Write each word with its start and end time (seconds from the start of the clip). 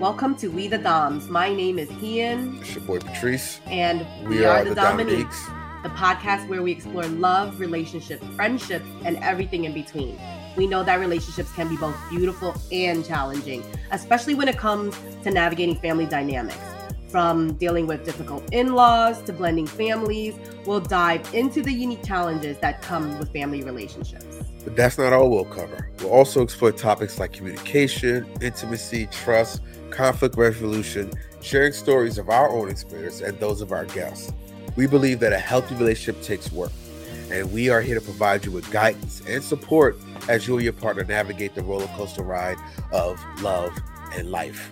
Welcome 0.00 0.34
to 0.36 0.48
We 0.48 0.66
the 0.66 0.78
Doms. 0.78 1.28
My 1.28 1.52
name 1.52 1.78
is 1.78 1.90
Ian, 2.02 2.56
It's 2.62 2.74
your 2.74 2.84
boy 2.84 3.00
Patrice. 3.00 3.60
and 3.66 4.06
We, 4.26 4.46
are, 4.46 4.64
the 4.64 4.74
Dominiques. 4.74 5.44
the 5.82 5.90
podcast 5.90 6.48
where 6.48 6.62
we 6.62 6.72
explore 6.72 7.04
love, 7.04 7.60
relationships, 7.60 8.24
friendships, 8.34 8.86
and 9.04 9.18
everything 9.18 9.66
in 9.66 9.74
between. 9.74 10.18
We 10.56 10.66
know 10.66 10.82
that 10.84 11.00
relationships 11.00 11.52
can 11.52 11.68
be 11.68 11.76
both 11.76 11.94
beautiful 12.08 12.54
and 12.72 13.04
challenging, 13.04 13.62
especially 13.90 14.32
when 14.34 14.48
it 14.48 14.56
comes 14.56 14.98
to 15.22 15.30
navigating 15.30 15.76
family 15.76 16.06
dynamics. 16.06 16.56
From 17.08 17.54
dealing 17.54 17.86
with 17.86 18.04
difficult 18.06 18.48
in 18.52 18.72
laws 18.72 19.20
to 19.22 19.34
blending 19.34 19.66
families, 19.66 20.34
we'll 20.64 20.80
dive 20.80 21.28
into 21.34 21.60
the 21.60 21.72
unique 21.72 22.04
challenges 22.04 22.56
that 22.60 22.80
come 22.80 23.18
with 23.18 23.32
family 23.32 23.62
relationships. 23.64 24.24
But 24.64 24.76
that's 24.76 24.96
not 24.96 25.12
all 25.12 25.28
we'll 25.28 25.44
cover. 25.44 25.90
We'll 25.98 26.12
also 26.12 26.42
explore 26.42 26.72
topics 26.72 27.18
like 27.18 27.32
communication, 27.32 28.26
intimacy, 28.40 29.06
trust, 29.06 29.60
conflict 30.00 30.34
resolution, 30.38 31.12
sharing 31.42 31.74
stories 31.74 32.16
of 32.16 32.30
our 32.30 32.48
own 32.48 32.70
experience 32.70 33.20
and 33.20 33.38
those 33.38 33.60
of 33.60 33.70
our 33.70 33.84
guests. 33.84 34.32
We 34.74 34.86
believe 34.86 35.20
that 35.20 35.34
a 35.34 35.38
healthy 35.38 35.74
relationship 35.74 36.22
takes 36.22 36.50
work, 36.50 36.72
and 37.30 37.52
we 37.52 37.68
are 37.68 37.82
here 37.82 37.96
to 37.96 38.00
provide 38.00 38.46
you 38.46 38.50
with 38.50 38.70
guidance 38.70 39.20
and 39.28 39.44
support 39.44 39.98
as 40.26 40.48
you 40.48 40.54
and 40.54 40.64
your 40.64 40.72
partner 40.72 41.04
navigate 41.04 41.54
the 41.54 41.62
roller 41.62 41.86
coaster 41.88 42.22
ride 42.22 42.56
of 42.92 43.22
love 43.42 43.76
and 44.14 44.30
life. 44.30 44.70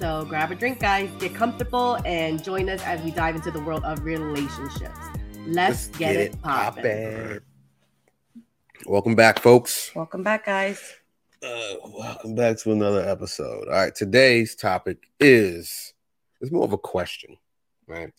So 0.00 0.24
grab 0.28 0.50
a 0.50 0.56
drink, 0.56 0.80
guys, 0.80 1.10
get 1.20 1.32
comfortable, 1.32 1.98
and 2.04 2.42
join 2.42 2.68
us 2.68 2.82
as 2.82 3.00
we 3.02 3.12
dive 3.12 3.36
into 3.36 3.52
the 3.52 3.60
world 3.60 3.84
of 3.84 4.04
relationships. 4.04 4.98
Let's, 5.46 5.86
get, 5.86 6.16
it 6.16 6.42
poppin'. 6.42 6.82
poppin'. 6.82 7.40
Welcome 8.84 9.14
back, 9.14 9.38
folks. 9.38 9.94
Welcome 9.94 10.24
back, 10.24 10.44
guys. 10.44 10.82
Uh, 11.46 11.76
welcome 11.84 12.34
back 12.34 12.56
to 12.56 12.72
another 12.72 13.08
episode. 13.08 13.68
All 13.68 13.74
right, 13.74 13.94
today's 13.94 14.56
topic 14.56 15.08
is 15.20 15.94
it's 16.40 16.50
more 16.50 16.64
of 16.64 16.72
a 16.72 16.78
question, 16.78 17.36
right? 17.86 18.12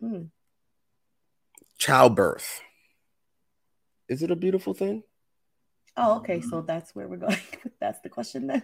Hmm. 0.00 0.24
Childbirth. 1.78 2.60
Is 4.08 4.22
it 4.22 4.30
a 4.30 4.36
beautiful 4.36 4.72
thing? 4.72 5.02
Oh, 5.96 6.18
okay. 6.18 6.40
So 6.40 6.60
that's 6.60 6.94
where 6.94 7.08
we're 7.08 7.16
going. 7.16 7.38
that's 7.80 8.00
the 8.02 8.08
question 8.08 8.46
then. 8.46 8.62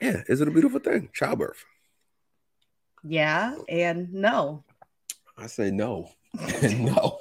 Yeah, 0.00 0.22
is 0.26 0.40
it 0.40 0.48
a 0.48 0.50
beautiful 0.50 0.80
thing? 0.80 1.10
Childbirth. 1.12 1.64
Yeah, 3.04 3.54
and 3.68 4.12
no. 4.12 4.64
I 5.36 5.46
say 5.46 5.70
no. 5.70 6.10
no. 6.62 7.18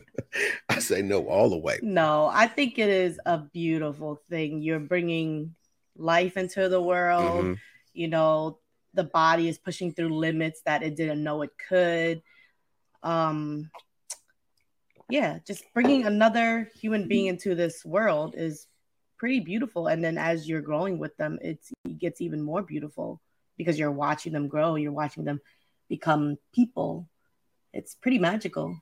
I 0.68 0.78
say 0.78 1.02
no 1.02 1.26
all 1.28 1.50
the 1.50 1.58
way. 1.58 1.78
No, 1.82 2.30
I 2.32 2.46
think 2.46 2.78
it 2.78 2.88
is 2.88 3.20
a 3.26 3.38
beautiful 3.38 4.22
thing. 4.30 4.62
You're 4.62 4.80
bringing 4.80 5.54
life 5.96 6.36
into 6.36 6.68
the 6.68 6.80
world. 6.80 7.44
Mhm. 7.44 7.58
You 7.92 8.08
know, 8.08 8.58
the 8.94 9.04
body 9.04 9.48
is 9.48 9.58
pushing 9.58 9.92
through 9.92 10.14
limits 10.14 10.62
that 10.64 10.82
it 10.82 10.96
didn't 10.96 11.22
know 11.22 11.42
it 11.42 11.50
could. 11.68 12.22
Um 13.02 13.70
yeah, 15.10 15.40
just 15.46 15.64
bringing 15.74 16.06
another 16.06 16.70
human 16.80 17.06
being 17.06 17.26
into 17.26 17.54
this 17.54 17.84
world 17.84 18.34
is 18.36 18.66
pretty 19.18 19.40
beautiful 19.40 19.88
and 19.88 20.02
then 20.02 20.16
as 20.16 20.48
you're 20.48 20.62
growing 20.62 20.98
with 20.98 21.14
them, 21.16 21.38
it's 21.42 21.70
it 21.84 21.98
gets 21.98 22.20
even 22.20 22.40
more 22.40 22.62
beautiful 22.62 23.20
because 23.58 23.78
you're 23.78 23.92
watching 23.92 24.32
them 24.32 24.48
grow, 24.48 24.76
you're 24.76 24.92
watching 24.92 25.24
them 25.24 25.40
become 25.88 26.38
people. 26.54 27.08
It's 27.72 27.94
pretty 27.94 28.18
magical, 28.18 28.78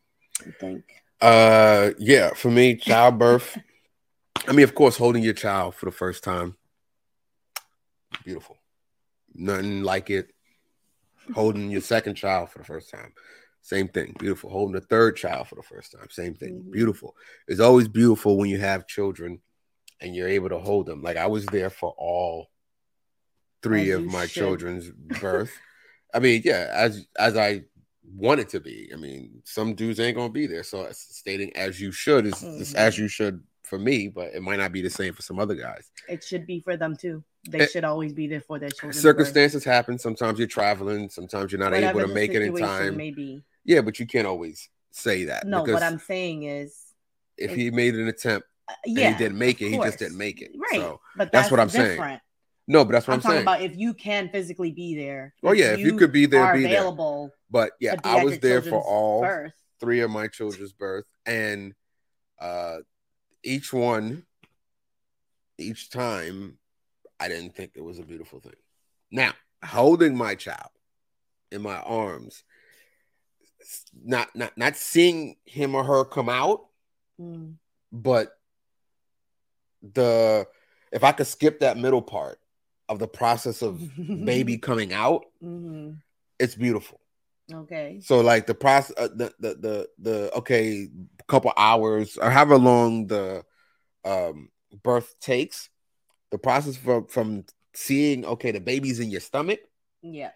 I 0.46 0.50
think. 0.58 0.84
Uh 1.20 1.90
yeah, 1.98 2.30
for 2.34 2.50
me, 2.50 2.76
childbirth. 2.76 3.58
I 4.48 4.52
mean, 4.52 4.64
of 4.64 4.74
course, 4.74 4.96
holding 4.96 5.22
your 5.22 5.34
child 5.34 5.74
for 5.74 5.84
the 5.86 5.92
first 5.92 6.24
time. 6.24 6.56
Beautiful. 8.24 8.56
Nothing 9.34 9.82
like 9.82 10.10
it. 10.10 10.32
Holding 11.34 11.70
your 11.70 11.80
second 11.82 12.14
child 12.16 12.50
for 12.50 12.58
the 12.58 12.64
first 12.64 12.90
time. 12.90 13.12
Same 13.62 13.88
thing. 13.88 14.16
Beautiful. 14.18 14.50
Holding 14.50 14.74
the 14.74 14.80
third 14.80 15.16
child 15.16 15.46
for 15.48 15.54
the 15.54 15.62
first 15.62 15.92
time. 15.92 16.08
Same 16.10 16.34
thing. 16.34 16.62
Mhm. 16.66 16.72
Beautiful. 16.72 17.14
It's 17.46 17.60
always 17.60 17.86
beautiful 17.88 18.36
when 18.38 18.48
you 18.50 18.58
have 18.58 18.86
children 18.88 19.40
and 20.00 20.16
you're 20.16 20.28
able 20.28 20.48
to 20.48 20.58
hold 20.58 20.86
them. 20.86 21.02
Like 21.02 21.18
I 21.18 21.26
was 21.26 21.44
there 21.46 21.70
for 21.70 21.94
all 21.98 22.50
three 23.62 23.90
As 23.90 23.98
of 23.98 24.06
my 24.06 24.26
should. 24.26 24.40
children's 24.40 24.90
birth. 24.90 25.52
I 26.14 26.18
mean, 26.18 26.42
yeah, 26.44 26.70
as 26.72 27.06
as 27.18 27.36
I 27.36 27.64
wanted 28.14 28.48
to 28.50 28.60
be. 28.60 28.90
I 28.92 28.96
mean, 28.96 29.42
some 29.44 29.74
dudes 29.74 30.00
ain't 30.00 30.16
gonna 30.16 30.28
be 30.32 30.46
there. 30.46 30.62
So 30.62 30.86
stating 30.92 31.54
as 31.56 31.80
you 31.80 31.92
should 31.92 32.26
is, 32.26 32.42
is 32.42 32.74
as 32.74 32.98
you 32.98 33.08
should 33.08 33.42
for 33.62 33.78
me, 33.78 34.08
but 34.08 34.34
it 34.34 34.42
might 34.42 34.58
not 34.58 34.72
be 34.72 34.82
the 34.82 34.90
same 34.90 35.14
for 35.14 35.22
some 35.22 35.38
other 35.38 35.54
guys. 35.54 35.90
It 36.08 36.24
should 36.24 36.46
be 36.46 36.60
for 36.60 36.76
them 36.76 36.96
too. 36.96 37.22
They 37.48 37.60
Eh, 37.60 37.66
should 37.66 37.84
always 37.84 38.12
be 38.12 38.26
there 38.26 38.40
for 38.40 38.58
their 38.58 38.70
children. 38.70 38.92
Circumstances 39.00 39.64
happen. 39.64 39.98
Sometimes 39.98 40.38
you're 40.38 40.48
traveling. 40.48 41.08
Sometimes 41.08 41.52
you're 41.52 41.60
not 41.60 41.72
able 41.72 42.00
to 42.00 42.08
make 42.08 42.34
it 42.34 42.42
in 42.42 42.56
time. 42.56 42.96
Maybe 42.96 43.42
Yeah, 43.64 43.80
but 43.80 43.98
you 44.00 44.06
can't 44.06 44.26
always 44.26 44.68
say 44.90 45.24
that. 45.24 45.46
no. 45.46 45.62
What 45.62 45.82
I'm 45.82 45.98
saying 45.98 46.42
is, 46.42 46.76
if 47.36 47.54
he 47.54 47.70
made 47.70 47.94
an 47.94 48.08
attempt 48.08 48.46
uh, 48.68 48.74
and 48.84 48.96
yeah, 48.96 49.12
he 49.12 49.18
didn't 49.18 49.38
make 49.38 49.62
it, 49.62 49.70
he 49.70 49.78
just 49.78 49.98
didn't 49.98 50.18
make 50.18 50.42
it. 50.42 50.50
Right, 50.56 50.80
So 50.80 51.00
but 51.16 51.32
that's 51.32 51.44
that's, 51.44 51.50
what 51.50 51.60
I'm 51.60 51.68
saying. 51.70 52.20
No, 52.70 52.84
but 52.84 52.92
that's 52.92 53.08
what 53.08 53.14
I'm, 53.14 53.18
I'm, 53.18 53.22
talking 53.22 53.34
saying. 53.38 53.42
about 53.42 53.62
if 53.62 53.76
you 53.76 53.92
can 53.94 54.28
physically 54.28 54.70
be 54.70 54.94
there. 54.94 55.34
oh 55.42 55.50
yeah, 55.50 55.72
if 55.72 55.80
you 55.80 55.96
could 55.96 56.12
be 56.12 56.26
there, 56.26 56.54
be 56.54 56.62
there. 56.62 56.78
available. 56.78 57.32
But 57.50 57.72
yeah, 57.80 57.96
I 58.04 58.22
was 58.24 58.38
there 58.38 58.62
for 58.62 58.80
all 58.80 59.22
birth. 59.22 59.52
three 59.80 60.00
of 60.00 60.10
my 60.10 60.28
children's 60.28 60.72
birth, 60.72 61.04
and 61.26 61.74
uh, 62.40 62.76
each 63.42 63.72
one, 63.72 64.24
each 65.58 65.90
time, 65.90 66.58
I 67.18 67.26
didn't 67.26 67.56
think 67.56 67.72
it 67.74 67.82
was 67.82 67.98
a 67.98 68.04
beautiful 68.04 68.38
thing. 68.38 68.54
Now, 69.10 69.32
holding 69.64 70.16
my 70.16 70.36
child 70.36 70.70
in 71.50 71.62
my 71.62 71.78
arms, 71.80 72.44
not 74.00 74.28
not 74.36 74.56
not 74.56 74.76
seeing 74.76 75.36
him 75.44 75.74
or 75.74 75.82
her 75.82 76.04
come 76.04 76.28
out, 76.28 76.66
Mm. 77.20 77.56
but 77.92 78.38
the 79.82 80.46
if 80.92 81.02
I 81.02 81.12
could 81.12 81.26
skip 81.26 81.60
that 81.60 81.76
middle 81.76 82.00
part 82.00 82.38
of 82.90 82.98
the 82.98 83.08
process 83.08 83.62
of 83.62 83.80
baby 84.24 84.58
coming 84.68 84.92
out, 84.92 85.24
Mhm. 85.42 85.98
it's 86.38 86.54
beautiful. 86.54 87.00
Okay. 87.52 88.00
So 88.02 88.20
like 88.20 88.46
the 88.46 88.54
process, 88.54 88.94
uh, 88.98 89.08
the, 89.08 89.32
the 89.38 89.54
the 89.54 89.88
the 89.98 90.32
okay, 90.38 90.88
couple 91.26 91.52
hours 91.56 92.16
or 92.18 92.30
however 92.30 92.58
long 92.58 93.06
the 93.06 93.44
um 94.04 94.50
birth 94.82 95.14
takes, 95.20 95.70
the 96.30 96.38
process 96.38 96.76
from 96.76 97.06
from 97.06 97.44
seeing 97.74 98.24
okay 98.24 98.50
the 98.50 98.60
baby's 98.60 99.00
in 99.00 99.10
your 99.10 99.20
stomach 99.20 99.60
Yeah. 100.02 100.32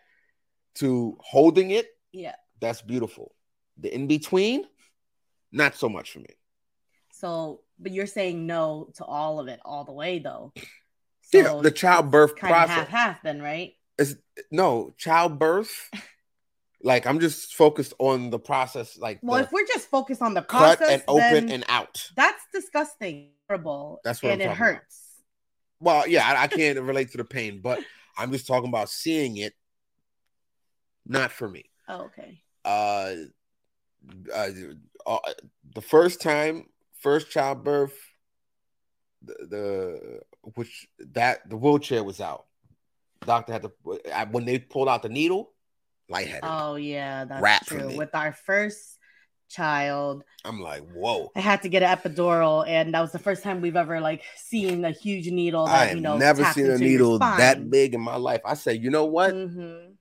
to 0.77 1.19
holding 1.21 1.71
it, 1.73 1.87
Yeah. 2.13 2.37
that's 2.61 2.83
beautiful. 2.83 3.35
The 3.79 3.93
in 3.95 4.07
between, 4.07 4.65
not 5.53 5.75
so 5.75 5.89
much 5.89 6.13
for 6.13 6.21
me. 6.21 6.35
So, 7.13 7.63
but 7.79 7.93
you're 7.93 8.07
saying 8.07 8.47
no 8.47 8.91
to 8.97 9.05
all 9.05 9.39
of 9.41 9.49
it, 9.49 9.61
all 9.65 9.85
the 9.85 9.93
way 9.93 10.19
though. 10.19 10.53
Yeah, 11.33 11.61
the 11.63 11.71
childbirth 11.71 12.37
kind 12.37 12.53
process. 12.53 12.75
half 12.77 12.89
half 12.89 13.23
then, 13.23 13.41
right? 13.43 13.73
It's 13.99 14.15
no 14.51 14.95
childbirth. 14.99 15.91
like 16.83 17.07
I'm 17.07 17.19
just 17.21 17.55
focused 17.55 17.95
on 17.99 18.31
the 18.31 18.39
process, 18.39 18.99
like 18.99 19.21
Well, 19.23 19.43
if 19.43 19.53
we're 19.53 19.67
just 19.67 19.89
focused 19.89 20.21
on 20.23 20.35
the 20.35 20.43
cut 20.43 20.79
process, 20.79 20.91
and 20.91 21.03
open 21.09 21.51
and 21.51 21.65
out. 21.69 22.11
that's 22.17 22.43
disgusting, 22.53 23.31
horrible, 23.49 24.01
That's 24.05 24.23
what 24.23 24.29
I'm 24.31 24.33
and 24.35 24.43
it 24.43 24.47
talking 24.47 24.63
about. 24.63 24.75
hurts. 24.75 25.01
Well, 25.81 26.07
yeah, 26.09 26.27
I, 26.29 26.43
I 26.43 26.47
can't 26.47 26.79
relate 26.83 27.11
to 27.13 27.19
the 27.19 27.25
pain, 27.25 27.61
but 27.63 27.83
I'm 28.19 28.33
just 28.33 28.47
talking 28.47 28.69
about 28.69 28.91
seeing 28.91 29.39
it. 29.39 29.55
Not 31.07 31.33
for 31.33 31.49
me. 31.49 31.65
Oh, 31.89 32.05
okay. 32.05 32.41
Uh, 32.65 33.15
uh, 34.35 34.49
uh, 35.07 35.19
the 35.75 35.83
first 35.83 36.23
time, 36.23 36.67
first 37.01 37.31
childbirth, 37.31 37.95
the, 39.23 39.35
the 39.49 40.21
which 40.55 40.87
that 40.99 41.49
the 41.49 41.57
wheelchair 41.57 42.05
was 42.05 42.21
out. 42.21 42.47
Doctor 43.25 43.53
had 43.53 43.63
to 43.63 43.73
when 44.31 44.45
they 44.45 44.59
pulled 44.59 44.89
out 44.89 45.03
the 45.03 45.09
needle, 45.09 45.53
lightheaded. 46.09 46.41
Oh 46.43 46.77
yeah, 46.77 47.25
that's 47.25 47.67
true. 47.67 47.97
With 47.97 48.15
our 48.15 48.33
first 48.33 48.99
child, 49.49 50.25
I'm 50.45 50.61
like, 50.61 50.83
whoa. 50.93 51.31
I 51.35 51.41
had 51.41 51.63
to 51.63 51.69
get 51.69 51.83
an 51.83 51.97
epidural, 51.97 52.67
and 52.67 52.93
that 52.95 53.01
was 53.01 53.13
the 53.13 53.19
first 53.19 53.43
time 53.43 53.61
we've 53.61 53.77
ever 53.77 54.01
like 54.01 54.23
seen 54.37 54.85
a 54.85 54.91
huge 54.91 55.29
needle. 55.29 55.67
That, 55.67 55.75
I 55.75 55.85
have 55.87 55.97
you 55.97 56.03
know, 56.03 56.19
never 56.19 56.45
seen 56.45 56.71
a 56.71 56.79
needle 56.79 57.19
that 57.19 57.71
big 57.71 57.95
in 57.95 58.01
my 58.01 58.17
life. 58.17 58.41
I 58.45 58.55
said, 58.55 58.83
you 58.83 58.91
know 58.91 59.07
what? 59.07 59.33
Mhm. 59.35 59.93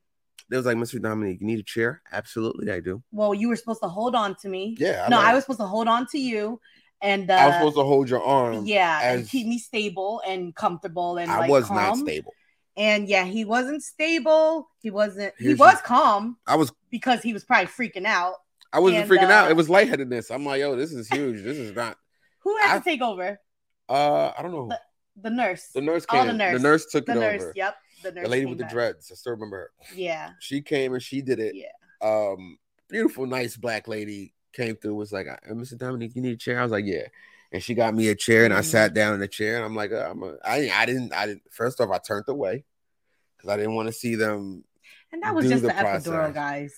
They 0.50 0.58
was 0.58 0.66
like, 0.66 0.76
Mr. 0.76 1.00
Dominique, 1.00 1.40
you 1.40 1.46
need 1.46 1.60
a 1.60 1.64
chair? 1.64 2.02
Absolutely, 2.12 2.70
I 2.70 2.80
do. 2.80 3.02
Well, 3.10 3.32
you 3.32 3.48
were 3.48 3.56
supposed 3.56 3.80
to 3.82 3.88
hold 3.88 4.14
on 4.14 4.36
to 4.42 4.48
me. 4.48 4.76
Yeah, 4.78 5.04
I 5.06 5.08
no, 5.08 5.16
know. 5.16 5.22
I 5.22 5.34
was 5.34 5.44
supposed 5.44 5.60
to 5.60 5.66
hold 5.66 5.88
on 5.88 6.06
to 6.08 6.18
you, 6.18 6.60
and 7.04 7.30
uh, 7.30 7.34
I 7.34 7.46
was 7.46 7.54
supposed 7.56 7.76
to 7.76 7.84
hold 7.84 8.08
your 8.10 8.22
arm. 8.24 8.66
yeah, 8.66 9.12
and 9.12 9.28
keep 9.28 9.46
me 9.46 9.58
stable 9.58 10.20
and 10.26 10.54
comfortable 10.54 11.18
and 11.18 11.30
I 11.30 11.40
like 11.40 11.50
was 11.50 11.66
calm. 11.66 11.76
not 11.76 11.96
stable. 11.98 12.32
And 12.76 13.08
yeah, 13.08 13.24
he 13.24 13.44
wasn't 13.44 13.82
stable. 13.84 14.68
He 14.80 14.90
wasn't. 14.90 15.32
He 15.38 15.54
was 15.54 15.74
your- 15.74 15.80
calm 15.82 16.38
I 16.46 16.56
was 16.56 16.72
because 16.90 17.22
he 17.22 17.32
was 17.32 17.44
probably 17.44 17.66
freaking 17.66 18.06
out. 18.06 18.34
I 18.72 18.80
wasn't 18.80 19.02
And, 19.02 19.10
freaking 19.10 19.30
out. 19.30 19.46
uh, 19.46 19.50
It 19.50 19.56
was 19.56 19.68
lightheadedness. 19.70 20.32
I'm 20.32 20.44
like, 20.44 20.58
yo, 20.60 20.74
this 20.74 20.92
is 20.92 21.06
huge. 21.08 21.44
This 21.44 21.56
is 21.58 21.76
not. 21.76 21.96
Who 22.40 22.56
had 22.58 22.74
I- 22.74 22.78
to 22.78 22.84
take 22.84 23.00
over? 23.00 23.38
Uh, 23.88 24.32
I 24.36 24.42
don't 24.42 24.50
know. 24.50 24.72
The 25.22 25.30
nurse. 25.30 25.68
The 25.72 25.80
nurse 25.82 26.04
came. 26.06 26.26
the 26.26 26.32
The 26.32 26.38
nurse. 26.38 26.52
The 26.56 26.68
nurse, 26.68 26.86
took 26.86 27.06
The 27.06 27.12
it 27.12 27.14
nurse. 27.20 27.42
over. 27.42 27.52
Yep. 27.54 27.76
the, 28.02 28.12
nurse. 28.12 28.22
the 28.24 28.28
lady 28.28 28.46
with 28.46 28.58
the 28.58 28.64
back. 28.64 28.72
dreads. 28.72 29.12
I 29.12 29.14
still 29.14 29.32
remember 29.34 29.58
her. 29.58 29.70
Yeah, 29.94 30.30
She 30.40 30.60
came 30.60 30.92
and 30.94 31.02
she 31.02 31.22
did 31.22 31.38
it. 31.38 31.54
yeah. 31.54 31.66
Um, 32.02 32.58
beautiful, 32.90 33.24
nice 33.26 33.56
black 33.56 33.86
lady 33.86 34.33
came 34.54 34.76
through. 34.76 34.94
Was 34.94 35.12
like, 35.12 35.26
"Uh, 35.28 35.36
Mr. 35.52 35.76
Dominique, 35.76 36.14
you 36.16 36.22
need 36.22 36.34
a 36.34 36.36
chair? 36.36 36.60
I 36.60 36.62
was 36.62 36.72
like, 36.72 36.86
yeah. 36.86 37.08
And 37.52 37.62
she 37.62 37.74
got 37.74 37.94
me 37.94 38.08
a 38.08 38.14
chair, 38.14 38.44
and 38.44 38.54
I 38.54 38.60
Mhm. 38.60 38.64
sat 38.64 38.94
down 38.94 39.14
in 39.14 39.20
the 39.20 39.28
chair, 39.28 39.56
and 39.56 39.64
I'm 39.64 39.76
like, 39.76 39.92
uh, 39.92 40.08
I'm 40.10 40.22
a, 40.22 40.36
I, 40.44 40.70
I 40.72 40.86
didn't, 40.86 41.12
I 41.12 41.26
didn't. 41.26 41.42
First 41.52 41.80
off, 41.80 41.90
I 41.90 41.98
turned 41.98 42.28
away 42.28 42.64
because 43.36 43.50
I 43.50 43.56
didn't 43.56 43.74
want 43.74 43.88
to 43.88 43.92
see 43.92 44.14
them. 44.14 44.64
And 45.12 45.22
that 45.22 45.34
was 45.34 45.48
just 45.48 45.62
the 45.62 45.68
the, 45.68 45.74
epidural, 45.74 46.34
guys. 46.34 46.74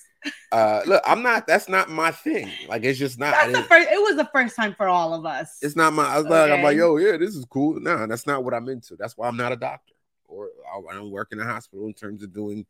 Uh, 0.52 0.82
look, 0.86 1.02
I'm 1.06 1.22
not. 1.22 1.46
That's 1.46 1.68
not 1.68 1.88
my 1.88 2.10
thing. 2.10 2.50
Like, 2.68 2.84
it's 2.84 2.98
just 2.98 3.18
not. 3.18 3.32
That's 3.32 3.52
the 3.52 3.62
first. 3.62 3.88
It 3.90 4.00
was 4.00 4.16
the 4.16 4.28
first 4.32 4.56
time 4.56 4.74
for 4.74 4.88
all 4.88 5.14
of 5.14 5.24
us. 5.24 5.58
It's 5.62 5.76
not 5.76 5.92
my. 5.92 6.06
I 6.06 6.18
was 6.18 6.26
like, 6.26 6.50
I'm 6.50 6.62
like, 6.62 6.76
yo, 6.76 6.96
yeah, 6.96 7.16
this 7.16 7.34
is 7.34 7.44
cool. 7.46 7.80
No, 7.80 8.06
that's 8.06 8.26
not 8.26 8.44
what 8.44 8.52
I'm 8.52 8.68
into. 8.68 8.96
That's 8.96 9.16
why 9.16 9.28
I'm 9.28 9.36
not 9.36 9.52
a 9.52 9.56
doctor, 9.56 9.94
or 10.26 10.50
I 10.70 10.92
I 10.92 10.94
don't 10.94 11.10
work 11.10 11.28
in 11.32 11.40
a 11.40 11.44
hospital 11.44 11.86
in 11.86 11.94
terms 11.94 12.22
of 12.22 12.32
doing 12.32 12.66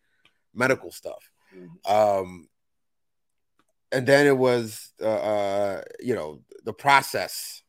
medical 0.55 0.91
stuff. 0.93 1.31
Mhm. 1.55 1.91
Um, 1.91 2.49
and 3.93 4.07
then 4.07 4.27
it 4.27 4.37
was, 4.37 4.93
uh, 5.01 5.07
uh, 5.07 5.83
you 6.01 6.15
know, 6.15 6.43
the 6.65 6.73
process. 6.73 7.63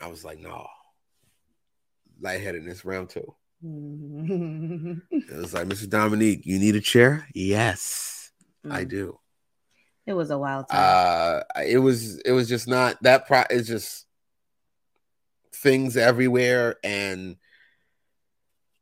I 0.00 0.08
was 0.08 0.24
like, 0.24 0.38
no, 0.38 0.66
lightheadedness 2.20 2.84
round 2.84 3.10
two. 3.10 3.34
It 3.62 5.36
was 5.36 5.52
like, 5.54 5.66
Mrs. 5.68 5.88
Dominique, 5.90 6.44
you 6.44 6.58
need 6.58 6.76
a 6.76 6.80
chair? 6.80 7.26
Yes, 7.34 8.32
I 8.70 8.84
Mm. 8.84 8.88
do. 8.88 9.18
It 10.06 10.14
was 10.14 10.30
a 10.30 10.38
wild 10.38 10.68
time. 10.68 10.78
uh 10.80 11.60
it 11.62 11.78
was 11.78 12.18
it 12.20 12.32
was 12.32 12.48
just 12.48 12.66
not 12.66 13.00
that 13.02 13.26
pro 13.26 13.44
it's 13.50 13.68
just 13.68 14.06
things 15.54 15.96
everywhere 15.96 16.76
and 16.82 17.36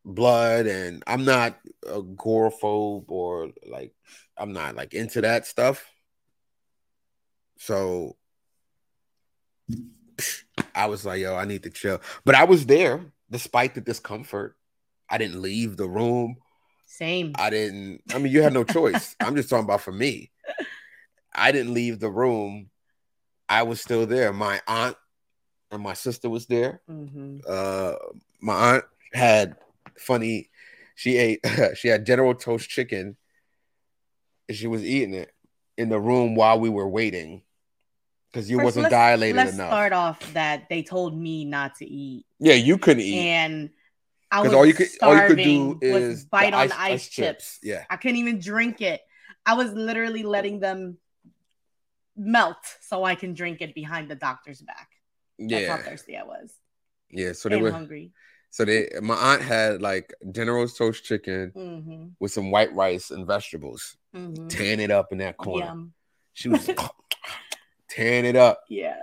blood 0.09 0.67
and 0.67 1.03
i'm 1.07 1.25
not 1.25 1.59
a 1.87 2.01
agoraphobe 2.01 3.05
or 3.09 3.51
like 3.67 3.93
i'm 4.37 4.53
not 4.53 4.75
like 4.75 4.95
into 4.95 5.21
that 5.21 5.47
stuff 5.47 5.85
so 7.59 8.17
i 10.75 10.87
was 10.87 11.05
like 11.05 11.21
yo 11.21 11.37
i 11.37 11.45
need 11.45 11.63
to 11.63 11.71
chill 11.71 12.01
but 12.25 12.35
i 12.35 12.45
was 12.45 12.67
there 12.67 13.01
despite 13.31 13.75
the 13.75 13.81
discomfort 13.81 14.57
i 15.11 15.19
didn't 15.19 15.43
leave 15.43 15.77
the 15.77 15.89
room 15.89 16.37
Same. 16.87 17.35
I 17.39 17.51
didn't. 17.51 18.01
I 18.15 18.19
mean, 18.19 18.33
you 18.33 18.43
had 18.43 18.55
no 18.55 18.65
choice. 18.65 19.15
I'm 19.21 19.37
just 19.37 19.51
talking 19.51 19.67
about 19.67 19.83
for 19.83 19.93
me. 19.93 20.31
I 21.35 21.53
didn't 21.53 21.75
leave 21.75 22.01
the 22.01 22.11
room. 22.11 22.71
I 23.47 23.65
was 23.65 23.83
still 23.83 24.07
there. 24.07 24.33
My 24.33 24.63
aunt 24.67 24.97
and 25.71 25.83
my 25.83 25.93
sister 25.93 26.31
was 26.31 26.47
there. 26.47 26.81
Mhm. 26.89 27.43
Uh, 27.47 27.97
my 28.41 28.55
aunt 28.55 28.85
had 29.13 29.57
funny. 30.01 30.51
She 30.95 31.17
ate. 31.17 31.41
she 31.77 31.89
had 31.89 32.07
General 32.07 32.35
Tso's 32.35 32.67
chicken, 32.67 33.17
and 34.49 34.57
she 34.57 34.67
was 34.67 34.85
eating 34.85 35.15
it 35.15 35.33
in 35.77 35.89
the 35.89 36.01
room 36.01 36.35
while 36.35 36.59
we 36.59 36.69
were 36.69 36.89
waiting 36.89 37.43
because 38.33 38.51
you 38.51 38.57
First, 38.59 38.65
wasn't 38.65 38.83
let's- 38.85 38.93
dilated 38.93 39.37
Let's 39.37 39.55
enough. 39.55 39.69
start 39.69 39.93
off 39.93 40.33
that 40.35 40.69
they 40.69 40.83
told 40.83 41.17
me 41.17 41.45
not 41.45 41.77
to 41.77 41.87
eat, 41.87 42.27
yeah, 42.39 42.55
you 42.55 42.79
couldn't 42.79 43.03
eat 43.03 43.29
and 43.29 43.71
I 44.31 44.43
was 44.43 44.53
all 44.53 44.67
you 44.67 44.75
could 44.75 44.89
all 45.01 45.15
you 45.15 45.27
could 45.27 45.39
do 45.39 45.79
was 45.81 46.03
is 46.03 46.25
the 46.25 46.29
bite 46.31 46.53
on 46.53 46.71
ice, 46.73 47.09
chips. 47.09 47.59
Yeah, 47.63 47.85
I 47.89 47.97
couldn't 47.97 48.17
even 48.17 48.41
drink 48.41 48.81
it. 48.83 49.01
I 49.47 49.55
was 49.55 49.73
literally 49.73 50.23
letting 50.23 50.61
them 50.61 50.99
melt 52.17 52.59
so 52.81 53.05
I 53.05 53.15
can 53.15 53.33
drink 53.33 53.63
it 53.63 53.75
behind 53.75 54.11
the 54.11 54.17
doctor's 54.17 54.61
back. 54.61 54.89
That's 55.39 55.69
how 55.69 55.77
thirsty 55.79 56.17
I 56.17 56.25
was 56.25 56.53
yeah. 57.11 57.33
So 57.33 57.49
they 57.49 57.57
and 57.57 57.65
were. 57.65 57.71
hungry. 57.71 58.13
So 58.51 58.65
they, 58.65 58.89
my 59.03 59.15
aunt 59.15 59.43
had 59.43 59.83
like 59.83 60.13
General's 60.33 60.75
toast 60.75 61.05
chicken 61.05 61.53
Mm-hmm. 61.55 62.05
with 62.19 62.33
some 62.33 62.51
white 62.51 62.75
rice 62.75 63.11
and 63.11 63.27
vegetables, 63.27 63.97
Mm-hmm. 64.15 64.49
tearing 64.49 64.81
it 64.81 64.91
up 64.91 65.13
in 65.13 65.19
that 65.19 65.37
corner. 65.37 65.67
Yum. 65.67 65.93
She 66.33 66.49
was 66.49 66.69
tearing 67.89 68.25
it 68.25 68.37
up, 68.37 68.63
Yeah. 68.69 68.97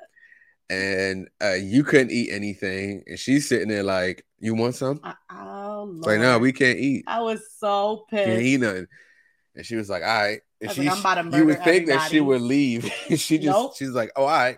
and 0.69 1.27
uh, 1.43 1.53
you 1.53 1.83
couldn't 1.83 2.11
eat 2.11 2.31
anything, 2.31 3.03
and 3.07 3.19
she's 3.19 3.47
sitting 3.47 3.67
there 3.67 3.83
like, 3.83 4.25
"You 4.39 4.55
want 4.55 4.75
some?" 4.75 4.99
I, 5.03 5.13
oh, 5.31 5.91
like, 5.99 6.19
"No, 6.19 6.39
we 6.39 6.51
can't 6.53 6.79
eat. 6.79 7.03
I 7.07 7.21
was 7.21 7.41
so 7.57 8.05
pissed. 8.09 8.25
Can't 8.25 8.41
eat 8.41 8.59
nothing." 8.61 8.87
And 9.55 9.65
she 9.65 9.75
was 9.75 9.89
like, 9.89 10.01
"All 10.03 10.07
right." 10.09 10.41
And 10.61 10.71
she, 10.71 10.83
like, 10.83 10.93
I'm 10.93 10.99
about 10.99 11.31
to 11.31 11.37
you 11.37 11.45
would 11.45 11.63
think 11.63 11.87
that 11.87 12.09
she 12.09 12.19
would 12.21 12.41
leave. 12.41 12.85
she 13.09 13.37
just, 13.37 13.45
Nope. 13.45 13.73
she's 13.77 13.89
like, 13.89 14.11
"Oh, 14.15 14.23
all 14.23 14.27
right," 14.29 14.57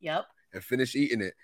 Yep. 0.00 0.24
and 0.52 0.64
finish 0.64 0.94
eating 0.96 1.20
it. 1.22 1.34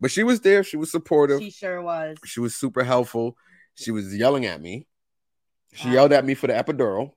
But 0.00 0.10
she 0.10 0.22
was 0.22 0.40
there. 0.40 0.62
She 0.62 0.76
was 0.76 0.90
supportive. 0.90 1.40
She 1.40 1.50
sure 1.50 1.82
was. 1.82 2.16
She 2.24 2.40
was 2.40 2.54
super 2.54 2.84
helpful. 2.84 3.36
She 3.74 3.90
was 3.90 4.14
yelling 4.16 4.46
at 4.46 4.60
me. 4.60 4.86
She 5.74 5.88
Wow. 5.88 5.94
yelled 5.94 6.12
at 6.12 6.24
me 6.24 6.34
for 6.34 6.46
the 6.46 6.54
epidural 6.54 7.12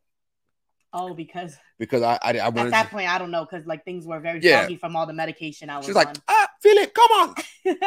Oh, 0.94 1.14
because 1.14 1.56
because 1.80 2.02
I 2.02 2.20
I, 2.22 2.32
I 2.32 2.48
at 2.48 2.54
that 2.54 2.84
to, 2.84 2.88
point, 2.90 3.08
I 3.08 3.18
don't 3.18 3.32
know, 3.32 3.46
because 3.50 3.66
like 3.66 3.86
things 3.86 4.06
were 4.06 4.20
very 4.20 4.40
Yeah. 4.42 4.62
foggy 4.64 4.76
from 4.76 4.96
all 4.96 5.06
the 5.06 5.14
medication 5.14 5.70
I 5.70 5.78
was 5.78 5.86
she's 5.86 5.96
like, 5.96 6.10
on. 6.10 6.16
ah, 6.28 6.48
feel 6.62 6.78
it, 6.78 6.94
come 6.94 7.12
on. 7.12 7.36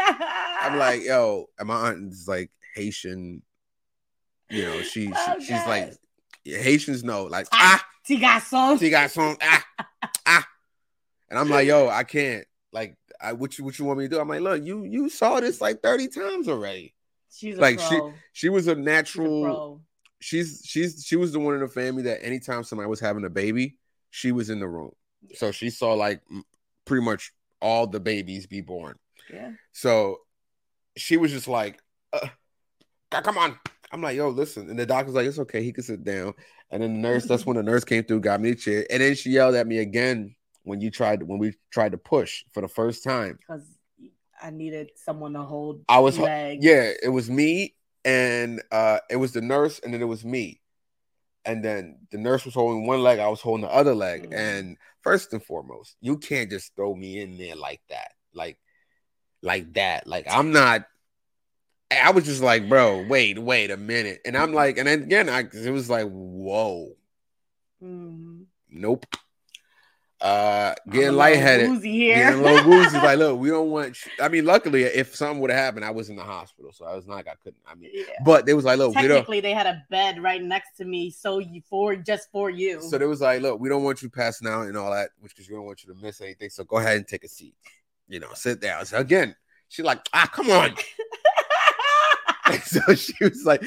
I'm 0.62 0.78
like, 0.78 1.02
yo, 1.02 1.50
and 1.58 1.68
my 1.68 1.90
aunt 1.90 2.12
is 2.12 2.26
like 2.26 2.50
Haitian. 2.74 3.42
You 4.48 4.62
know, 4.62 4.82
she, 4.82 5.06
she 5.06 5.12
Oh, 5.14 5.38
she's 5.38 5.66
like 5.66 5.92
Haitians 6.44 7.04
know, 7.04 7.24
like 7.24 7.46
Ah. 7.52 7.84
she 8.06 8.16
got 8.18 8.42
some, 8.42 8.78
she 8.78 8.88
got 8.88 9.10
some 9.10 9.36
ah 9.42 9.64
ah, 10.26 10.46
and 11.28 11.38
I'm 11.38 11.50
like, 11.50 11.66
yo, 11.66 11.88
I 11.88 12.04
can't. 12.04 12.46
Like, 12.72 12.96
I 13.24 13.32
what 13.32 13.58
you 13.58 13.64
what 13.64 13.78
you 13.78 13.84
want 13.84 13.98
me 13.98 14.04
to 14.06 14.08
do? 14.08 14.20
I'm 14.20 14.28
like, 14.28 14.40
look, 14.40 14.64
you 14.64 14.84
you 14.84 15.08
saw 15.08 15.40
this 15.40 15.60
like 15.60 15.80
30 15.82 16.08
times 16.08 16.48
already. 16.48 16.94
She's 17.32 17.56
like, 17.56 17.80
she- 17.80 17.98
pro. 17.98 18.12
She 18.32 18.48
was 18.48 18.66
a 18.68 18.70
She's 18.70 18.78
a 18.78 18.80
natural. 18.80 19.80
She's 20.20 20.62
she's 20.64 21.04
she 21.04 21.16
was 21.16 21.32
the 21.32 21.40
one 21.40 21.54
in 21.54 21.60
the 21.60 21.68
family 21.68 22.02
that 22.04 22.24
anytime 22.24 22.64
somebody 22.64 22.88
was 22.88 23.00
having 23.00 23.24
a 23.24 23.30
baby, 23.30 23.76
she 24.10 24.32
was 24.32 24.50
in 24.50 24.60
the 24.60 24.68
room. 24.68 24.92
So 25.34 25.50
she 25.52 25.70
saw 25.70 25.94
like 25.94 26.20
pretty 26.84 27.04
much 27.04 27.32
all 27.60 27.86
the 27.86 28.00
babies 28.00 28.46
be 28.46 28.60
born. 28.60 28.96
Yeah. 29.32 29.52
So 29.72 30.20
she 30.96 31.16
was 31.16 31.30
just 31.32 31.48
like, 31.48 31.80
uh, 32.12 32.28
come 33.10 33.38
on. 33.38 33.58
I'm 33.92 34.02
like, 34.02 34.16
yo, 34.16 34.28
listen. 34.28 34.68
And 34.70 34.78
the 34.78 34.86
doctor's 34.86 35.14
like, 35.14 35.26
it's 35.26 35.38
okay. 35.38 35.62
He 35.62 35.72
can 35.72 35.84
sit 35.84 36.04
down. 36.04 36.34
And 36.70 36.82
then 36.82 36.94
the 36.94 36.98
nurse, 37.00 37.26
that's 37.26 37.46
when 37.46 37.56
the 37.56 37.62
nurse 37.62 37.84
came 37.84 38.04
through, 38.04 38.20
got 38.20 38.40
me 38.40 38.50
a 38.50 38.54
chair. 38.54 38.86
And 38.90 39.00
then 39.00 39.14
she 39.14 39.30
yelled 39.30 39.54
at 39.54 39.66
me 39.66 39.78
again 39.78 40.34
when 40.64 40.80
you 40.80 40.90
tried, 40.90 41.22
when 41.22 41.38
we 41.38 41.54
tried 41.70 41.92
to 41.92 41.98
push 41.98 42.44
for 42.52 42.60
the 42.60 42.68
first 42.68 43.04
time. 43.04 43.38
Because 43.38 43.66
I 44.42 44.50
needed 44.50 44.90
someone 44.96 45.32
to 45.34 45.42
hold 45.42 45.84
I 45.88 46.00
was, 46.00 46.18
legs. 46.18 46.64
yeah, 46.64 46.90
it 47.02 47.08
was 47.08 47.30
me 47.30 47.74
and 48.04 48.62
uh 48.70 48.98
it 49.08 49.16
was 49.16 49.32
the 49.32 49.40
nurse 49.40 49.78
and 49.78 49.94
then 49.94 50.02
it 50.02 50.06
was 50.06 50.24
me. 50.24 50.60
And 51.46 51.62
then 51.64 51.98
the 52.10 52.18
nurse 52.18 52.44
was 52.44 52.54
holding 52.54 52.86
one 52.86 53.02
leg, 53.02 53.18
I 53.18 53.28
was 53.28 53.40
holding 53.40 53.62
the 53.66 53.72
other 53.72 53.94
leg. 53.94 54.30
Mhm. 54.30 54.34
And 54.36 54.76
first 55.02 55.32
and 55.32 55.42
foremost, 55.44 55.96
you 56.00 56.16
can't 56.18 56.50
just 56.50 56.74
throw 56.74 56.94
me 56.94 57.20
in 57.20 57.36
there 57.38 57.54
like 57.56 57.82
that. 57.90 58.12
Like, 58.32 58.58
like 59.42 59.72
that. 59.74 60.06
Like 60.06 60.26
I'm 60.28 60.52
not 60.52 60.86
I 61.90 62.10
was 62.10 62.24
just 62.24 62.42
like, 62.42 62.68
bro, 62.68 63.06
wait, 63.06 63.38
wait 63.38 63.70
a 63.70 63.76
minute. 63.76 64.20
And 64.24 64.36
I'm 64.36 64.52
like, 64.52 64.78
and 64.78 64.88
then 64.88 65.02
again, 65.04 65.28
I 65.28 65.40
it 65.40 65.70
was 65.70 65.88
like, 65.88 66.08
whoa, 66.08 66.96
Mhm. 67.82 68.46
nope. 68.70 69.06
Uh 70.24 70.74
getting 70.90 71.12
lightheaded. 71.16 71.68
woozy 71.68 71.92
here. 71.92 72.16
Getting 72.16 72.40
a 72.40 72.42
little 72.42 72.70
woozy. 72.70 72.96
Like, 72.96 73.18
look, 73.18 73.38
we 73.38 73.50
don't 73.50 73.70
want 73.70 73.94
I 74.18 74.28
mean, 74.28 74.46
luckily, 74.46 74.84
if 74.84 75.14
something 75.14 75.38
would 75.40 75.50
have 75.50 75.58
happened, 75.60 75.84
I 75.84 75.90
was 75.90 76.08
in 76.08 76.16
the 76.16 76.22
hospital. 76.24 76.72
So 76.72 76.86
I 76.86 76.94
was 76.96 77.06
not 77.06 77.16
like 77.16 77.28
I 77.28 77.34
couldn't. 77.42 77.60
I 77.66 77.74
mean, 77.74 77.90
Yeah. 77.92 78.04
but 78.24 78.46
they 78.46 78.54
was 78.54 78.64
like, 78.64 78.78
look, 78.78 78.94
Technically, 78.94 79.40
they 79.40 79.52
had 79.52 79.66
a 79.66 79.82
bed 79.90 80.22
right 80.22 80.42
next 80.42 80.78
to 80.78 80.86
me, 80.86 81.10
so 81.10 81.40
you 81.40 81.60
for 81.68 81.94
just 81.94 82.30
for 82.32 82.48
you. 82.48 82.80
so 82.80 82.96
they 82.96 83.04
was 83.04 83.20
like, 83.20 83.42
look, 83.42 83.60
we 83.60 83.68
don't 83.68 83.84
want 83.84 84.00
you 84.00 84.08
passing 84.08 84.48
out 84.48 84.62
and 84.66 84.78
all 84.78 84.90
that, 84.92 85.10
which 85.20 85.34
because 85.34 85.50
we 85.50 85.56
don't 85.56 85.66
want 85.66 85.84
you 85.84 85.92
to 85.92 86.00
miss 86.00 86.22
anything. 86.22 86.48
So 86.48 86.64
go 86.64 86.78
ahead 86.78 86.96
and 86.96 87.06
take 87.06 87.24
a 87.24 87.28
seat. 87.28 87.54
You 88.08 88.20
know, 88.20 88.28
sit 88.32 88.60
down. 88.62 88.86
So 88.86 88.96
again, 88.96 89.36
she 89.68 89.82
like, 89.82 90.00
ah, 90.14 90.30
come 90.32 90.48
on. 90.50 90.70
so 92.64 92.94
she 92.94 93.14
was 93.24 93.44
like, 93.44 93.62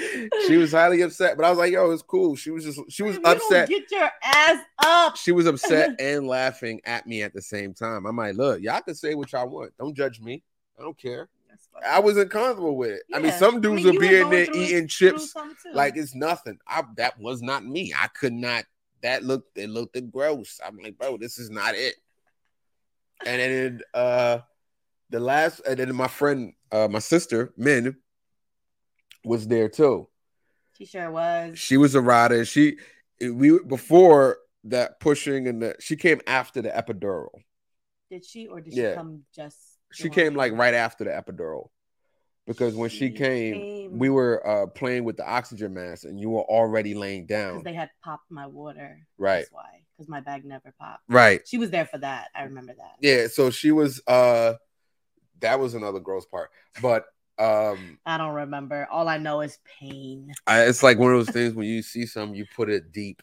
she 0.47 0.57
was 0.57 0.71
highly 0.71 1.01
upset, 1.01 1.37
but 1.37 1.45
I 1.45 1.49
was 1.49 1.57
like, 1.57 1.71
yo, 1.71 1.91
it's 1.91 2.01
cool. 2.01 2.35
She 2.35 2.51
was 2.51 2.63
just, 2.63 2.79
she 2.89 3.03
was 3.03 3.15
You 3.15 3.21
upset. 3.23 3.69
Get 3.69 3.89
your 3.91 4.09
ass 4.23 4.63
up. 4.79 5.17
She 5.17 5.31
was 5.31 5.45
upset 5.45 5.95
and 5.99 6.27
laughing 6.27 6.81
at 6.85 7.07
me 7.07 7.23
at 7.23 7.33
the 7.33 7.41
same 7.41 7.73
time. 7.73 8.05
I'm 8.05 8.17
like, 8.17 8.35
look, 8.35 8.61
y'all 8.61 8.81
can 8.81 8.95
say 8.95 9.15
what 9.15 9.31
y'all 9.31 9.49
want. 9.49 9.73
Don't 9.79 9.95
judge 9.95 10.19
me. 10.21 10.43
I 10.77 10.83
don't 10.83 10.97
care. 10.97 11.29
I 11.85 11.99
wasn't 11.99 12.31
comfortable 12.31 12.75
with 12.75 12.91
it. 12.91 13.01
I 13.13 13.19
mean, 13.19 13.31
some 13.33 13.61
dudes 13.61 13.83
you 13.83 13.91
would 13.91 13.99
be 13.99 14.07
were 14.07 14.21
in 14.21 14.29
there 14.29 14.45
through- 14.45 14.61
eating 14.61 14.87
chips 14.87 15.33
like 15.73 15.97
it's 15.97 16.15
nothing. 16.15 16.57
I 16.67 16.83
that 16.95 17.19
was 17.19 17.41
not 17.41 17.65
me. 17.65 17.93
I 17.97 18.07
could 18.07 18.33
not. 18.33 18.65
That 19.01 19.23
looked 19.23 19.57
it 19.57 19.69
looked 19.69 19.99
gross. 20.11 20.59
I'm 20.65 20.77
like, 20.77 20.97
bro, 20.97 21.17
this 21.17 21.37
is 21.37 21.49
not 21.49 21.75
it. 21.75 21.95
And 23.25 23.41
then 23.41 23.81
uh 23.93 24.39
the 25.09 25.19
last 25.19 25.61
and 25.67 25.77
then 25.77 25.95
my 25.95 26.07
friend, 26.07 26.53
uh 26.71 26.87
my 26.89 26.99
sister, 26.99 27.53
Min, 27.57 27.95
was 29.23 29.47
there 29.47 29.69
too. 29.69 30.07
she 30.77 30.85
sure 30.85 31.09
was. 31.11 31.57
She 31.59 31.77
was 31.77 31.95
a 31.95 32.01
rider. 32.01 32.45
She 32.45 32.77
we 33.21 33.59
before 33.65 34.37
that 34.65 34.99
pushing 34.99 35.47
and 35.47 35.61
the 35.61 35.75
she 35.79 35.95
came 35.95 36.21
after 36.27 36.61
the 36.61 36.69
epidural. 36.69 37.29
Did 38.09 38.23
she 38.25 38.47
or 38.47 38.61
did 38.61 38.73
Yeah. 38.73 38.91
she 38.91 38.95
come 38.95 39.23
just? 39.35 39.57
She 39.93 40.09
came 40.09 40.35
like 40.35 40.53
right 40.53 40.73
after 40.73 41.03
the 41.05 41.11
epidural. 41.11 41.69
because 42.45 42.75
when 42.75 42.89
she 42.89 43.07
She 43.07 43.11
came, 43.11 43.53
came. 43.55 43.97
we 43.99 44.09
were 44.09 44.45
uh 44.47 44.67
playing 44.67 45.03
with 45.03 45.17
the 45.17 45.27
oxygen 45.27 45.73
mask 45.73 46.03
and 46.05 46.19
you 46.19 46.29
were 46.29 46.43
already 46.43 46.93
laying 46.93 47.25
because 47.25 47.53
down. 47.55 47.63
they 47.63 47.73
had 47.73 47.89
popped 48.03 48.29
my 48.31 48.47
water. 48.47 48.99
Right. 49.17 49.39
That's 49.39 49.51
why. 49.51 49.83
Because 49.97 50.07
my 50.09 50.19
bag 50.21 50.45
never 50.45 50.73
popped. 50.79 51.03
Right. 51.09 51.41
She 51.47 51.57
was 51.57 51.71
there 51.71 51.85
for 51.85 51.97
that. 51.97 52.27
I 52.35 52.43
remember 52.43 52.73
that. 52.77 52.95
Yeah, 53.01 53.27
so 53.27 53.49
she 53.49 53.71
was 53.71 54.01
uh 54.07 54.53
that 55.39 55.59
was 55.59 55.73
another 55.73 55.99
gross 55.99 56.25
part. 56.25 56.49
But 56.81 57.05
um 57.39 57.99
I 58.05 58.17
don't 58.17 58.33
remember. 58.33 58.87
All 58.91 59.07
I 59.07 59.17
know 59.17 59.41
is 59.41 59.59
pain. 59.79 60.33
I, 60.45 60.63
it's 60.63 60.83
like 60.83 60.97
one 60.97 61.13
of 61.13 61.25
those 61.25 61.33
things 61.33 61.53
when 61.53 61.67
you 61.67 61.81
see 61.81 62.05
something, 62.05 62.35
you 62.35 62.45
put 62.55 62.69
it 62.69 62.91
deep 62.91 63.21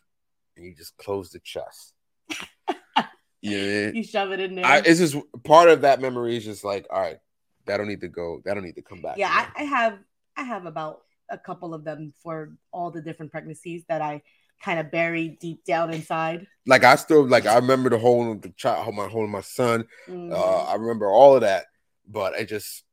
and 0.57 0.65
you 0.65 0.75
just 0.75 0.97
close 0.97 1.31
the 1.31 1.41
chest. 1.41 1.95
yeah. 3.43 3.91
You 3.91 4.03
shove 4.03 4.31
it 4.33 4.41
in 4.41 4.55
there. 4.55 4.65
I, 4.65 4.79
it's 4.79 5.01
just 5.01 5.17
part 5.43 5.69
of 5.69 5.83
that 5.83 6.01
memory 6.01 6.37
is 6.37 6.45
just 6.45 6.65
like, 6.65 6.87
all 6.91 7.01
right, 7.01 7.19
that 7.67 7.79
don't 7.79 7.89
need 7.89 8.01
to 8.03 8.09
go, 8.09 8.41
that 8.45 8.55
don't 8.55 8.65
need 8.65 8.77
to 8.77 8.83
come 8.83 9.03
back. 9.03 9.17
yeah. 9.19 9.31
I, 9.57 9.63
I 9.63 9.65
have 9.65 9.99
I 10.37 10.43
have 10.43 10.67
about 10.67 11.03
a 11.31 11.39
couple 11.39 11.75
of 11.75 11.85
them 11.85 12.13
for 12.23 12.57
all 12.73 12.91
the 12.91 13.01
different 13.01 13.33
pregnancies 13.33 13.85
that 13.89 14.03
I 14.03 14.23
kind 14.63 14.79
of 14.79 14.91
buried 14.91 15.39
deep 15.41 15.65
down 15.65 15.93
inside. 15.93 16.47
like 16.67 16.85
I 16.85 16.97
still 16.97 17.27
like 17.27 17.47
I 17.47 17.57
remember 17.57 17.91
the 17.91 17.99
whole 17.99 18.35
the 18.35 18.51
child, 18.51 18.95
my 18.95 19.09
holding 19.09 19.33
my 19.33 19.41
son. 19.41 19.87
Mhm. 20.09 20.33
Uh, 20.33 20.65
I 20.65 20.75
remember 20.75 21.09
all 21.09 21.35
of 21.35 21.41
that, 21.43 21.67
but 22.07 22.35
I 22.35 22.45
just 22.45 22.85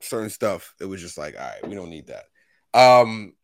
certain 0.00 0.30
stuff. 0.30 0.74
It 0.80 0.86
was 0.86 1.00
just 1.00 1.18
like, 1.18 1.34
all 1.38 1.46
right, 1.46 1.66
we 1.66 1.74
don't 1.74 1.90
need 1.90 2.08
that. 2.08 2.24
Um, 2.78 3.34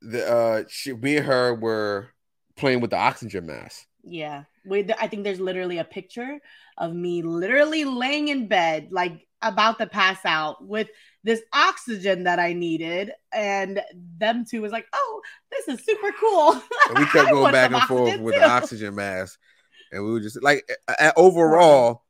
the 0.00 0.26
uh, 0.30 0.62
she, 0.68 0.92
me 0.92 1.16
and 1.16 1.26
her 1.26 1.54
were 1.54 2.08
playing 2.56 2.80
with 2.80 2.90
the 2.90 2.96
oxygen 2.98 3.46
mask. 3.46 3.86
yeah, 4.02 4.44
with 4.64 4.90
I 5.00 5.08
think 5.08 5.24
there's 5.24 5.40
literally 5.40 5.78
a 5.78 5.84
picture 5.84 6.38
of 6.76 6.94
me 6.94 7.22
literally 7.22 7.84
laying 7.84 8.28
in 8.28 8.48
bed, 8.48 8.88
like 8.90 9.26
about 9.42 9.78
to 9.78 9.86
pass 9.86 10.18
out 10.24 10.64
with 10.66 10.88
this 11.24 11.42
oxygen 11.52 12.24
that 12.24 12.38
I 12.38 12.52
needed, 12.52 13.12
and 13.32 13.80
them 14.18 14.44
two 14.48 14.62
was 14.62 14.72
like, 14.72 14.86
"Oh, 14.92 15.22
this 15.50 15.68
is 15.68 15.84
super 15.84 16.12
cool." 16.18 16.62
And 16.88 16.98
we 16.98 17.06
kept 17.06 17.30
going 17.30 17.52
back 17.52 17.72
and 17.72 17.82
forth 17.84 18.18
with 18.20 18.34
too. 18.34 18.40
the 18.40 18.48
oxygen 18.48 18.94
mask, 18.94 19.38
and 19.92 20.04
we 20.04 20.10
were 20.12 20.20
just 20.20 20.42
like, 20.42 20.68
overall, 21.16 22.04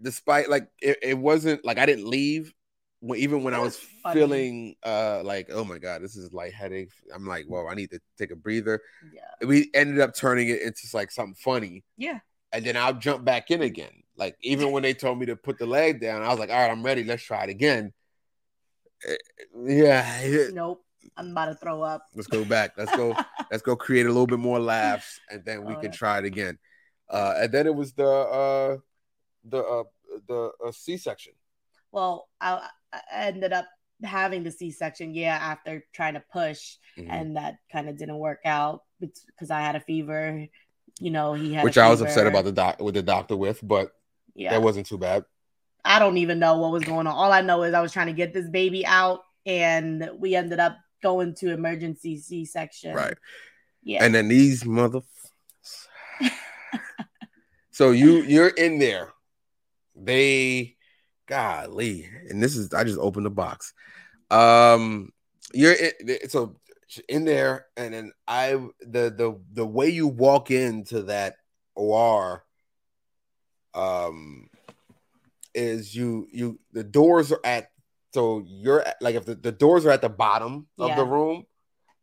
despite 0.00 0.48
like 0.50 0.68
it, 0.80 0.98
it 1.02 1.18
wasn't 1.18 1.64
like 1.64 1.78
I 1.78 1.86
didn't 1.86 2.08
leave. 2.08 2.54
When, 3.04 3.18
even 3.18 3.42
when 3.42 3.52
It 3.52 3.56
I 3.56 3.60
was 3.60 3.78
was 4.04 4.14
feeling 4.14 4.76
uh 4.84 5.22
like 5.24 5.48
oh 5.50 5.64
my 5.64 5.78
god 5.78 6.02
this 6.02 6.14
is 6.16 6.32
lightheaded 6.32 6.88
I'm 7.12 7.26
like 7.26 7.46
well 7.48 7.66
I 7.68 7.74
need 7.74 7.90
to 7.90 8.00
take 8.16 8.30
a 8.30 8.36
breather 8.36 8.80
Yeah, 9.12 9.46
we 9.46 9.70
ended 9.74 9.98
up 9.98 10.14
turning 10.14 10.48
it 10.48 10.62
into 10.62 10.82
like 10.94 11.10
something 11.10 11.34
funny 11.34 11.82
yeah. 11.96 12.20
and 12.52 12.64
then 12.64 12.76
I'll 12.76 12.94
jump 12.94 13.24
back 13.24 13.50
in 13.50 13.60
again. 13.62 14.04
Like 14.16 14.36
even 14.40 14.70
when 14.70 14.82
they 14.84 14.94
told 14.94 15.18
me 15.18 15.26
to 15.26 15.34
put 15.36 15.58
the 15.58 15.66
leg 15.66 16.00
down, 16.00 16.22
I 16.22 16.28
was 16.28 16.38
like, 16.38 16.50
all 16.50 16.60
right, 16.62 16.70
I'm 16.70 16.82
ready. 16.84 17.02
Let's 17.02 17.24
try 17.24 17.42
it 17.44 17.50
again. 17.50 17.92
Eh, 19.08 19.16
Yeah. 19.66 20.48
Nope, 20.52 20.84
I'm 21.16 21.30
about 21.32 21.46
to 21.46 21.54
throw 21.54 21.82
up. 21.82 22.06
let's 22.14 22.28
go 22.28 22.44
back. 22.44 22.72
Let's 22.76 22.94
go. 22.94 23.16
let's 23.50 23.62
go 23.62 23.74
create 23.74 24.06
a 24.06 24.10
little 24.10 24.26
bit 24.28 24.38
more 24.38 24.60
laughs, 24.60 25.18
and 25.30 25.44
then 25.44 25.64
we 25.64 25.72
Oh, 25.74 25.80
can 25.80 25.90
yeah. 25.90 25.96
try 25.96 26.18
it 26.18 26.24
again. 26.24 26.58
Uh, 27.08 27.34
and 27.38 27.52
then 27.52 27.66
it 27.66 27.74
was 27.74 27.94
the 27.94 28.06
uh, 28.06 28.76
the 29.44 29.58
uh, 29.58 29.84
the 30.28 30.50
uh, 30.64 30.72
C-section. 30.72 31.32
Well, 31.90 32.28
I, 32.40 32.52
I 32.54 32.68
ended 33.10 33.52
up 33.52 33.66
having 34.02 34.42
the 34.42 34.50
C-section, 34.50 35.14
yeah, 35.14 35.36
after 35.36 35.84
trying 35.92 36.14
to 36.14 36.24
push, 36.32 36.76
Mhm. 36.98 37.06
and 37.08 37.36
that 37.36 37.58
kind 37.70 37.88
of 37.88 37.96
didn't 37.96 38.18
work 38.18 38.40
out 38.44 38.82
because 39.00 39.50
I 39.50 39.60
had 39.60 39.76
a 39.76 39.80
fever. 39.80 40.46
You 41.00 41.10
know, 41.10 41.34
he 41.34 41.54
had, 41.54 41.64
Which 41.64 41.78
I 41.78 41.88
was 41.88 42.00
upset 42.00 42.26
about 42.26 42.44
the 42.44 42.52
doc 42.52 42.80
with 42.80 42.94
the 42.94 43.02
doctor 43.02 43.36
with, 43.36 43.60
but 43.62 43.92
Yeah, 44.34 44.50
that 44.50 44.62
wasn't 44.62 44.86
too 44.86 44.98
bad. 44.98 45.24
I 45.84 45.98
don't 45.98 46.18
even 46.18 46.38
know 46.38 46.58
what 46.58 46.72
was 46.72 46.84
going 46.84 47.06
on. 47.06 47.14
All 47.14 47.32
I 47.32 47.40
know 47.40 47.62
is 47.64 47.74
I 47.74 47.80
was 47.80 47.92
trying 47.92 48.06
to 48.06 48.12
get 48.12 48.32
this 48.32 48.48
baby 48.48 48.84
out, 48.86 49.20
and 49.46 50.10
we 50.18 50.34
ended 50.34 50.60
up 50.60 50.78
going 51.02 51.34
to 51.36 51.52
emergency 51.52 52.18
C-section. 52.18 52.94
Right. 52.94 53.16
Yeah. 53.82 54.04
And 54.04 54.14
then 54.14 54.28
these 54.28 54.64
mother. 54.64 55.00
so 57.70 57.90
you 57.90 58.22
you're 58.22 58.48
in 58.48 58.78
there. 58.78 59.12
They, 59.94 60.76
golly, 61.26 62.08
and 62.28 62.42
this 62.42 62.56
is 62.56 62.72
I 62.72 62.84
just 62.84 62.98
opened 62.98 63.26
the 63.26 63.30
box. 63.30 63.72
Um, 64.30 65.12
you're 65.52 65.74
in, 65.74 66.28
so 66.28 66.56
in 67.08 67.24
there, 67.24 67.66
and 67.76 67.94
then 67.94 68.12
I 68.26 68.52
the 68.80 69.10
the 69.10 69.40
the 69.52 69.66
way 69.66 69.88
you 69.88 70.06
walk 70.06 70.50
into 70.50 71.02
that 71.04 71.36
OR, 71.74 72.44
um, 73.74 74.48
is 75.54 75.94
you 75.94 76.26
you 76.32 76.60
the 76.72 76.84
doors 76.84 77.32
are 77.32 77.40
at 77.44 77.68
so 78.14 78.42
you're 78.46 78.82
at, 78.82 78.96
like 79.00 79.14
if 79.14 79.24
the, 79.24 79.34
the 79.34 79.52
doors 79.52 79.86
are 79.86 79.90
at 79.90 80.02
the 80.02 80.08
bottom 80.08 80.66
of 80.78 80.94
the 80.96 81.04
room, 81.04 81.46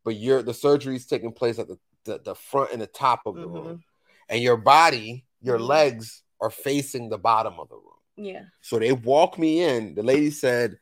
but 0.03 0.15
you're 0.15 0.41
the 0.41 0.53
surgery 0.53 0.95
is 0.95 1.05
taking 1.05 1.31
place 1.31 1.59
at 1.59 1.67
the, 1.67 1.77
the 2.05 2.19
the 2.19 2.35
front 2.35 2.71
and 2.71 2.81
the 2.81 2.87
top 2.87 3.21
of 3.25 3.35
the 3.35 3.47
Mhm. 3.47 3.53
room, 3.53 3.83
and 4.27 4.41
your 4.41 4.57
body, 4.57 5.25
your 5.41 5.59
Mhm. 5.59 5.67
legs 5.67 6.23
are 6.41 6.49
facing 6.49 7.09
the 7.09 7.17
bottom 7.17 7.59
of 7.59 7.69
the 7.69 7.75
room. 7.75 7.98
Yeah. 8.19 8.43
So 8.61 8.79
they 8.79 8.91
walk 8.91 9.37
me 9.37 9.63
in. 9.63 9.95
The 9.95 10.03
lady 10.03 10.31
said, 10.31 10.77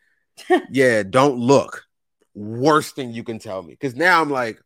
"Yeah, 0.70 1.04
don't 1.04 1.38
look." 1.38 1.84
Worst 2.34 2.96
thing 2.96 3.12
you 3.12 3.24
can 3.24 3.40
tell 3.40 3.64
me, 3.64 3.74
because 3.74 3.96
now 3.96 4.22
I'm 4.22 4.30
like, 4.30 4.62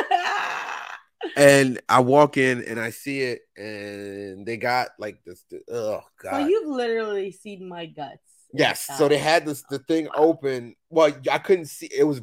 and 1.36 1.80
I 1.88 2.00
walk 2.00 2.36
in 2.36 2.64
and 2.64 2.80
I 2.80 2.90
see 2.90 3.20
it, 3.22 3.40
and 3.56 4.44
they 4.46 4.56
got 4.56 4.88
like 4.98 5.22
this. 5.24 5.44
Oh 5.70 6.00
so 6.00 6.02
god, 6.22 6.50
you've 6.50 6.68
literally 6.68 7.30
seen 7.30 7.68
my 7.68 7.86
guts. 7.86 8.18
yes. 8.52 8.88
So 8.98 9.08
they 9.08 9.18
had 9.18 9.46
this 9.46 9.62
the 9.70 9.78
oh 9.78 9.84
thing 9.86 10.08
open. 10.14 10.74
Well, 10.88 11.12
I 11.30 11.38
couldn't 11.38 11.66
see. 11.66 11.88
It 11.96 12.04
was 12.04 12.20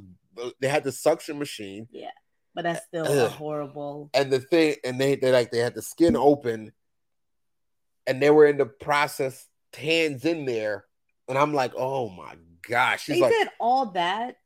they 0.60 0.68
had 0.68 0.84
the 0.84 0.92
suction 0.92 1.40
machine 1.40 1.88
Yeah, 1.92 2.12
but 2.54 2.64
that's 2.64 2.82
uh, 2.94 3.06
still 3.06 3.30
horrible. 3.30 4.10
and 4.14 4.32
the 4.32 4.40
thing, 4.40 4.76
and 4.84 5.00
they 5.00 5.16
they 5.16 5.32
like 5.32 5.52
they 5.52 5.60
had 5.60 5.76
the 5.76 5.82
skin 5.82 6.16
open, 6.16 6.72
and 8.08 8.22
they 8.22 8.30
were 8.30 8.48
in 8.48 8.58
the 8.58 8.66
process, 8.66 9.46
hands 9.76 10.26
in 10.26 10.46
there, 10.46 10.86
and 11.28 11.38
I'm 11.38 11.54
like, 11.54 11.74
oh 11.76 12.10
my 12.10 12.36
gosh. 12.68 13.04
She's 13.04 13.16
They 13.16 13.22
like, 13.22 13.34
did 13.34 13.50
all 13.60 13.92
that, 13.92 14.38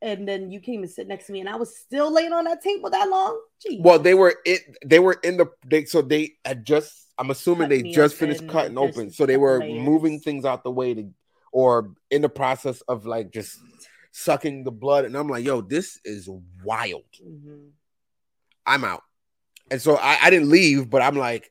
and 0.00 0.26
then 0.26 0.50
you 0.50 0.60
came 0.60 0.82
and 0.82 0.90
sit 0.90 1.08
next 1.08 1.26
to 1.26 1.32
me, 1.32 1.40
and 1.40 1.48
I 1.48 1.56
was 1.56 1.76
still 1.76 2.10
laying 2.12 2.32
on 2.32 2.44
that 2.44 2.62
table 2.62 2.88
that 2.90 3.08
long. 3.08 3.40
Gee. 3.60 3.80
Well, 3.82 3.98
they 3.98 4.14
were 4.14 4.36
it. 4.44 4.62
They 4.84 5.00
were 5.00 5.18
in 5.22 5.36
the. 5.36 5.46
They 5.66 5.84
so 5.84 6.00
they 6.02 6.34
had 6.44 6.64
just. 6.64 6.92
I'm 7.18 7.30
assuming 7.30 7.68
Cut 7.68 7.70
they 7.70 7.82
just 7.82 8.14
finished 8.14 8.46
cutting 8.46 8.78
open, 8.78 9.10
so 9.10 9.26
they 9.26 9.36
were 9.36 9.58
layers. 9.58 9.84
moving 9.84 10.20
things 10.20 10.44
out 10.44 10.62
the 10.62 10.70
way 10.70 10.94
to, 10.94 11.10
or 11.50 11.94
in 12.12 12.22
the 12.22 12.28
process 12.28 12.80
of 12.82 13.06
like 13.06 13.32
just 13.32 13.58
sucking 14.12 14.62
the 14.62 14.70
blood. 14.70 15.04
And 15.04 15.16
I'm 15.16 15.28
like, 15.28 15.44
yo, 15.44 15.60
this 15.60 15.98
is 16.04 16.28
wild. 16.62 17.02
Mhm. 17.20 17.70
I'm 18.64 18.84
out. 18.84 19.02
And 19.70 19.82
so 19.82 19.96
I, 19.96 20.18
I 20.22 20.30
didn't 20.30 20.48
leave, 20.48 20.88
but 20.90 21.02
I'm 21.02 21.16
like, 21.16 21.50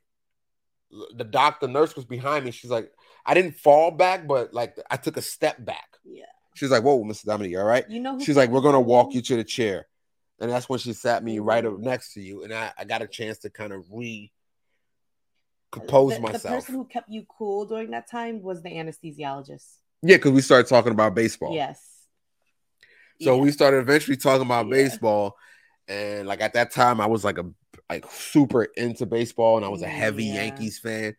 the 1.15 1.23
doctor 1.23 1.67
nurse 1.67 1.95
was 1.95 2.05
behind 2.05 2.45
me. 2.45 2.51
She's 2.51 2.71
like, 2.71 2.91
I 3.25 3.33
didn't 3.33 3.55
fall 3.57 3.91
back, 3.91 4.25
but 4.27 4.53
like 4.53 4.77
I 4.89 4.97
took 4.97 5.17
a 5.17 5.21
step 5.21 5.63
back. 5.63 5.97
Yeah. 6.05 6.25
She's 6.55 6.71
like, 6.71 6.83
whoa, 6.83 7.03
Mr. 7.03 7.25
Dominique, 7.25 7.57
all 7.57 7.63
right? 7.65 7.87
You 7.89 7.99
know. 7.99 8.15
who 8.17 8.23
She's 8.23 8.37
like, 8.37 8.49
we're 8.49 8.61
gonna 8.61 8.79
walk 8.81 9.13
you 9.13 9.21
to 9.21 9.35
the 9.35 9.43
chair. 9.43 9.87
And 10.39 10.51
that's 10.51 10.69
when 10.69 10.79
she 10.79 10.93
sat 10.93 11.23
me 11.23 11.39
right 11.39 11.63
Mhm. 11.63 11.73
up 11.73 11.79
next 11.79 12.13
to 12.13 12.21
you. 12.21 12.43
And 12.43 12.53
I, 12.53 12.71
I 12.77 12.85
got 12.85 13.01
a 13.01 13.07
chance 13.07 13.39
to 13.39 13.49
kind 13.49 13.73
of 13.73 13.85
re 13.91 14.31
compose 15.71 16.13
the, 16.15 16.21
myself. 16.21 16.43
The 16.43 16.49
person 16.49 16.75
who 16.75 16.85
kept 16.85 17.09
you 17.09 17.25
cool 17.37 17.65
during 17.65 17.91
that 17.91 18.09
time 18.09 18.41
was 18.41 18.61
the 18.61 18.69
anesthesiologist. 18.69 19.65
yeah, 20.01 20.17
because 20.17 20.31
we 20.31 20.41
started 20.41 20.67
talking 20.67 20.91
about 20.91 21.13
baseball. 21.15 21.53
Yes. 21.53 21.81
So 23.21 23.35
Yeah. 23.35 23.41
we 23.41 23.51
started 23.51 23.77
eventually 23.79 24.15
talking 24.17 24.45
about 24.45 24.67
Yeah. 24.67 24.71
baseball. 24.71 25.35
And 25.87 26.27
like 26.27 26.41
at 26.41 26.53
that 26.53 26.71
time, 26.71 27.01
I 27.01 27.05
was 27.07 27.23
like 27.23 27.37
a 27.37 27.45
like 27.89 28.05
super 28.11 28.63
into 28.75 29.05
baseball 29.05 29.57
and 29.57 29.65
I 29.65 29.69
was 29.69 29.81
a 29.81 29.87
heavy 29.87 30.25
Yeah. 30.25 30.43
Yankees 30.43 30.79
fan. 30.79 31.15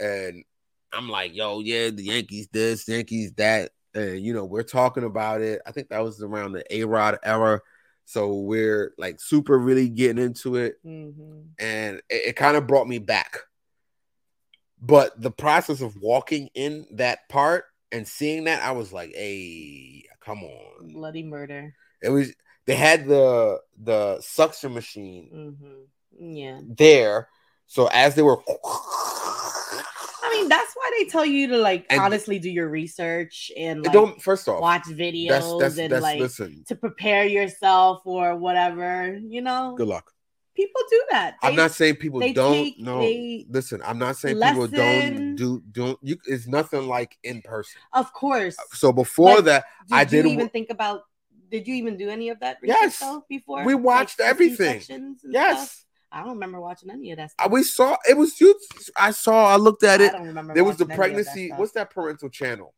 And 0.00 0.44
I'm 0.92 1.08
like, 1.08 1.34
yo, 1.34 1.60
yeah, 1.60 1.90
the 1.90 2.04
Yankees 2.04 2.48
this, 2.52 2.86
Yankees 2.88 3.32
that. 3.34 3.70
And 3.94 4.20
you 4.20 4.32
know, 4.32 4.44
we're 4.44 4.62
talking 4.62 5.04
about 5.04 5.40
it. 5.40 5.60
I 5.66 5.72
think 5.72 5.88
that 5.88 6.02
was 6.02 6.22
around 6.22 6.52
the 6.52 6.64
A 6.74 6.84
Rod 6.84 7.18
era. 7.22 7.60
So 8.04 8.34
we're 8.40 8.94
like 8.98 9.20
super 9.20 9.58
really 9.58 9.88
getting 9.88 10.22
into 10.22 10.56
it. 10.56 10.76
Mhm. 10.84 11.48
and 11.58 11.96
it, 12.08 12.28
it 12.28 12.36
kind 12.36 12.56
of 12.56 12.66
brought 12.66 12.88
me 12.88 12.98
back. 12.98 13.38
But 14.80 15.20
the 15.20 15.30
process 15.30 15.80
of 15.80 15.96
walking 15.96 16.48
in 16.54 16.86
that 16.92 17.28
part 17.28 17.66
and 17.92 18.06
seeing 18.06 18.44
that, 18.44 18.62
I 18.62 18.72
was 18.72 18.92
like, 18.92 19.12
"Hey, 19.14 20.04
come 20.20 20.42
on!" 20.42 20.92
bloody 20.92 21.22
murder. 21.22 21.74
It 22.02 22.10
was 22.10 22.32
they 22.66 22.74
had 22.74 23.06
the 23.06 23.60
the 23.80 24.20
suction 24.20 24.74
machine 24.74 25.28
hmm 25.60 25.82
Yeah. 26.24 26.60
there, 26.64 27.28
so 27.66 27.88
as 27.92 28.14
they 28.14 28.22
were, 28.22 28.38
I 30.24 30.30
mean, 30.32 30.48
that's 30.48 30.72
why 30.74 30.90
they 30.98 31.06
tell 31.06 31.24
you 31.26 31.48
to 31.48 31.58
like 31.58 31.86
And- 31.90 32.00
honestly 32.00 32.38
do 32.38 32.48
your 32.50 32.68
research 32.68 33.50
and 33.56 33.82
like 33.82 33.92
don't. 33.92 34.22
First 34.22 34.48
off, 34.48 34.60
watch 34.60 34.84
videos 34.84 35.28
that's 35.28 35.58
that's 35.58 35.78
and 35.78 35.92
that's 35.92 36.02
like 36.02 36.20
listen. 36.20 36.64
to 36.68 36.76
prepare 36.76 37.24
yourself 37.26 38.02
or 38.04 38.36
whatever, 38.36 39.18
you 39.22 39.42
know. 39.42 39.74
Good 39.76 39.88
luck. 39.88 40.12
people 40.54 40.80
do 40.90 41.02
that. 41.10 41.36
I'm 41.42 41.56
not 41.56 41.72
saying 41.72 41.96
people 41.96 42.20
they 42.20 42.32
don't. 42.32 42.78
no, 42.78 43.00
a 43.02 43.44
listen. 43.48 43.82
I'm 43.84 43.98
not 43.98 44.16
saying 44.16 44.38
people 44.40 44.68
don't 44.68 45.34
do 45.36 45.62
don't. 45.72 45.98
You, 46.02 46.16
it's 46.26 46.46
nothing 46.46 46.86
like 46.86 47.18
in 47.24 47.42
person. 47.42 47.80
Of 47.92 48.12
course. 48.12 48.56
Uh, 48.58 48.62
so 48.74 48.92
before 48.92 49.42
that, 49.42 49.64
Did 49.88 49.94
I 49.94 50.04
didn't 50.04 50.30
even 50.32 50.48
think 50.50 50.70
about? 50.70 51.02
Did 51.50 51.66
you 51.68 51.74
even 51.74 51.98
do 51.98 52.08
any 52.08 52.30
of 52.30 52.40
that? 52.40 52.58
Research, 52.62 52.78
Yes. 53.00 53.04
before 53.28 53.64
We 53.66 53.74
watched 53.74 54.16
the 54.18 54.24
everything. 54.24 54.80
Yes, 55.28 55.56
stuff? 55.56 55.81
I 56.12 56.20
don't 56.20 56.34
remember 56.34 56.60
watching 56.60 56.90
any 56.90 57.10
of 57.12 57.16
that. 57.16 57.30
Stuff. 57.30 57.50
we 57.50 57.62
saw 57.62 57.96
it 58.08 58.16
was 58.16 58.38
you. 58.40 58.54
I 58.96 59.10
saw. 59.12 59.46
I 59.46 59.56
looked 59.56 59.82
at 59.82 60.00
I 60.00 60.04
it. 60.06 60.12
don't 60.12 60.26
remember. 60.26 60.54
There 60.54 60.64
was 60.64 60.76
the 60.76 60.84
of 60.84 60.88
that 60.88 60.96
pregnancy. 60.96 61.50
What's 61.56 61.72
that 61.72 61.90
parental 61.90 62.28
channel? 62.28 62.74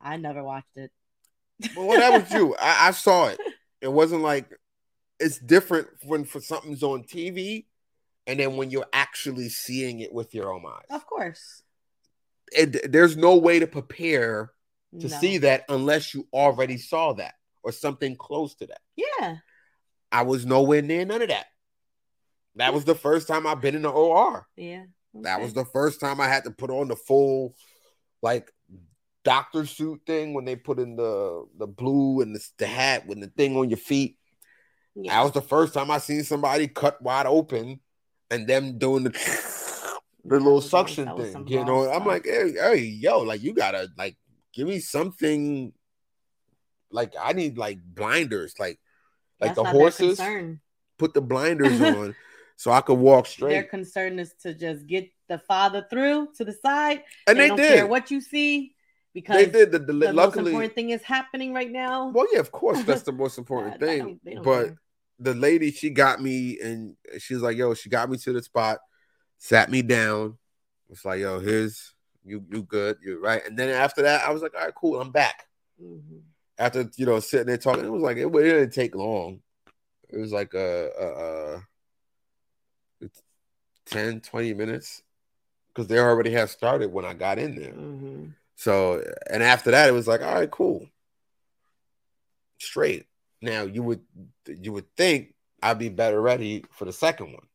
I 0.00 0.16
never 0.18 0.44
watched 0.44 0.76
it. 0.76 0.90
Well, 1.74 1.98
that 1.98 2.22
was 2.22 2.30
you. 2.32 2.54
I, 2.60 2.88
I 2.88 2.90
saw 2.90 3.28
it. 3.28 3.40
It 3.80 3.90
wasn't 3.90 4.22
like 4.22 4.50
it's 5.18 5.38
different 5.38 5.88
when 6.04 6.24
for 6.24 6.40
something's 6.40 6.82
on 6.82 7.04
TV, 7.04 7.64
and 8.26 8.38
then 8.38 8.56
when 8.56 8.70
you're 8.70 8.86
actually 8.92 9.48
seeing 9.48 10.00
it 10.00 10.12
with 10.12 10.34
your 10.34 10.52
own 10.52 10.64
eyes. 10.66 10.84
Of 10.90 11.06
course. 11.06 11.62
It, 12.52 12.92
there's 12.92 13.16
no 13.16 13.36
way 13.38 13.58
to 13.58 13.66
prepare 13.66 14.52
to 15.00 15.08
No. 15.08 15.16
see 15.18 15.38
that 15.38 15.64
unless 15.68 16.14
you 16.14 16.28
already 16.32 16.76
saw 16.76 17.14
that 17.14 17.34
or 17.64 17.72
something 17.72 18.16
close 18.16 18.54
to 18.56 18.66
that. 18.66 18.80
Yeah. 18.94 19.36
I 20.12 20.22
was 20.22 20.46
nowhere 20.46 20.80
near 20.82 21.04
none 21.04 21.22
of 21.22 21.28
that. 21.28 21.46
That 22.56 22.74
was 22.74 22.84
the 22.84 22.94
first 22.94 23.28
time 23.28 23.46
I've 23.46 23.60
been 23.60 23.74
in 23.74 23.82
the 23.82 23.90
OR. 23.90 24.46
Yeah. 24.56 24.84
That 25.22 25.40
was 25.40 25.54
the 25.54 25.64
first 25.64 26.00
time 26.00 26.20
I 26.20 26.28
had 26.28 26.44
to 26.44 26.50
put 26.50 26.70
on 26.70 26.88
the 26.88 26.96
full, 26.96 27.54
like, 28.22 28.52
doctor 29.24 29.66
suit 29.66 30.00
thing 30.06 30.34
when 30.34 30.44
they 30.44 30.54
put 30.54 30.78
in 30.78 30.94
the 30.94 31.44
the 31.58 31.66
blue 31.66 32.20
and 32.20 32.32
the, 32.32 32.48
the 32.58 32.66
hat 32.66 33.06
with 33.08 33.20
the 33.20 33.26
thing 33.26 33.56
on 33.56 33.68
your 33.68 33.76
feet. 33.76 34.16
Yeah. 34.94 35.16
That 35.16 35.24
was 35.24 35.32
the 35.32 35.42
first 35.42 35.74
time 35.74 35.90
I 35.90 35.98
seen 35.98 36.22
somebody 36.22 36.68
cut 36.68 37.02
wide 37.02 37.26
open 37.26 37.80
and 38.30 38.46
them 38.46 38.78
doing 38.78 39.04
the 39.04 39.10
the 40.24 40.36
little 40.38 40.60
suction 40.60 41.14
thing. 41.16 41.46
You 41.48 41.64
know, 41.64 41.90
I'm 41.90 42.06
like, 42.06 42.24
hey, 42.24 42.52
hey, 42.52 42.76
yo, 42.76 43.20
like 43.20 43.42
you 43.42 43.52
gotta 43.52 43.88
like 43.98 44.16
give 44.54 44.68
me 44.68 44.78
something. 44.78 45.72
Like 46.90 47.14
I 47.20 47.32
need 47.32 47.58
like 47.58 47.78
blinders, 47.84 48.54
like 48.58 48.78
like 49.40 49.54
That's 49.54 49.56
the 49.56 49.64
horses. 49.64 50.20
Put 50.98 51.14
the 51.14 51.20
blinders 51.20 51.80
on 51.82 52.14
so 52.56 52.70
I 52.72 52.80
could 52.80 52.98
walk 52.98 53.26
straight. 53.26 53.50
Their 53.52 53.64
concern 53.64 54.18
is 54.18 54.32
to 54.42 54.54
just 54.54 54.86
get 54.86 55.10
the 55.28 55.38
father 55.38 55.86
through 55.90 56.28
to 56.36 56.44
the 56.44 56.52
side. 56.52 57.02
And 57.26 57.38
they, 57.38 57.48
don't 57.48 57.56
did. 57.56 57.74
care 57.74 57.86
what 57.86 58.10
you 58.10 58.20
see 58.20 58.74
because 59.14 59.36
They 59.36 59.46
did. 59.46 59.72
The, 59.72 59.78
the, 59.78 59.92
the 59.92 60.12
most 60.12 60.36
important 60.36 60.74
thing 60.74 60.90
is 60.90 61.02
happening 61.02 61.52
right 61.54 61.70
now. 61.70 62.08
well, 62.10 62.26
yeah, 62.32 62.40
of 62.40 62.50
course, 62.52 62.82
that's 62.84 63.02
the 63.02 63.12
most 63.12 63.38
important 63.42 63.74
I- 63.74 63.76
I 63.76 63.78
thing. 63.88 63.98
don't- 64.24 64.34
don't 64.36 64.44
But 64.44 64.64
care. 64.66 64.76
the 65.20 65.34
lady, 65.34 65.70
she 65.70 65.90
got 65.90 66.20
me, 66.22 66.58
and 66.60 66.96
she 67.18 67.34
was 67.34 67.42
like, 67.42 67.56
"Yo," 67.56 67.74
she 67.74 67.88
got 67.88 68.08
me 68.10 68.16
to 68.18 68.32
the 68.32 68.42
spot, 68.42 68.78
sat 69.38 69.70
me 69.70 69.82
down. 69.82 70.36
It's 70.90 71.04
like, 71.04 71.20
"Yo, 71.20 71.40
here's 71.40 71.94
you, 72.24 72.44
you 72.52 72.62
good, 72.62 72.98
you're 73.02 73.20
right." 73.20 73.42
And 73.46 73.58
then 73.58 73.68
after 73.70 74.02
that, 74.02 74.24
I 74.26 74.30
was 74.32 74.42
like, 74.42 74.54
"All 74.54 74.64
right, 74.64 74.74
cool, 74.74 75.00
I'm 75.00 75.10
back." 75.10 75.46
Mhm. 75.82 76.20
After 76.58 76.88
you 76.96 77.04
know 77.06 77.20
sitting 77.20 77.46
there 77.48 77.58
talking, 77.58 77.84
it 77.84 77.92
was 77.92 78.02
like 78.02 78.16
it, 78.16 78.26
it 78.26 78.32
didn't 78.32 78.70
take 78.72 78.94
long. 78.94 79.40
It 80.08 80.18
was 80.18 80.32
like 80.32 80.54
a, 80.54 80.90
a, 80.98 81.06
a 81.56 81.66
10, 83.86 84.20
20 84.20 84.54
minutes 84.54 85.02
because 85.68 85.86
they 85.88 85.98
already 85.98 86.30
had 86.30 86.50
started 86.50 86.92
when 86.92 87.04
I 87.04 87.14
got 87.14 87.38
in 87.38 87.54
there. 87.54 87.72
Mhm. 87.72 88.34
So, 88.56 89.02
and 89.30 89.42
after 89.42 89.70
that, 89.70 89.88
it 89.88 89.92
was 89.92 90.08
like, 90.08 90.22
all 90.22 90.34
right, 90.34 90.50
cool, 90.50 90.88
straight. 92.58 93.06
Now 93.42 93.62
you 93.62 93.82
would 93.82 94.00
you 94.46 94.72
would 94.72 94.86
think 94.96 95.34
I'd 95.62 95.78
be 95.78 95.88
better 95.88 96.20
ready 96.20 96.64
for 96.70 96.84
the 96.84 96.92
second 96.92 97.32
one. 97.32 97.46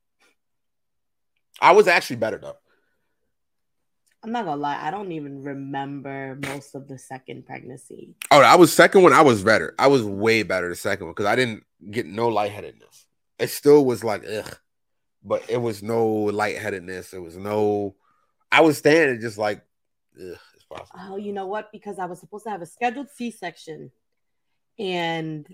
I 1.60 1.72
was 1.72 1.88
actually 1.88 2.18
better 2.18 2.38
though. 2.38 2.58
I'm 4.24 4.32
not 4.32 4.46
gonna 4.46 4.62
lie, 4.62 4.80
I 4.80 4.92
don't 4.92 5.12
even 5.12 5.42
remember 5.42 6.38
most 6.46 6.76
of 6.76 6.88
the 6.88 7.00
second 7.00 7.48
pregnancy. 7.48 8.14
Oh, 8.30 8.42
I 8.42 8.56
was 8.56 8.72
second 8.72 9.02
one. 9.02 9.14
I 9.14 9.22
was 9.22 9.44
better. 9.44 9.74
I 9.80 9.88
was 9.88 10.04
way 10.04 10.44
better 10.44 10.70
the 10.70 10.76
second 10.76 11.08
one 11.08 11.14
because 11.14 11.26
I 11.26 11.36
didn't 11.36 11.64
get 11.90 12.06
no 12.06 12.28
lightheadedness. 12.28 13.08
It 13.40 13.48
still 13.50 13.84
was 13.84 14.04
like 14.04 14.24
ugh, 14.24 14.58
but 15.24 15.50
it 15.50 15.58
was 15.58 15.84
no 15.84 16.08
lightheadedness. 16.08 17.14
It 17.14 17.20
was 17.20 17.38
no. 17.38 17.96
I 18.52 18.62
was 18.62 18.78
standing 18.78 19.22
just 19.22 19.38
like 19.38 19.64
it's 20.16 20.66
possible. 20.70 21.00
Oh, 21.00 21.16
you 21.16 21.34
know 21.34 21.48
what? 21.48 21.72
Because 21.72 22.00
I 22.00 22.06
was 22.06 22.20
supposed 22.20 22.46
to 22.46 22.50
have 22.50 22.62
a 22.62 22.66
scheduled 22.66 23.10
C-section, 23.10 23.92
and 24.80 25.48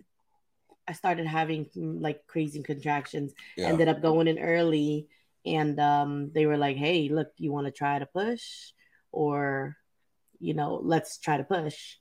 I 0.87 0.93
started 0.93 1.27
having 1.27 1.65
mm, 1.65 2.01
like 2.01 2.25
crazy 2.27 2.63
contractions. 2.63 3.33
Yeah. 3.55 3.67
Ended 3.67 3.87
up 3.87 4.01
going 4.01 4.27
in 4.27 4.39
early, 4.39 5.07
and 5.45 5.79
um, 5.79 6.31
they 6.33 6.45
were 6.45 6.57
like, 6.57 6.77
"Hey, 6.77 7.09
look, 7.09 7.31
you 7.37 7.51
want 7.51 7.67
to 7.67 7.71
try 7.71 7.99
to 7.99 8.05
push, 8.05 8.71
or 9.11 9.75
you 10.39 10.53
know, 10.53 10.79
let's 10.83 11.17
try 11.17 11.37
to 11.37 11.43
push." 11.43 11.97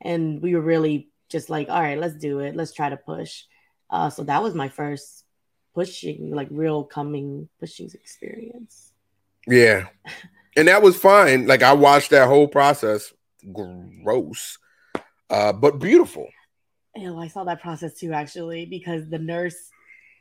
And 0.00 0.40
we 0.40 0.54
were 0.54 0.60
really 0.60 1.10
just 1.28 1.50
like, 1.50 1.68
"All 1.68 1.80
right, 1.80 1.98
let's 1.98 2.16
do 2.16 2.40
it. 2.40 2.56
Let's 2.56 2.72
try 2.72 2.88
to 2.88 2.96
push." 2.96 3.44
Uh, 3.90 4.10
so 4.10 4.22
that 4.24 4.42
was 4.42 4.54
my 4.54 4.68
first 4.68 5.24
pushing, 5.74 6.30
like 6.34 6.48
real 6.50 6.84
coming 6.84 7.48
pushing 7.60 7.90
experience. 7.94 8.92
Yeah. 9.46 9.86
And 10.56 10.68
that 10.68 10.82
was 10.82 10.96
fine. 10.96 11.46
Like 11.46 11.62
I 11.62 11.72
watched 11.72 12.10
that 12.10 12.28
whole 12.28 12.48
process. 12.48 13.12
Gross. 13.52 14.58
Uh, 15.30 15.52
but 15.52 15.78
beautiful. 15.78 16.28
Ew, 16.96 17.18
I 17.18 17.28
saw 17.28 17.44
that 17.44 17.60
process 17.60 17.94
too, 17.94 18.12
actually, 18.12 18.66
because 18.66 19.08
the 19.08 19.18
nurse 19.18 19.70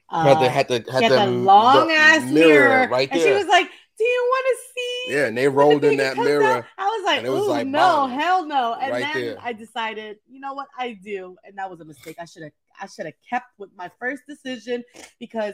had 0.10 0.38
uh, 0.38 0.40
the 0.40 0.50
had 0.50 0.68
the 0.68 0.84
she 0.86 0.92
had 0.92 1.04
had 1.04 1.12
the, 1.12 1.16
that 1.16 1.30
long 1.30 1.88
the 1.88 1.94
ass 1.94 2.32
mirror, 2.32 2.88
right 2.90 3.10
there. 3.10 3.20
and 3.20 3.28
she 3.28 3.34
was 3.34 3.48
like, 3.48 3.68
"Do 3.98 4.04
you 4.04 4.26
want 4.30 4.46
to 4.46 4.64
see?" 4.74 5.14
yeah, 5.14 5.26
and 5.28 5.38
they 5.38 5.48
when 5.48 5.56
the 5.56 5.60
rolled 5.60 5.84
in 5.86 5.98
that 5.98 6.18
mirror. 6.18 6.44
out?" 6.44 6.66
I 6.78 6.86
was 6.86 7.06
like, 7.06 7.24
was 7.24 7.48
like, 7.48 7.68
no, 7.68 7.80
bomb. 7.80 8.12
hell 8.12 8.46
no!" 8.46 8.78
And 8.80 8.92
Right 8.92 9.14
then 9.14 9.22
there. 9.22 9.38
I 9.42 9.54
decided, 9.54 10.18
you 10.30 10.40
know 10.40 10.54
what, 10.54 10.68
I 10.78 10.94
do, 11.04 11.36
and 11.44 11.58
that 11.58 11.70
was 11.70 11.80
a 11.82 11.86
mistake. 11.86 12.18
I 12.20 12.26
should 12.26 12.44
have, 12.44 12.52
I 12.80 12.88
should 12.88 13.06
have 13.06 13.16
kept 13.30 13.48
with 13.58 13.70
my 13.76 13.92
first 14.00 14.24
decision 14.28 14.84
because 15.20 15.54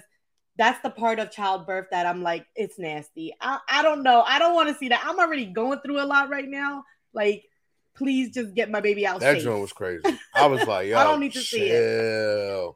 that's 0.57 0.81
the 0.81 0.89
part 0.89 1.19
of 1.19 1.31
childbirth 1.31 1.87
that 1.91 2.05
I'm 2.05 2.21
like, 2.21 2.45
it's 2.55 2.77
nasty. 2.77 3.33
I, 3.41 3.59
I 3.67 3.81
don't 3.81 4.03
know. 4.03 4.21
I 4.21 4.39
don't 4.39 4.53
want 4.53 4.69
to 4.69 4.75
see 4.75 4.89
that. 4.89 5.03
I'm 5.03 5.19
already 5.19 5.45
going 5.45 5.79
through 5.79 6.01
a 6.01 6.05
lot 6.05 6.29
right 6.29 6.47
now. 6.47 6.83
Like, 7.13 7.45
please 7.95 8.31
just 8.33 8.53
get 8.53 8.69
my 8.69 8.79
baby 8.79 9.05
out. 9.07 9.19
That 9.19 9.35
safe. 9.35 9.43
joint 9.43 9.61
was 9.61 9.73
crazy. 9.73 10.03
I 10.33 10.45
was 10.45 10.65
like, 10.67 10.87
yo, 10.87 10.97
I 10.99 11.03
don't 11.03 11.19
need 11.19 11.33
to 11.33 11.41
see 11.41 11.69
it. 11.69 12.75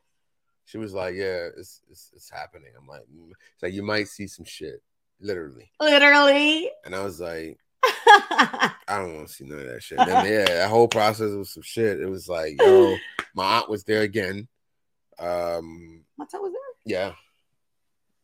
She 0.65 0.77
was 0.77 0.93
like, 0.93 1.15
yeah, 1.15 1.47
it's, 1.57 1.81
it's 1.89 2.12
it's 2.13 2.29
happening. 2.29 2.71
I'm 2.77 2.88
like, 2.88 3.03
mm. 3.03 3.31
it's 3.53 3.63
like 3.63 3.73
you 3.73 3.83
might 3.83 4.10
see 4.10 4.27
some 4.27 4.43
shit, 4.43 4.81
literally. 5.21 5.71
Literally. 5.79 6.69
And 6.83 6.93
I 6.93 7.03
was 7.03 7.21
like, 7.21 7.57
I 8.89 8.99
don't 8.99 9.15
want 9.15 9.27
to 9.27 9.33
see 9.33 9.45
none 9.45 9.59
of 9.59 9.67
that 9.67 9.83
shit. 9.83 9.97
Then, 10.05 10.25
yeah, 10.25 10.45
that 10.45 10.69
whole 10.69 10.87
process 10.87 11.31
was 11.31 11.53
some 11.53 11.63
shit. 11.63 11.99
It 11.99 12.09
was 12.09 12.27
like, 12.29 12.53
yo, 12.57 12.97
my 13.35 13.57
aunt 13.57 13.69
was 13.69 13.83
there 13.83 14.01
again. 14.01 14.47
Um, 15.19 16.03
What 16.15 16.29
time 16.29 16.41
was 16.41 16.51
there? 16.53 16.61
yeah, 16.85 17.13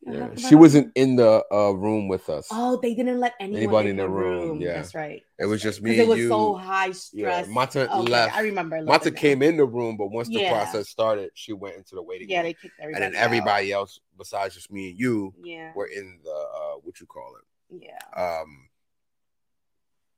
yeah. 0.06 0.34
She 0.36 0.54
wasn't 0.54 0.92
in 0.94 1.16
the 1.16 1.44
uh, 1.52 1.70
room 1.72 2.08
with 2.08 2.28
us. 2.30 2.48
Oh, 2.50 2.78
they 2.80 2.94
didn't 2.94 3.20
let 3.20 3.34
anyone 3.40 3.58
Anybody 3.58 3.90
in 3.90 3.96
the 3.96 4.08
room. 4.08 4.60
yeah. 4.60 4.74
That's 4.74 4.94
right. 4.94 5.22
it 5.38 5.46
was 5.46 5.60
just 5.62 5.82
me 5.82 5.98
it 5.98 6.06
was 6.06 6.18
you. 6.18 6.28
so 6.28 6.54
high 6.54 6.86
yeah, 6.86 6.92
stress. 6.92 7.48
Mata 7.48 7.90
Okay, 7.90 8.10
left. 8.10 8.36
I 8.36 8.40
remember. 8.42 8.82
Mata 8.82 9.10
came 9.10 9.42
in 9.42 9.56
the 9.56 9.64
room, 9.64 9.96
but 9.96 10.08
once 10.08 10.28
the 10.28 10.40
Yeah. 10.40 10.50
process 10.50 10.88
started, 10.88 11.30
she 11.34 11.52
went 11.52 11.76
into 11.76 11.94
the 11.94 12.02
waiting 12.02 12.28
Yeah, 12.30 12.38
room. 12.38 12.44
they 12.44 12.54
kicked 12.54 12.78
everybody. 12.80 13.04
and 13.04 13.14
then 13.14 13.20
out. 13.20 13.24
everybody 13.24 13.72
else 13.72 13.98
besides 14.16 14.54
just 14.54 14.70
me 14.70 14.90
and 14.90 14.98
you 14.98 15.34
Yeah. 15.42 15.72
were 15.74 15.86
in 15.86 16.20
the 16.22 16.30
uh, 16.30 16.74
what 16.82 17.00
you 17.00 17.06
call 17.06 17.34
it 17.36 17.82
Yeah. 17.82 17.98
um 18.42 18.68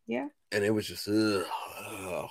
Yeah. 0.07 0.29
and 0.53 0.65
it 0.65 0.71
was 0.71 0.87
just 0.87 1.09
ugh, 1.09 1.45
ugh. 2.09 2.31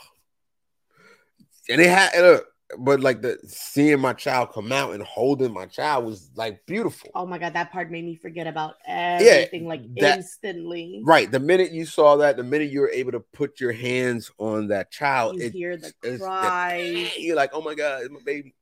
and 1.70 1.82
it 1.82 1.90
had 1.90 2.12
look, 2.20 2.42
uh, 2.44 2.78
but 2.80 3.00
like 3.00 3.22
the 3.22 3.38
seeing 3.48 4.00
my 4.00 4.14
child 4.14 4.52
come 4.54 4.72
out 4.72 4.94
and 4.94 5.04
holding 5.04 5.54
my 5.54 5.66
child 5.66 6.06
was 6.06 6.30
like 6.36 6.66
beautiful 6.66 7.10
Oh 7.14 7.26
my 7.26 7.38
god, 7.38 7.54
that 7.54 7.72
part 7.72 7.92
made 7.92 8.06
me 8.06 8.16
forget 8.16 8.48
about 8.48 8.76
everything 8.88 9.68
like 9.68 9.82
that- 9.96 10.18
instantly. 10.18 11.02
right 11.04 11.30
the 11.30 11.40
minute 11.40 11.72
you 11.72 11.86
saw 11.86 12.16
that 12.18 12.38
the 12.38 12.44
minute 12.44 12.72
you 12.72 12.80
were 12.82 12.90
able 12.92 13.12
to 13.12 13.20
put 13.20 13.60
your 13.60 13.72
hands 13.74 14.32
on 14.38 14.70
that 14.70 14.90
child 14.92 15.38
You 15.40 15.46
it, 15.48 15.54
hear 15.54 15.78
the 15.78 15.88
it's- 16.02 16.14
the- 16.14 16.18
cries. 16.20 17.18
you're 17.18 17.36
like 17.36 17.52
oh 17.54 17.62
my 17.62 17.76
god 17.76 18.02
it's 18.04 18.12
my 18.12 18.20
baby 18.26 18.56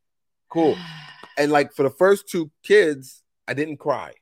cool 0.50 0.76
and 1.38 1.52
like 1.52 1.74
for 1.74 1.84
the 1.84 1.90
first 1.90 2.28
two 2.28 2.52
kids 2.64 3.24
i 3.48 3.54
didn't 3.54 3.78
cry 3.78 4.14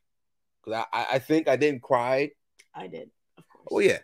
because 0.63 0.85
I, 0.93 0.99
I 0.99 1.05
I 1.15 1.19
think 1.19 1.47
i 1.47 1.55
didn't 1.55 1.81
cry 1.81 2.31
I 2.73 2.87
did, 2.87 3.09
of 3.37 3.43
course. 3.49 3.67
Oh 3.69 3.79
yeah, 3.79 3.97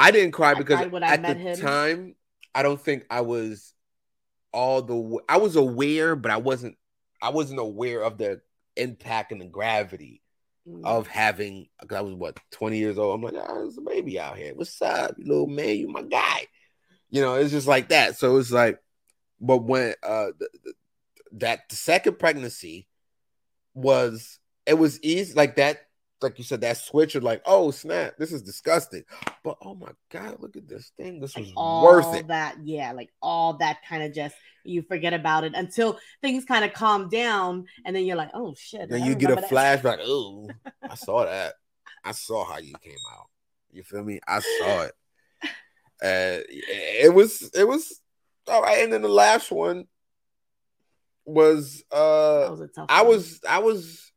I 0.00 0.10
didn't 0.10 0.32
cry 0.32 0.54
because 0.54 0.78
cried 0.78 0.92
when 0.92 1.02
I 1.02 1.08
at 1.08 1.22
met 1.22 1.36
the 1.36 1.42
him. 1.42 1.58
time 1.60 2.14
I 2.54 2.62
don't 2.62 2.80
think 2.80 3.04
I 3.10 3.20
was 3.20 3.72
all 4.52 4.82
the. 4.82 4.94
w- 4.94 5.20
I 5.28 5.36
was 5.36 5.56
aware, 5.56 6.16
but 6.16 6.30
I 6.30 6.38
wasn't. 6.38 6.76
I 7.22 7.28
wasn't 7.28 7.60
aware 7.60 8.02
of 8.02 8.18
the 8.18 8.40
impact 8.76 9.32
and 9.32 9.40
the 9.40 9.46
gravity 9.46 10.22
Mm. 10.68 10.84
of 10.84 11.06
having. 11.06 11.68
Cause 11.86 11.96
I 11.96 12.00
was 12.02 12.14
what 12.14 12.38
twenty 12.50 12.76
years 12.78 12.98
old. 12.98 13.14
I'm 13.14 13.22
like, 13.22 13.34
oh, 13.48 13.62
there's 13.62 13.78
a 13.78 13.80
baby 13.80 14.20
out 14.20 14.36
here. 14.36 14.52
What's 14.54 14.80
up, 14.82 15.14
you 15.18 15.26
little 15.26 15.46
man? 15.46 15.76
You 15.76 15.88
my 15.88 16.02
guy. 16.02 16.46
You 17.08 17.22
know, 17.22 17.34
it's 17.36 17.50
just 17.50 17.66
like 17.66 17.88
that. 17.88 18.18
So 18.18 18.36
it's 18.36 18.50
like, 18.52 18.78
but 19.40 19.58
when 19.64 19.94
uh 20.02 20.28
the, 20.38 20.48
the, 20.64 20.74
that 21.32 21.68
the 21.70 21.76
second 21.76 22.18
pregnancy 22.18 22.86
was 23.74 24.38
it 24.66 24.74
was 24.74 25.00
easy 25.02 25.32
like 25.34 25.56
that 25.56 25.78
like 26.22 26.38
you 26.38 26.44
said 26.44 26.60
that 26.60 26.76
switch 26.76 27.14
of 27.14 27.22
like 27.22 27.42
oh 27.46 27.70
snap 27.70 28.14
this 28.18 28.32
is 28.32 28.42
disgusting. 28.42 29.04
But 29.42 29.56
oh 29.62 29.74
my 29.74 29.90
god 30.10 30.36
look 30.40 30.56
at 30.56 30.68
this 30.68 30.92
thing. 30.96 31.20
This 31.20 31.36
Like 31.36 31.46
was 31.46 31.52
all 31.56 31.84
worth 31.84 32.14
it. 32.14 32.28
that, 32.28 32.56
yeah, 32.64 32.92
like 32.92 33.10
all 33.22 33.54
that 33.54 33.78
kind 33.88 34.02
of 34.02 34.12
just 34.12 34.34
you 34.64 34.82
forget 34.82 35.14
about 35.14 35.44
it 35.44 35.54
until 35.54 35.98
things 36.20 36.44
kind 36.44 36.64
of 36.64 36.72
calm 36.72 37.08
down, 37.08 37.66
and 37.84 37.96
then 37.96 38.04
you're 38.04 38.16
like, 38.16 38.30
oh 38.34 38.54
shit. 38.56 38.88
then 38.90 39.02
I 39.02 39.06
you 39.06 39.14
get 39.14 39.30
a 39.30 39.36
that. 39.36 39.48
flashback. 39.50 39.98
Oh 40.02 40.48
i 40.82 40.94
saw 40.94 41.24
that. 41.24 41.54
I 42.04 42.12
saw 42.12 42.44
how 42.44 42.58
you 42.58 42.74
came 42.82 42.96
out. 43.14 43.26
You 43.72 43.82
feel 43.82 44.04
me? 44.04 44.20
I 44.26 44.40
saw 44.40 44.82
it. 44.82 44.92
Uh 46.02 46.40
it 46.48 47.12
was 47.14 47.50
it 47.54 47.64
was 47.68 48.00
all 48.48 48.62
right 48.62 48.82
and 48.82 48.92
then 48.92 49.02
the 49.02 49.08
last 49.08 49.52
one 49.52 49.86
was 51.26 51.84
uh 51.92 52.48
was 52.50 52.70
I 52.88 53.02
was 53.02 53.40
I 53.48 53.58
was 53.58 54.09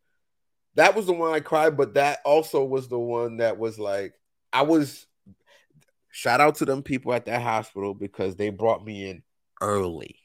that 0.76 0.96
was 0.96 1.06
the 1.06 1.14
one 1.14 1.34
I 1.34 1.40
cried, 1.40 1.78
but 1.78 1.94
that 1.96 2.20
also 2.26 2.64
was 2.64 2.88
the 2.88 3.00
one 3.00 3.38
that 3.38 3.58
was 3.58 3.78
like 3.80 4.14
I 4.52 4.64
was 4.64 5.06
shout 6.12 6.42
out 6.42 6.56
to 6.56 6.66
them 6.66 6.84
people 6.84 7.14
at 7.14 7.26
that 7.26 7.42
hospital 7.42 7.94
because 7.94 8.36
they 8.36 8.50
brought 8.50 8.86
me 8.86 9.10
in 9.10 9.24
early. 9.62 10.20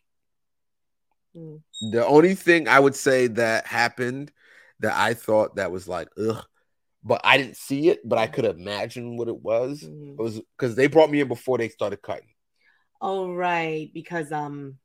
Mm. 1.37 1.62
The 1.92 2.06
only 2.06 2.34
thing 2.34 2.68
I 2.68 2.80
would 2.80 2.94
say 2.94 3.26
that 3.28 3.66
happened 3.66 4.32
that 4.80 4.94
I 4.94 5.14
thought 5.14 5.56
that 5.56 5.72
was 5.72 5.88
like 5.88 6.08
ugh, 6.18 6.44
but 7.02 7.20
I 7.24 7.37
didn't 7.38 7.56
see 7.56 7.88
it, 7.88 8.06
but 8.06 8.18
I 8.18 8.26
could 8.26 8.44
imagine 8.44 9.16
what 9.16 9.28
it 9.28 9.40
was. 9.40 9.82
Mhm. 9.82 10.18
It 10.18 10.22
was 10.22 10.40
because 10.56 10.74
they 10.74 10.87
brought 10.87 11.11
me 11.11 11.20
in 11.20 11.28
before 11.28 11.58
they 11.58 11.68
started 11.68 12.02
cutting. 12.02 12.28
Oh 13.00 13.32
right, 13.32 13.90
because 13.94 14.32
um, 14.32 14.78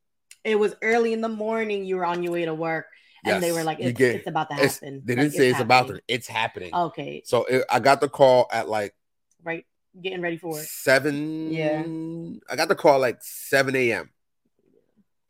it 0.44 0.58
was 0.58 0.74
early 0.82 1.12
in 1.12 1.20
the 1.20 1.28
morning. 1.28 1.84
You 1.84 1.96
were 1.96 2.04
on 2.04 2.22
your 2.22 2.32
way 2.32 2.44
to 2.44 2.54
work, 2.54 2.86
and 3.24 3.42
they 3.42 3.48
Yes, 3.48 3.56
were 3.56 3.64
like, 3.64 3.78
"It's, 3.80 3.98
get- 3.98 4.16
it's 4.16 4.26
about 4.26 4.48
to 4.50 4.54
happen." 4.54 5.02
they 5.04 5.14
Like, 5.14 5.22
didn't 5.24 5.32
say 5.34 5.48
it's 5.50 5.60
about 5.60 5.84
happening. 5.86 6.02
to, 6.08 6.14
it's 6.14 6.26
happening. 6.28 6.74
Okay, 6.74 7.22
So 7.24 7.44
it, 7.44 7.64
I 7.70 7.80
got 7.80 8.00
the 8.00 8.08
call 8.08 8.48
at 8.52 8.68
like 8.68 8.94
right, 9.42 9.64
getting 10.00 10.20
ready 10.20 10.36
for 10.36 10.58
it. 10.58 10.64
seven. 10.66 11.50
Yeah. 11.52 11.84
I 12.52 12.56
got 12.56 12.68
the 12.68 12.74
call 12.74 12.98
like 13.00 13.18
7 13.22 13.74
a.m. 13.76 14.10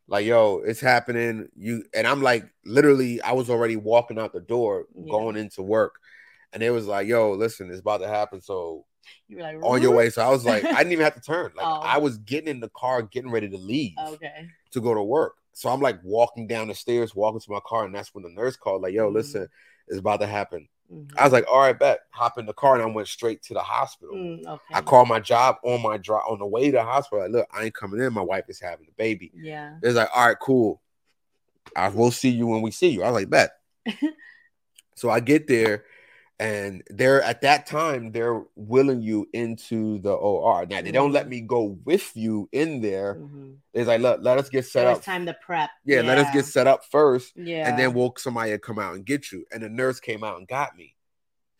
Like, 0.06 0.26
yo, 0.26 0.58
it's 0.58 0.80
happening. 0.80 1.48
You 1.56 1.84
and 1.94 2.06
I'm 2.06 2.22
like, 2.22 2.44
literally, 2.64 3.22
I 3.22 3.32
was 3.32 3.48
already 3.48 3.76
walking 3.76 4.18
out 4.18 4.32
the 4.32 4.40
door, 4.40 4.86
Yeah. 4.94 5.10
going 5.10 5.36
into 5.36 5.62
work. 5.62 5.94
And 6.52 6.62
it 6.62 6.70
was 6.70 6.86
like, 6.86 7.08
yo, 7.08 7.32
listen, 7.32 7.70
it's 7.70 7.80
about 7.80 7.98
to 7.98 8.08
happen. 8.08 8.40
So 8.40 8.84
You 9.28 9.36
were 9.38 9.42
like, 9.42 9.56
on 9.62 9.82
your 9.82 9.92
way. 9.94 10.10
So 10.10 10.22
I 10.22 10.28
was 10.28 10.44
like, 10.44 10.62
I 10.64 10.78
didn't 10.78 10.92
even 10.92 11.04
have 11.04 11.14
to 11.14 11.20
turn. 11.20 11.52
Like 11.56 11.66
Oh. 11.66 11.80
I 11.82 11.98
was 11.98 12.18
getting 12.18 12.48
in 12.48 12.60
the 12.60 12.68
car, 12.68 13.02
getting 13.02 13.30
ready 13.30 13.48
to 13.48 13.56
leave 13.56 13.94
Okay. 13.98 14.48
to 14.72 14.80
go 14.80 14.92
to 14.94 15.02
work. 15.02 15.36
So 15.54 15.70
I'm 15.70 15.80
like 15.80 15.98
walking 16.02 16.46
down 16.46 16.68
the 16.68 16.74
stairs, 16.74 17.14
walking 17.14 17.40
to 17.40 17.50
my 17.50 17.60
car, 17.64 17.84
and 17.84 17.94
that's 17.94 18.14
when 18.14 18.24
the 18.24 18.30
nurse 18.30 18.56
called, 18.56 18.82
like, 18.82 18.92
yo, 18.92 19.08
Mhm. 19.10 19.14
listen, 19.14 19.48
it's 19.88 19.98
about 19.98 20.20
to 20.20 20.26
happen. 20.26 20.68
Mhm. 20.92 21.12
I 21.16 21.24
was 21.24 21.32
like, 21.32 21.46
all 21.50 21.60
right, 21.60 21.78
bet. 21.78 22.00
Hop 22.10 22.38
in 22.38 22.46
the 22.46 22.52
car, 22.52 22.74
and 22.74 22.82
I 22.82 22.86
went 22.86 23.08
straight 23.08 23.42
to 23.44 23.54
the 23.54 23.62
hospital. 23.62 24.16
Mm, 24.16 24.46
okay. 24.46 24.74
I 24.74 24.80
called 24.80 25.08
my 25.08 25.20
job 25.20 25.56
on 25.62 25.80
my 25.80 25.96
drive 25.96 26.24
on 26.28 26.40
the 26.40 26.46
way 26.46 26.66
to 26.66 26.72
the 26.72 26.82
hospital. 26.82 27.20
Like, 27.20 27.30
look, 27.30 27.48
I 27.52 27.64
ain't 27.64 27.74
coming 27.74 28.00
in. 28.00 28.12
My 28.12 28.20
wife 28.20 28.44
is 28.48 28.60
having 28.60 28.86
a 28.88 28.92
baby. 28.96 29.30
Yeah. 29.34 29.78
It's 29.82 29.94
like, 29.96 30.10
all 30.14 30.26
right, 30.26 30.38
cool. 30.38 30.82
I 31.76 31.88
will 31.88 32.10
see 32.10 32.30
you 32.30 32.46
when 32.46 32.60
we 32.60 32.70
see 32.72 32.88
you. 32.88 33.02
I 33.02 33.10
was 33.10 33.14
like, 33.14 33.30
bet. 33.30 33.52
so 34.96 35.08
I 35.08 35.20
get 35.20 35.46
there, 35.46 35.84
and 36.40 36.82
they're 36.88 37.22
at 37.22 37.42
that 37.42 37.64
time 37.66 38.10
they're 38.10 38.42
willing 38.56 39.00
you 39.00 39.26
into 39.32 39.98
the 40.00 40.12
OR. 40.12 40.66
Now 40.66 40.82
they 40.82 40.90
don't 40.90 41.12
let 41.12 41.26
Mhm. 41.26 41.30
me 41.30 41.40
go 41.42 41.78
with 41.84 42.10
you 42.16 42.48
in 42.52 42.80
there. 42.80 43.14
Mhm. 43.16 43.58
It's 43.72 43.86
like, 43.86 44.00
look, 44.00 44.20
let 44.22 44.38
us 44.38 44.48
get 44.48 44.64
set 44.66 44.86
was 44.86 44.98
up. 44.98 45.04
time 45.04 45.26
to 45.26 45.34
prep. 45.34 45.70
Yeah, 45.84 46.00
let 46.00 46.18
us 46.18 46.32
get 46.32 46.44
set 46.44 46.66
up 46.66 46.84
first, 46.84 47.36
Yeah. 47.36 47.68
and 47.68 47.78
then 47.78 47.94
we'll 47.94 48.14
somebody 48.18 48.50
will 48.50 48.58
come 48.58 48.78
out 48.78 48.94
and 48.94 49.04
get 49.06 49.30
you. 49.30 49.46
And 49.52 49.62
the 49.62 49.68
nurse 49.68 50.00
came 50.00 50.24
out 50.24 50.38
and 50.38 50.48
got 50.48 50.76
me. 50.76 50.96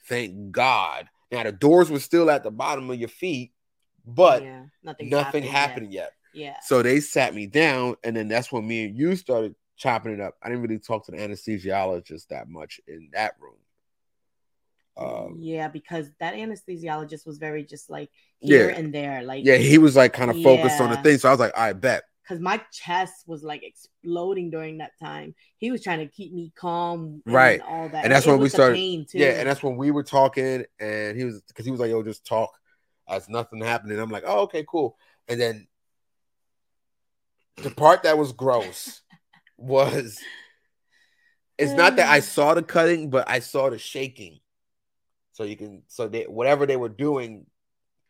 Thank 0.08 0.50
God. 0.52 1.08
Now 1.30 1.44
the 1.44 1.52
doors 1.52 1.90
were 1.90 2.00
still 2.00 2.30
at 2.30 2.42
the 2.42 2.50
bottom 2.50 2.90
of 2.90 2.98
your 2.98 3.08
feet, 3.08 3.52
but 4.04 4.42
yeah. 4.42 4.66
nothing 4.82 5.08
nothing 5.08 5.42
happened 5.44 5.46
happened 5.46 5.92
yet. 5.92 6.12
yet. 6.34 6.46
Yeah. 6.46 6.56
So 6.62 6.82
they 6.82 6.98
sat 7.00 7.32
me 7.34 7.46
down, 7.46 7.96
and 8.02 8.16
then 8.16 8.26
that's 8.28 8.50
when 8.50 8.66
me 8.66 8.84
and 8.87 8.98
you 8.98 9.14
started 9.16 9.54
chopping 9.76 10.12
it 10.12 10.20
up. 10.20 10.37
I 10.42 10.48
didn't 10.48 10.62
really 10.62 10.78
talk 10.80 11.04
to 11.06 11.12
the 11.12 11.18
anesthesiologist 11.18 12.26
that 12.28 12.48
much 12.48 12.80
in 12.87 13.10
that 13.12 13.34
room. 13.40 13.54
Um, 14.96 15.38
yeah, 15.40 15.68
because 15.68 16.11
that 16.20 16.35
anesthesiologist 16.35 17.26
was 17.26 17.38
very 17.38 17.64
just 17.64 17.90
like 17.90 18.11
here 18.38 18.70
Yeah. 18.70 18.76
and 18.76 18.94
there, 18.94 19.22
like 19.22 19.44
yeah, 19.44 19.57
he 19.57 19.78
was 19.78 19.96
like 19.96 20.12
kind 20.12 20.30
of 20.30 20.40
focused 20.42 20.80
on 20.80 20.90
the 20.90 20.96
thing. 20.98 21.18
So 21.18 21.28
I 21.28 21.33
was 21.33 21.40
like, 21.40 21.57
I 21.57 21.72
bet. 21.72 22.04
because 22.22 22.40
my 22.40 22.61
chest 22.72 23.24
was 23.26 23.42
like 23.42 23.62
exploding 23.64 24.50
during 24.50 24.78
that 24.78 24.92
time. 25.02 25.35
He 25.59 25.70
was 25.72 25.83
trying 25.83 25.98
to 25.98 26.07
keep 26.07 26.33
me 26.33 26.52
calm, 26.57 27.22
and 27.26 27.35
Right. 27.35 27.61
All 27.61 27.88
that, 27.88 28.04
And 28.04 28.12
that's 28.12 28.26
when 28.26 28.38
we 28.38 28.48
started- 28.48 28.76
Pain 28.76 29.04
too. 29.04 29.18
Yeah, 29.18 29.30
and 29.40 29.48
that's 29.48 29.62
when 29.62 29.76
we 29.76 29.90
were 29.90 30.04
talking, 30.04 30.64
and 30.78 31.16
he 31.18 31.24
was 31.24 31.42
because 31.42 31.64
he 31.64 31.70
was 31.70 31.80
like, 31.80 31.90
"Yo, 31.90 32.02
just 32.02 32.24
talk." 32.24 32.50
As 33.09 33.28
nothing 33.28 33.61
happening, 33.61 33.98
I'm 33.98 34.11
like, 34.11 34.24
"Oh, 34.26 34.42
okay, 34.42 34.64
cool." 34.66 34.96
And 35.28 35.38
then 35.40 35.66
the 37.57 37.70
part 37.70 38.04
that 38.04 38.16
was 38.16 38.33
gross 38.33 39.02
was 39.59 40.18
it's 41.59 41.72
not 41.72 41.96
that 41.96 42.09
I 42.09 42.20
saw 42.20 42.54
the 42.54 42.62
cutting, 42.62 43.11
but 43.11 43.28
I 43.28 43.40
saw 43.40 43.70
the 43.70 43.78
shaking. 43.78 44.40
So 45.35 45.44
you 45.44 45.57
can 45.57 45.83
so 45.88 46.09
they 46.09 46.25
whatever 46.25 46.64
they 46.66 46.77
were 46.77 46.88
doing, 46.88 47.47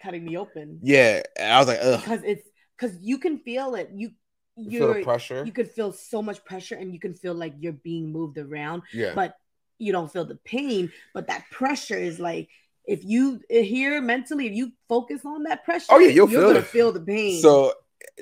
cutting 0.01 0.25
me 0.25 0.37
open. 0.39 0.79
yeah. 0.83 1.23
And 1.37 1.53
I 1.53 1.59
was 1.59 1.67
like, 1.69 1.81
ugh. 1.83 2.01
because 2.01 2.23
it's 2.25 2.49
because 2.79 2.97
you 3.03 3.19
can 3.19 3.39
feel 3.41 3.75
it. 3.75 3.91
You 3.93 4.13
You 4.57 4.79
feel 4.79 4.95
the 4.95 5.03
pressure. 5.03 5.43
you 5.45 5.51
could 5.53 5.71
feel 5.71 5.91
so 5.93 6.23
much 6.23 6.45
pressure, 6.45 6.77
and 6.77 6.93
you 6.95 7.01
can 7.01 7.15
feel 7.15 7.35
like 7.35 7.55
you're 7.59 7.73
being 7.73 8.13
moved 8.13 8.39
around, 8.39 8.83
yeah. 8.93 9.13
but 9.17 9.35
you 9.79 9.91
don't 9.91 10.13
feel 10.13 10.25
the 10.25 10.37
pain. 10.45 10.93
But 11.13 11.27
that 11.27 11.45
pressure 11.51 11.99
is 11.99 12.21
like. 12.21 12.49
If 12.87 13.03
you 13.03 13.41
uh, 13.51 13.63
here 13.65 13.99
mentally, 14.03 14.45
if 14.47 14.53
you 14.53 14.71
focus 14.91 15.25
on 15.25 15.45
that 15.45 15.65
pressure, 15.65 15.87
Oh, 15.89 15.99
yeah, 15.99 16.09
you'll 16.13 16.29
you're 16.29 16.43
feel 16.43 16.49
gonna 16.53 16.59
it. 16.59 16.67
feel 16.67 16.93
the 16.93 17.01
pain. 17.01 17.41
So 17.41 17.73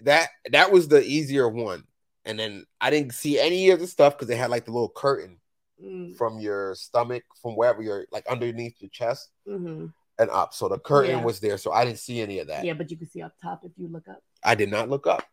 that 0.02 0.28
that 0.52 0.70
was 0.70 0.86
the 0.86 1.02
easier 1.02 1.48
one. 1.48 1.82
And 2.24 2.38
then 2.38 2.66
I 2.80 2.90
didn't 2.90 3.12
see 3.12 3.40
any 3.40 3.70
of 3.70 3.80
the 3.80 3.88
stuff 3.88 4.14
because 4.14 4.28
they 4.28 4.36
had 4.36 4.50
like 4.50 4.64
the 4.64 4.70
little 4.70 4.88
curtain 4.88 5.38
Mm, 5.82 6.16
from 6.16 6.38
your 6.38 6.74
stomach, 6.76 7.24
from 7.40 7.56
wherever 7.56 7.82
you're 7.82 8.06
like 8.12 8.24
underneath 8.28 8.80
your 8.80 8.90
chest 8.90 9.30
mhm. 9.48 9.92
and 10.18 10.30
up. 10.30 10.54
So 10.54 10.68
the 10.68 10.78
curtain 10.78 11.18
Yeah. 11.18 11.24
was 11.24 11.40
there. 11.40 11.58
So 11.58 11.72
I 11.72 11.84
didn't 11.84 11.98
see 11.98 12.20
any 12.20 12.38
of 12.38 12.46
that. 12.46 12.64
yeah, 12.64 12.74
but 12.74 12.90
you 12.90 12.96
can 12.96 13.08
see 13.08 13.20
up 13.20 13.34
top 13.42 13.62
if 13.64 13.72
you 13.76 13.88
look 13.88 14.06
up. 14.06 14.22
I 14.44 14.54
did 14.54 14.70
not 14.70 14.88
look 14.88 15.06
up. 15.08 15.24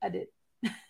I 0.00 0.08
did. 0.08 0.28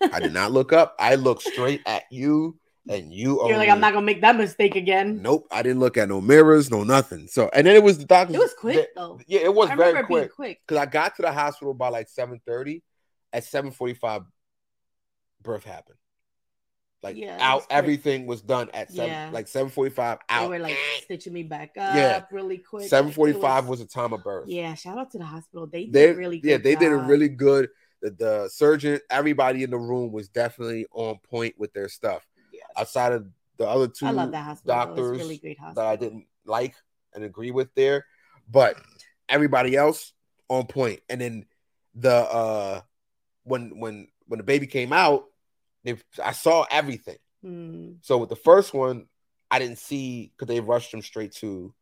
I 0.01 0.21
did 0.21 0.33
not 0.33 0.53
look 0.53 0.73
up. 0.73 0.95
I 1.01 1.17
looked 1.17 1.43
straight 1.43 1.83
at 1.87 2.05
you 2.11 2.59
and 2.89 3.13
you 3.13 3.45
You're 3.47 3.59
like, 3.59 3.69
I'm 3.69 3.81
not 3.81 3.93
gonna 3.93 4.07
make 4.07 4.21
that 4.21 4.37
mistake 4.37 4.77
again. 4.77 5.21
Nope. 5.21 5.49
I 5.51 5.63
didn't 5.63 5.81
look 5.81 5.97
at 5.97 6.09
no 6.09 6.21
mirrors, 6.21 6.71
no 6.71 6.85
nothing. 6.85 7.27
So 7.27 7.51
and 7.53 7.67
then 7.67 7.75
it 7.75 7.83
was 7.83 7.99
the 7.99 8.05
doctor. 8.07 8.35
It 8.35 8.39
was 8.39 8.55
quick 8.55 8.89
though. 8.95 9.21
Yeah, 9.27 9.41
it 9.41 9.55
was 9.55 9.71
I 9.71 9.77
very 9.77 10.05
quick. 10.05 10.33
quick. 10.35 10.61
Because 10.67 10.81
I 10.81 10.87
got 10.87 11.17
to 11.17 11.23
the 11.23 11.33
hospital 11.33 11.75
by 11.75 11.89
like 11.89 12.09
7:30. 12.09 12.83
At 13.33 13.45
7:45, 13.45 14.25
birth 15.43 15.65
happened. 15.65 15.99
Like 17.03 17.17
Yeah, 17.17 17.39
out, 17.41 17.59
was 17.59 17.67
everything 17.71 18.27
was 18.27 18.43
done 18.43 18.71
at 18.75 18.91
seven, 18.91 19.11
Yeah. 19.11 19.31
like 19.33 19.47
7:45 19.47 20.19
They 20.29 20.35
out. 20.35 20.49
were 20.49 20.59
like 20.59 20.77
stitching 21.03 21.33
me 21.33 21.45
back 21.45 21.71
up 21.79 21.95
Yeah. 21.95 22.25
really 22.33 22.59
quick. 22.59 22.89
Seven 22.89 23.13
forty-five 23.13 23.39
Seven 23.39 23.41
forty-five 23.41 23.69
was 23.69 23.79
the 23.81 23.87
time 23.87 24.13
of 24.13 24.25
birth. 24.25 24.49
Yeah, 24.49 24.75
shout 24.75 24.99
out 24.99 25.11
to 25.13 25.19
the 25.19 25.25
hospital. 25.25 25.67
They 25.69 25.85
did 25.85 25.93
they 25.93 26.13
really 26.13 26.41
good 26.41 26.49
yeah, 26.49 26.57
they 26.59 26.75
did 26.75 26.91
a 26.93 26.97
really 26.97 27.29
good. 27.29 27.69
The, 28.03 28.11
the 28.11 28.49
surgeon, 28.49 29.01
everybody 29.11 29.63
in 29.65 29.71
the 29.71 29.79
room 29.79 30.13
was 30.13 30.29
definitely 30.29 30.87
on 30.93 31.19
point 31.19 31.55
with 31.59 31.73
their 31.73 31.89
stuff. 31.89 32.27
Yes. 32.53 32.63
Outside 32.77 33.13
of 33.13 33.27
the 33.59 33.69
other 33.69 33.89
two 33.89 34.07
I 34.07 34.11
love 34.11 34.33
that 34.33 34.45
hospital. 34.45 34.75
though. 34.77 34.83
It's 34.83 34.89
a 34.89 34.95
doctors 34.97 35.19
really 35.19 35.57
that 35.75 35.85
I 35.87 35.97
didn't 35.97 36.27
like 36.45 36.75
and 37.15 37.25
agree 37.25 37.51
with 37.53 37.73
there, 37.75 38.05
but 38.51 38.77
everybody 39.29 39.77
else 39.77 40.13
on 40.49 40.67
point. 40.67 41.01
And 41.09 41.21
then 41.21 41.47
the 41.95 42.13
uh 42.15 42.81
when 43.45 43.79
when 43.81 44.09
when 44.27 44.39
the 44.39 44.45
baby 44.45 44.67
came 44.67 44.93
out, 44.93 45.25
they 45.85 45.97
I 46.23 46.33
saw 46.33 46.67
everything. 46.71 47.19
Hmm. 47.43 47.93
So 48.03 48.19
with 48.19 48.29
the 48.29 48.37
first 48.37 48.75
one, 48.75 49.07
I 49.51 49.59
didn't 49.59 49.79
see 49.79 50.33
because 50.37 50.49
they 50.53 50.61
rushed 50.61 50.93
him 50.93 51.03
straight 51.03 51.33
to 51.37 51.73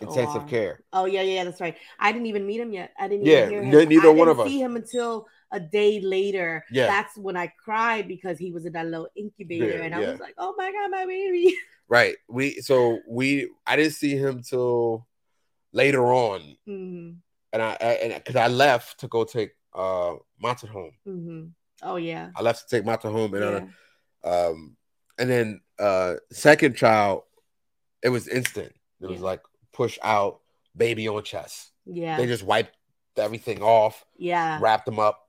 intensive 0.00 0.42
OR. 0.42 0.48
care. 0.48 0.80
Oh 0.92 1.04
yeah, 1.06 1.22
yeah, 1.22 1.44
that's 1.44 1.60
right. 1.60 1.76
I 1.98 2.12
didn't 2.12 2.26
even 2.26 2.46
meet 2.46 2.60
him 2.60 2.72
yet. 2.72 2.92
I 2.98 3.08
didn't 3.08 3.26
Yeah, 3.26 3.46
even 3.46 3.50
hear 3.50 3.62
him. 3.62 3.88
neither 3.88 4.08
I 4.08 4.12
one 4.12 4.28
of 4.28 4.40
us. 4.40 4.48
See 4.48 4.60
him 4.60 4.76
until 4.76 5.26
a 5.52 5.60
day 5.60 6.00
later. 6.00 6.64
Yeah. 6.70 6.86
that's 6.86 7.16
when 7.16 7.36
I 7.36 7.52
cried 7.62 8.08
because 8.08 8.38
he 8.38 8.50
was 8.52 8.64
in 8.66 8.72
that 8.72 8.86
little 8.86 9.08
incubator, 9.16 9.78
Yeah, 9.78 9.84
and 9.84 9.94
I 9.94 10.00
yeah. 10.00 10.10
was 10.12 10.20
like, 10.20 10.34
"Oh 10.38 10.54
my 10.56 10.70
god, 10.72 10.90
my 10.90 11.06
baby!" 11.06 11.54
Right. 11.86 12.16
We 12.28 12.60
so 12.62 13.00
we 13.08 13.50
I 13.66 13.76
didn't 13.76 13.92
see 13.92 14.16
him 14.16 14.42
till 14.42 15.06
later 15.72 16.02
on, 16.12 16.56
hmm 16.66 17.10
and 17.52 17.62
I, 17.62 17.76
I 17.80 17.84
and 18.02 18.14
because 18.14 18.36
I 18.36 18.48
left 18.48 19.00
to 19.00 19.08
go 19.08 19.24
take 19.24 19.50
uh 19.74 20.14
Mata 20.40 20.66
home. 20.66 20.92
hmm 21.04 21.44
Oh 21.84 21.96
yeah, 21.96 22.30
I 22.34 22.42
left 22.42 22.68
to 22.68 22.76
take 22.76 22.84
Mata 22.84 23.10
home, 23.10 23.34
and 23.34 23.68
yeah. 24.24 24.28
uh, 24.30 24.50
um 24.50 24.76
and 25.18 25.30
then 25.30 25.60
uh 25.78 26.14
second 26.32 26.76
child, 26.76 27.22
it 28.02 28.08
was 28.08 28.26
instant. 28.28 28.72
It 29.00 29.08
was 29.08 29.20
like 29.20 29.42
push 29.72 29.98
out, 30.02 30.40
baby 30.76 31.06
on 31.08 31.22
chest. 31.24 31.70
yeah, 31.84 32.16
They 32.16 32.26
just 32.26 32.42
wiped 32.42 32.74
everything 33.16 33.62
off, 33.62 34.04
yeah, 34.16 34.58
wrapped 34.60 34.86
them 34.86 34.98
up, 34.98 35.28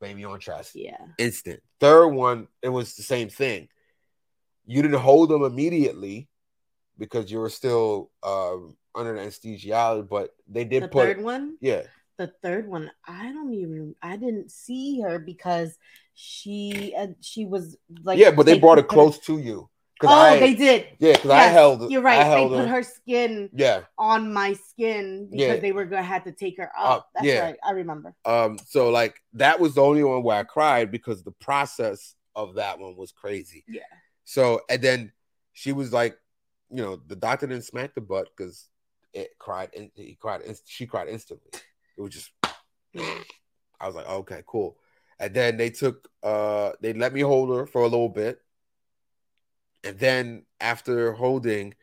baby 0.00 0.24
on 0.24 0.38
chest. 0.40 0.74
yeah. 0.74 0.98
Instant. 1.18 1.60
Third 1.80 2.08
one, 2.08 2.48
it 2.62 2.68
was 2.68 2.94
the 2.96 3.02
same 3.02 3.28
thing. 3.30 3.68
You 4.66 4.82
didn't 4.82 5.00
hold 5.00 5.30
them 5.30 5.42
immediately. 5.42 6.28
because 6.96 7.30
you 7.30 7.38
were 7.40 7.50
still 7.50 8.10
um, 8.22 8.76
under 8.94 9.16
anesthesia, 9.16 10.06
but 10.08 10.30
they 10.46 10.64
did 10.64 10.84
The 10.84 10.88
put 10.88 11.02
third 11.06 11.22
one, 11.22 11.56
yeah. 11.60 11.82
The 12.16 12.28
third 12.42 12.68
one, 12.68 12.90
I 13.06 13.32
don't 13.32 13.54
even, 13.54 13.94
I 14.02 14.16
didn't 14.16 14.50
see 14.50 15.00
her 15.00 15.18
because 15.18 15.76
she, 16.14 16.94
uh, 16.96 17.08
she 17.20 17.44
was 17.44 17.76
like, 18.02 18.18
yeah, 18.18 18.30
but 18.30 18.46
they 18.46 18.58
brought 18.58 18.78
her- 18.78 18.84
close 18.84 19.18
to 19.20 19.38
you. 19.38 19.68
Oh, 20.02 20.08
I, 20.08 20.38
they 20.38 20.54
did. 20.54 20.88
yeah, 20.98 21.12
because 21.12 21.30
I 21.30 21.38
Yes, 21.44 21.52
held. 21.52 21.90
You're 21.90 22.02
right. 22.02 22.18
I 22.20 22.34
They 22.42 22.48
put 22.48 22.58
her. 22.58 22.66
her 22.66 22.82
skin 22.82 23.48
Yeah. 23.54 23.82
on 23.96 24.32
my 24.32 24.52
skin 24.52 25.28
because 25.30 25.40
Yeah. 25.40 25.56
they 25.56 25.72
were 25.72 25.86
gonna 25.86 26.02
have 26.02 26.24
to 26.24 26.32
take 26.32 26.58
her 26.58 26.70
up. 26.76 26.90
Up, 26.98 27.10
That's 27.14 27.26
yeah. 27.26 27.40
right. 27.40 27.56
I 27.64 27.70
remember. 27.70 28.14
Um. 28.24 28.58
So 28.66 28.90
like 28.90 29.14
that 29.34 29.60
was 29.60 29.76
the 29.76 29.82
only 29.82 30.02
one 30.04 30.22
where 30.22 30.36
I 30.36 30.42
cried 30.42 30.90
because 30.90 31.22
the 31.22 31.30
process 31.30 32.16
of 32.34 32.56
that 32.56 32.78
one 32.80 32.96
was 32.96 33.12
crazy. 33.12 33.64
Yeah. 33.68 33.82
So 34.24 34.60
and 34.68 34.82
then 34.82 35.12
she 35.52 35.72
was 35.72 35.92
like, 35.92 36.18
you 36.70 36.82
know, 36.82 36.96
the 37.06 37.16
doctor 37.16 37.46
didn't 37.46 37.64
smack 37.64 37.94
the 37.94 38.00
butt 38.02 38.28
because 38.36 38.68
it 39.14 39.30
cried 39.38 39.70
and 39.76 39.90
he 39.94 40.18
cried. 40.20 40.42
She 40.66 40.86
cried 40.86 41.08
instantly. 41.08 41.52
It 41.96 42.00
was 42.02 42.12
just. 42.12 42.30
I 43.80 43.86
was 43.86 43.94
like, 43.94 44.08
okay, 44.08 44.42
cool. 44.46 44.78
And 45.18 45.34
then 45.34 45.56
they 45.56 45.70
took, 45.70 46.08
uh, 46.22 46.72
they 46.80 46.92
let 46.92 47.12
me 47.12 47.20
hold 47.20 47.54
her 47.56 47.66
for 47.66 47.82
a 47.82 47.88
little 47.88 48.08
bit, 48.08 48.40
and 49.82 49.98
then 49.98 50.44
after 50.60 51.12
holding, 51.12 51.74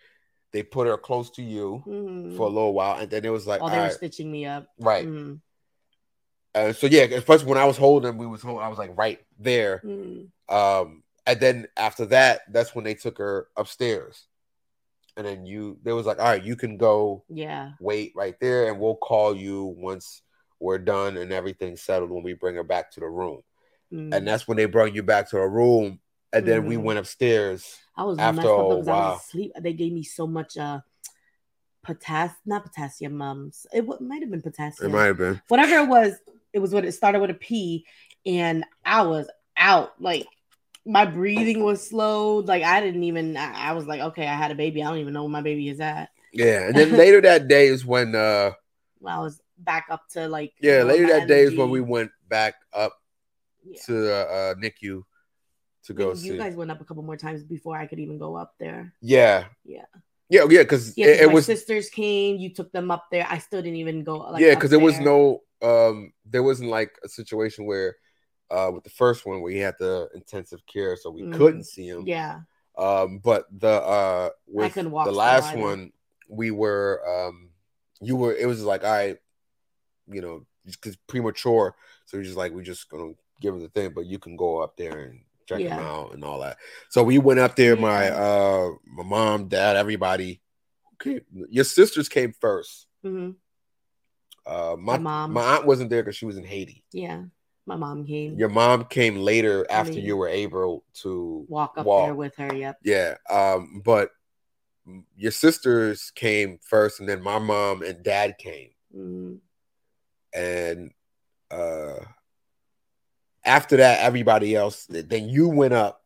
they 0.51 0.63
put 0.63 0.87
her 0.87 0.97
close 0.97 1.29
to 1.31 1.41
you 1.43 1.83
Mhm. 1.85 2.35
for 2.35 2.47
a 2.47 2.49
little 2.49 2.73
while, 2.73 2.99
and 2.99 3.09
then 3.09 3.23
it 3.23 3.29
was 3.29 3.47
like, 3.47 3.61
oh, 3.61 3.69
they 3.69 3.77
were 3.77 3.83
right, 3.83 3.93
stitching 3.93 4.31
me 4.31 4.45
up. 4.45 4.67
right. 4.79 5.07
Mhm. 5.07 5.41
Uh, 6.53 6.73
so 6.73 6.87
yeah, 6.87 7.03
especially 7.03 7.45
when 7.47 7.57
I 7.57 7.65
was 7.65 7.77
holding, 7.77 8.17
we 8.17 8.27
was 8.27 8.41
holding, 8.41 8.61
I 8.63 8.67
was 8.67 8.77
like 8.79 8.97
right 8.97 9.19
there. 9.39 9.81
Mhm. 9.85 10.31
Um, 10.49 11.03
and 11.25 11.39
then 11.39 11.67
after 11.77 12.05
that, 12.07 12.41
that's 12.51 12.75
when 12.75 12.83
they 12.83 12.95
took 12.95 13.17
her 13.19 13.47
upstairs, 13.55 14.27
and 15.25 15.37
then 15.39 15.45
you, 15.45 15.77
they 15.83 15.93
was 15.93 16.05
like, 16.05 16.19
all 16.19 16.25
right, 16.25 16.43
you 16.43 16.55
can 16.55 16.77
go 16.77 17.23
Yeah. 17.29 17.71
wait 17.79 18.11
right 18.15 18.35
there, 18.41 18.67
and 18.69 18.79
we'll 18.79 18.95
call 18.95 19.35
you 19.35 19.65
once 19.77 20.21
we're 20.59 20.77
done 20.77 21.17
and 21.17 21.31
everything's 21.31 21.81
settled 21.81 22.11
when 22.11 22.23
we 22.23 22.33
bring 22.33 22.55
her 22.55 22.63
back 22.63 22.91
to 22.91 22.99
the 22.99 23.07
room. 23.07 23.41
Mhm. 23.91 24.15
And 24.15 24.27
that's 24.27 24.47
when 24.47 24.57
they 24.57 24.65
brought 24.65 24.93
you 24.93 25.03
back 25.03 25.29
to 25.29 25.37
a 25.37 25.47
room, 25.47 25.99
and 26.33 26.45
then 26.45 26.65
we 26.65 26.75
Mhm. 26.75 26.83
went 26.83 26.99
upstairs. 26.99 27.77
I 27.95 28.03
was 28.03 28.19
after 28.19 28.35
messed 28.37 28.47
up 28.47 28.57
a 28.59 28.69
though 28.69 28.79
I 28.79 28.83
while. 28.83 29.11
was 29.11 29.21
asleep. 29.21 29.51
They 29.59 29.73
gave 29.73 29.91
me 29.93 30.03
so 30.03 30.25
much 30.27 30.57
uh 30.57 30.81
potassium, 31.83 32.37
not 32.45 32.63
potassium. 32.63 33.21
Um, 33.21 33.51
it 33.73 33.81
w- 33.81 34.07
might 34.07 34.21
have 34.21 34.29
been 34.31 34.41
potassium. 34.41 34.91
It 34.91 34.95
might 34.95 35.05
have 35.05 35.17
been. 35.17 35.41
Whatever 35.47 35.75
it 35.79 35.87
was, 35.87 36.13
it 36.53 36.59
was 36.59 36.73
what 36.73 36.85
it 36.85 36.91
started 36.91 37.19
with 37.21 37.31
a 37.31 37.35
P, 37.35 37.85
and 38.25 38.63
I 38.85 39.01
was 39.03 39.27
out. 39.57 39.99
Like 40.01 40.27
my 40.85 41.05
breathing 41.05 41.63
was 41.63 41.87
slowed. 41.87 42.47
Like 42.47 42.63
I 42.63 42.81
didn't 42.81 43.03
even. 43.03 43.37
I, 43.37 43.69
I 43.69 43.73
was 43.73 43.85
like, 43.85 44.01
okay, 44.01 44.27
I 44.27 44.35
had 44.35 44.51
a 44.51 44.55
baby. 44.55 44.83
I 44.83 44.89
don't 44.89 44.99
even 44.99 45.13
know 45.13 45.23
where 45.23 45.31
my 45.31 45.41
baby 45.41 45.69
is 45.69 45.79
at. 45.79 46.09
Yeah, 46.33 46.67
and 46.67 46.75
then 46.75 46.91
later 46.91 47.21
that 47.21 47.47
day 47.47 47.67
is 47.67 47.85
when, 47.85 48.15
uh, 48.15 48.51
Well, 48.99 49.19
I 49.19 49.23
was 49.23 49.41
back 49.57 49.87
up 49.89 50.07
to 50.13 50.27
like. 50.27 50.53
yeah, 50.61 50.73
you 50.73 50.79
know, 50.79 50.85
later 50.85 51.07
that 51.07 51.27
day 51.27 51.43
is 51.43 51.55
when 51.55 51.69
we 51.69 51.81
went 51.81 52.11
back 52.29 52.55
up 52.73 52.93
Yeah. 53.63 53.81
to 53.85 54.13
uh, 54.13 54.33
uh 54.33 54.55
NICU 54.55 55.03
to 55.85 55.93
go 55.93 56.09
you 56.09 56.15
see. 56.15 56.37
guys 56.37 56.55
went 56.55 56.71
up 56.71 56.79
a 56.79 56.85
couple 56.85 57.03
more 57.03 57.17
times 57.17 57.43
before 57.43 57.75
I 57.75 57.87
could 57.87 57.99
even 57.99 58.17
go 58.17 58.35
up 58.35 58.53
there. 58.59 58.93
Yeah. 59.01 59.45
Yeah. 59.65 59.85
Yeah, 60.29 60.45
yeah, 60.49 60.61
because 60.61 60.97
yeah, 60.97 61.07
it, 61.07 61.21
it 61.23 61.31
was 61.31 61.45
sisters 61.45 61.89
came. 61.89 62.37
You 62.37 62.53
took 62.53 62.71
them 62.71 62.89
up 62.89 63.07
there. 63.11 63.27
I 63.29 63.37
still 63.39 63.61
didn't 63.61 63.75
even 63.75 64.05
go. 64.05 64.19
Like, 64.19 64.41
yeah, 64.41 64.55
because 64.55 64.69
there 64.69 64.79
was 64.79 64.97
no 64.97 65.41
um 65.61 66.13
there 66.25 66.41
wasn't 66.41 66.69
like 66.69 66.97
a 67.03 67.09
situation 67.09 67.65
where 67.65 67.97
uh 68.51 68.69
with 68.73 68.83
the 68.83 68.89
first 68.89 69.25
one 69.25 69.41
where 69.41 69.51
he 69.51 69.59
had 69.59 69.75
the 69.79 70.09
intensive 70.13 70.65
care 70.65 70.95
so 70.95 71.09
we 71.09 71.23
Mhm. 71.23 71.33
couldn't 71.33 71.63
see 71.63 71.87
him. 71.87 72.05
Yeah. 72.05 72.41
Um 72.77 73.19
but 73.19 73.47
the 73.51 73.67
uh 73.81 74.29
with 74.47 74.73
the 74.75 75.11
last 75.11 75.55
one 75.55 75.91
we 76.29 76.51
were 76.51 77.01
um 77.07 77.49
you 78.01 78.15
were 78.15 78.33
it 78.35 78.45
was 78.47 78.63
like 78.63 78.83
I 78.83 79.17
you 80.07 80.21
know 80.21 80.45
because 80.65 80.95
premature 81.07 81.75
so 82.05 82.17
we're 82.17 82.23
just 82.23 82.37
like 82.37 82.51
we're 82.51 82.61
just 82.63 82.89
gonna 82.89 83.13
give 83.39 83.53
him 83.55 83.61
the 83.61 83.69
thing 83.69 83.91
but 83.95 84.05
you 84.05 84.19
can 84.19 84.35
go 84.35 84.59
up 84.59 84.77
there 84.77 84.99
and 85.05 85.21
check 85.47 85.59
him 85.61 85.79
out 85.83 86.13
and 86.13 86.23
all 86.23 86.39
that. 86.39 86.57
So 86.89 87.03
we 87.03 87.17
went 87.17 87.39
up 87.39 87.55
there 87.55 87.75
my 87.75 88.09
uh 88.09 88.69
my 88.85 89.03
mom, 89.03 89.47
dad, 89.47 89.75
everybody 89.75 90.41
came. 90.99 91.21
Your 91.49 91.63
sisters 91.65 92.07
came 92.09 92.33
first. 92.33 92.87
hmm 93.03 93.31
Uh, 94.45 94.75
my, 94.77 94.93
My 94.93 94.97
mom. 94.97 95.33
my 95.33 95.41
aunt 95.55 95.65
wasn't 95.65 95.89
there 95.89 96.03
because 96.03 96.15
she 96.15 96.25
was 96.25 96.37
in 96.37 96.43
Haiti. 96.43 96.83
Yeah. 96.91 97.23
My 97.65 97.75
mom 97.75 98.05
came. 98.05 98.37
Your 98.37 98.49
mom 98.49 98.85
came 98.85 99.17
later 99.17 99.65
after 99.69 99.93
Later. 99.93 100.05
you 100.05 100.17
were 100.17 100.27
able 100.27 100.83
to 100.95 101.45
walk 101.47 101.77
up 101.77 101.85
walk. 101.85 102.05
there 102.07 102.15
with 102.15 102.35
her. 102.37 102.53
Yep. 102.53 102.77
Yeah. 102.83 103.15
Um, 103.29 103.81
but 103.85 104.09
your 105.15 105.31
sisters 105.31 106.11
came 106.15 106.57
first, 106.63 106.99
and 106.99 107.07
then 107.07 107.21
my 107.21 107.37
mom 107.39 107.83
and 107.83 108.03
dad 108.03 108.37
came, 108.39 108.69
Mm. 108.95 109.39
and 110.33 110.91
uh, 111.51 111.99
after 113.45 113.77
that, 113.77 113.99
everybody 114.01 114.55
else. 114.55 114.85
Then 114.89 115.29
you 115.29 115.47
went 115.49 115.73
up, 115.73 116.03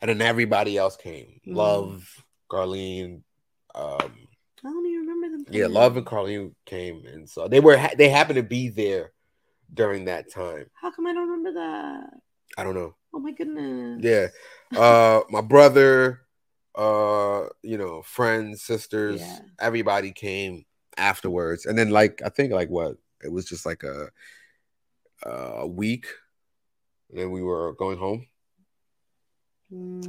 and 0.00 0.08
then 0.08 0.20
everybody 0.20 0.76
else 0.76 0.96
came. 0.96 1.40
Mhm. 1.46 1.54
Love, 1.54 2.24
Carlene. 2.50 3.22
Um, 3.74 4.28
I 4.64 4.68
don't 4.70 4.86
even 4.86 5.06
remember 5.06 5.36
them. 5.44 5.46
yeah. 5.54 5.66
Love 5.68 5.96
and 5.96 6.06
Carlene 6.06 6.54
came, 6.66 7.06
and 7.06 7.28
so 7.30 7.46
they 7.48 7.60
were 7.60 7.78
they 7.96 8.08
happened 8.08 8.36
to 8.38 8.42
be 8.42 8.68
there 8.70 9.12
during 9.72 10.04
that 10.06 10.30
time. 10.32 10.66
How 10.74 10.90
come 10.90 11.06
I 11.06 11.12
don't 11.12 11.28
remember 11.28 11.52
that? 11.60 12.10
I 12.58 12.64
don't 12.64 12.74
know. 12.74 12.94
Oh 13.14 13.18
my 13.20 13.32
goodness. 13.32 14.00
Yeah. 14.02 14.28
Uh 14.78 15.22
my 15.30 15.40
brother, 15.40 16.20
uh, 16.74 17.44
you 17.62 17.78
know, 17.78 18.02
friends, 18.02 18.62
sisters, 18.62 19.20
Yeah. 19.20 19.38
everybody 19.60 20.12
came 20.12 20.64
afterwards. 20.96 21.66
And 21.66 21.78
then 21.78 21.90
like 21.90 22.20
I 22.24 22.28
think 22.28 22.52
like 22.52 22.68
what? 22.68 22.96
It 23.22 23.32
was 23.32 23.44
just 23.46 23.64
like 23.66 23.82
a 23.84 24.08
a 25.24 25.66
week. 25.66 26.06
And 27.10 27.18
then 27.18 27.30
we 27.30 27.42
were 27.42 27.72
going 27.74 27.98
home. 27.98 28.26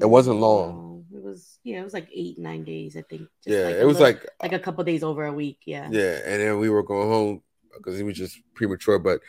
It 0.02 0.06
wasn't 0.10 0.40
long. 0.40 1.06
It 1.14 1.24
was 1.24 1.58
yeah. 1.64 1.80
It 1.82 1.84
was 1.84 1.94
like 1.94 2.10
eight 2.14 2.38
nine 2.38 2.64
days. 2.64 2.96
I 2.98 3.02
think. 3.02 3.22
Just 3.44 3.56
yeah, 3.58 3.66
like 3.66 3.76
it 3.76 3.86
was 3.86 4.00
little- 4.00 4.14
like 4.22 4.28
like 4.42 4.54
a 4.54 4.60
couple 4.60 4.84
days 4.84 5.02
over 5.04 5.26
a 5.26 5.34
week. 5.34 5.60
Yeah. 5.66 5.88
yeah, 5.92 6.20
and 6.26 6.42
then 6.42 6.60
we 6.60 6.70
were 6.70 6.84
going 6.84 7.08
home 7.10 7.42
because 7.78 7.98
he 7.98 8.04
was 8.04 8.18
just 8.18 8.40
premature, 8.54 9.00
but 9.00 9.22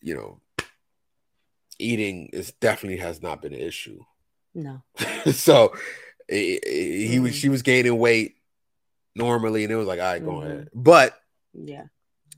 you 0.00 0.14
know, 0.14 0.40
eating 1.78 2.28
is 2.32 2.52
definitely 2.52 2.98
has 2.98 3.22
not 3.22 3.42
been 3.42 3.52
an 3.52 3.60
issue. 3.60 4.00
No. 4.54 4.82
so 5.32 5.74
he 6.28 7.18
was 7.20 7.32
Mhm. 7.32 7.40
she 7.40 7.48
was 7.48 7.62
gaining 7.62 7.98
weight 7.98 8.36
normally, 9.14 9.64
and 9.64 9.72
it 9.72 9.76
was 9.76 9.86
like, 9.86 10.00
all 10.00 10.06
right, 10.12 10.24
go 10.24 10.32
Mhm. 10.32 10.44
ahead. 10.44 10.68
But 10.74 11.20
Yeah. 11.52 11.86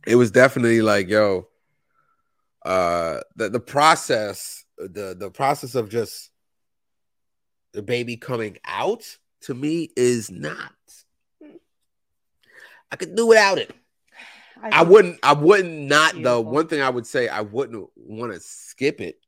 it 0.07 0.17
was 0.17 0.31
definitely 0.31 0.81
like, 0.83 1.09
yo, 1.09 1.49
uh, 2.65 3.21
the 3.37 3.49
the 3.49 3.61
process, 3.61 4.65
the 4.79 5.15
the 5.19 5.31
process 5.31 5.75
of 5.75 5.89
just 5.89 6.31
the 7.73 7.83
baby 7.83 8.17
coming 8.17 8.59
out 8.65 9.19
to 9.43 9.55
me 9.55 9.91
is 9.97 10.31
not. 10.31 10.73
I 12.93 12.97
could 12.97 13.15
do 13.15 13.27
without 13.27 13.59
it. 13.59 13.73
I 14.63 14.71
think- 14.79 14.89
wouldn't. 14.91 15.19
I 15.23 15.33
wouldn't 15.33 15.89
not. 15.89 16.13
The 16.15 16.19
Beautiful. 16.21 16.45
one 16.45 16.69
thing 16.69 16.81
I 16.83 16.91
would 16.91 17.07
say, 17.07 17.29
I 17.29 17.41
wouldn't 17.41 17.89
want 17.97 18.33
to 18.33 18.41
skip 18.41 19.01
it 19.01 19.21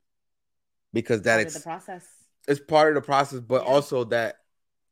because 0.93 1.23
that 1.23 1.37
part 1.37 1.41
of 1.41 1.47
ex- 1.47 1.55
the 1.55 1.61
process. 1.61 2.07
it's 2.49 2.61
part 2.61 2.89
of 2.97 3.03
the 3.03 3.07
process, 3.07 3.41
but 3.41 3.63
Yeah. 3.65 3.69
also 3.73 4.05
that 4.05 4.37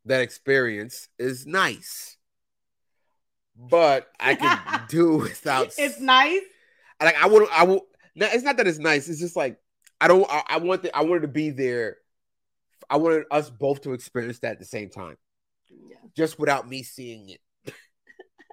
that 0.07 0.22
experience 0.22 1.09
is 1.18 1.46
nice. 1.46 2.16
But 3.57 4.09
I 4.18 4.35
can 4.35 4.59
do 4.88 5.16
without. 5.18 5.72
It's 5.76 6.00
nice. 6.00 6.40
like 7.03 7.16
I 7.22 7.26
would. 7.26 7.48
I 7.53 7.64
will. 7.64 7.87
No, 8.14 8.26
it's 8.33 8.42
not 8.44 8.57
that 8.57 8.66
it's 8.66 8.79
nice. 8.79 9.09
It's 9.09 9.20
just 9.20 9.37
like 9.37 9.59
I 10.00 10.09
don't. 10.09 10.26
I, 10.31 10.42
I 10.48 10.57
want. 10.59 10.83
The, 10.83 10.96
I 10.96 11.03
wanted 11.03 11.22
to 11.22 11.29
be 11.29 11.50
there. 11.50 11.96
I 12.88 12.96
wanted 12.96 13.24
us 13.31 13.50
both 13.50 13.83
to 13.83 13.92
experience 13.92 14.38
that 14.40 14.53
at 14.53 14.59
the 14.59 14.64
same 14.64 14.88
time, 14.90 15.16
Yeah. 15.70 15.96
just 16.16 16.38
without 16.38 16.68
me 16.68 16.83
seeing 16.83 17.29
it. 17.29 17.40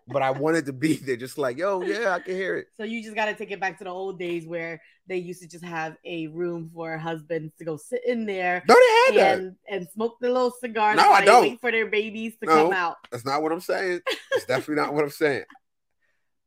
But 0.07 0.21
I 0.21 0.31
wanted 0.31 0.65
to 0.67 0.73
be 0.73 0.95
there, 0.97 1.15
just 1.17 1.37
like 1.37 1.57
yo, 1.57 1.81
yeah, 1.81 2.13
I 2.15 2.19
can 2.19 2.35
hear 2.35 2.57
it. 2.57 2.67
So 2.77 2.83
you 2.83 3.01
just 3.03 3.15
got 3.15 3.25
to 3.25 3.33
take 3.35 3.51
it 3.51 3.59
back 3.59 3.77
to 3.79 3.83
the 3.83 3.89
old 3.89 4.19
days 4.19 4.45
where 4.45 4.81
they 5.07 5.17
used 5.17 5.41
to 5.41 5.47
just 5.47 5.63
have 5.63 5.95
a 6.05 6.27
room 6.27 6.69
for 6.73 6.97
husbands 6.97 7.53
to 7.59 7.65
go 7.65 7.77
sit 7.77 8.01
in 8.05 8.25
there 8.25 8.63
No, 8.67 8.75
they 8.75 8.93
had 9.21 9.25
that. 9.25 9.37
and 9.39 9.55
and 9.69 9.87
smoke 9.89 10.17
their 10.19 10.31
little 10.31 10.51
cigars 10.51 10.97
No, 10.97 11.11
I 11.11 11.25
don't. 11.25 11.41
wait 11.41 11.61
for 11.61 11.71
their 11.71 11.87
babies 11.87 12.33
to 12.41 12.45
No. 12.47 12.63
come 12.63 12.73
out. 12.73 12.95
That's 13.11 13.25
not 13.25 13.41
what 13.41 13.51
I'm 13.51 13.61
saying. 13.61 14.01
It's 14.35 14.45
definitely 14.47 14.75
not 14.83 14.93
what 14.93 15.03
I'm 15.03 15.09
saying. 15.09 15.43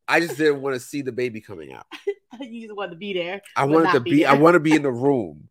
I 0.09 0.21
just 0.21 0.37
didn't 0.37 0.61
want 0.63 0.75
to 0.75 0.81
see 0.81 1.03
the 1.03 1.13
baby 1.13 1.41
coming 1.41 1.73
out. 1.73 1.87
you 2.41 2.63
just 2.67 2.77
want 2.77 2.91
to 2.91 2.97
be 2.97 3.13
there 3.13 3.41
I 3.57 3.65
wanted 3.65 3.93
to 3.93 4.01
be 4.01 4.11
be. 4.11 4.27
I 4.27 4.35
want 4.35 4.55
to 4.55 4.61
be 4.61 4.75
in 4.75 4.83
the 4.83 4.91
room, 5.07 5.49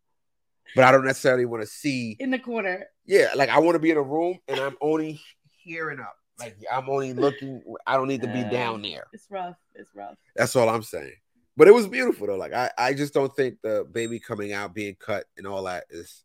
but 0.74 0.84
I 0.84 0.92
don't 0.92 1.04
necessarily 1.04 1.46
want 1.46 1.62
to 1.62 1.66
see. 1.66 2.16
in 2.20 2.30
the 2.30 2.38
corner. 2.38 2.86
Yeah, 3.06 3.28
like 3.36 3.48
I 3.48 3.58
want 3.58 3.74
to 3.76 3.78
be 3.80 3.90
in 3.90 3.96
a 3.96 4.02
room 4.02 4.38
and 4.48 4.60
I'm 4.60 4.76
only 4.80 5.20
hearing 5.64 5.98
up. 6.00 6.14
Like 6.40 6.56
I'm 6.72 6.88
only 6.90 7.12
looking. 7.12 7.62
I 7.86 7.96
don't 7.96 8.08
need 8.08 8.22
to 8.22 8.28
be 8.28 8.40
Uh, 8.42 8.50
down 8.50 8.82
there. 8.82 9.04
It's 9.12 9.26
rough. 9.30 9.56
It's 9.74 9.90
rough. 9.94 10.16
That's 10.36 10.56
all 10.56 10.68
I'm 10.68 10.82
saying. 10.82 11.12
But 11.56 11.68
it 11.68 11.74
was 11.74 11.86
beautiful 11.86 12.26
though. 12.26 12.36
Like 12.36 12.52
I, 12.54 12.70
I 12.78 12.94
just 12.94 13.12
don't 13.14 13.34
think 13.36 13.58
the 13.62 13.86
baby 13.90 14.18
coming 14.18 14.52
out, 14.52 14.74
being 14.74 14.96
cut, 14.98 15.24
and 15.36 15.46
all 15.46 15.64
that 15.64 15.84
is 15.90 16.24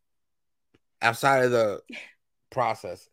outside 1.02 1.44
of 1.46 1.52
the 1.52 1.82
process. 2.52 3.08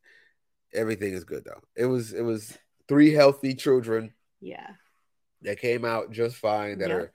everything 0.75 1.13
is 1.13 1.25
good 1.25 1.45
though. 1.45 1.61
It 1.77 1.87
was 1.87 2.13
it 2.13 2.23
was 2.23 2.57
three 2.89 3.13
healthy 3.13 3.55
children 3.55 4.13
Yeah. 4.41 4.71
that 5.43 5.59
came 5.59 5.85
out 5.85 6.11
just 6.13 6.37
fine 6.37 6.79
that 6.79 6.89
Yep. 6.91 6.99
are 6.99 7.13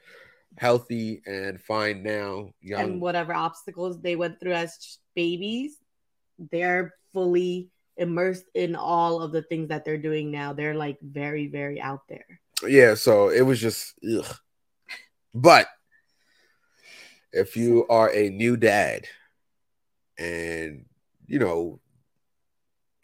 healthy 0.58 1.21
and 1.26 1.60
fine 1.62 2.04
now. 2.04 2.52
Young. 2.62 2.82
And 2.82 3.02
whatever 3.02 3.34
obstacles 3.34 4.02
they 4.02 4.15
went 4.15 4.39
through 4.39 4.54
as 4.54 5.00
babies, 5.15 5.78
they're 6.52 6.93
fully 7.13 7.69
immersed 7.98 8.46
in 8.54 8.76
all 8.76 9.22
of 9.22 9.32
the 9.32 9.42
things 9.42 9.70
that 9.70 9.86
they're 9.86 9.98
doing 9.98 10.32
now. 10.32 10.54
They're 10.54 10.76
like 10.76 10.98
very, 11.02 11.48
very 11.48 11.82
out 11.82 12.08
there. 12.08 12.40
yeah, 12.68 12.96
so 12.96 13.30
it 13.30 13.42
was 13.42 13.60
just 13.60 13.94
ugh. 14.04 14.38
But 15.34 15.68
if 17.32 17.56
you 17.56 17.86
are 17.90 18.12
a 18.12 18.30
new 18.30 18.58
dad 18.58 19.06
and 20.18 20.86
you 21.28 21.38
know 21.38 21.80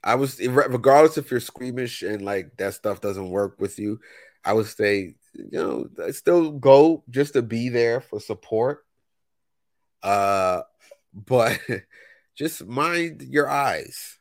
I 0.03 0.15
was 0.15 0.39
regardless 0.39 1.17
if 1.17 1.31
you're 1.31 1.39
squeamish 1.39 2.01
and 2.01 2.21
like 2.21 2.57
that 2.57 2.73
stuff 2.73 2.99
doesn't 2.99 3.29
work 3.29 3.55
with 3.59 3.79
you, 3.79 3.99
I 4.43 4.51
would 4.53 4.65
say, 4.65 5.15
you 5.33 5.87
know, 5.97 6.11
still 6.11 6.51
go 6.51 7.03
just 7.09 7.33
to 7.33 7.41
be 7.41 7.69
there 7.69 8.01
for 8.01 8.19
support. 8.19 8.85
Uh 10.01 10.63
but 11.13 11.59
just 12.35 12.65
mind 12.65 13.21
your 13.21 13.47
eyes. 13.47 14.17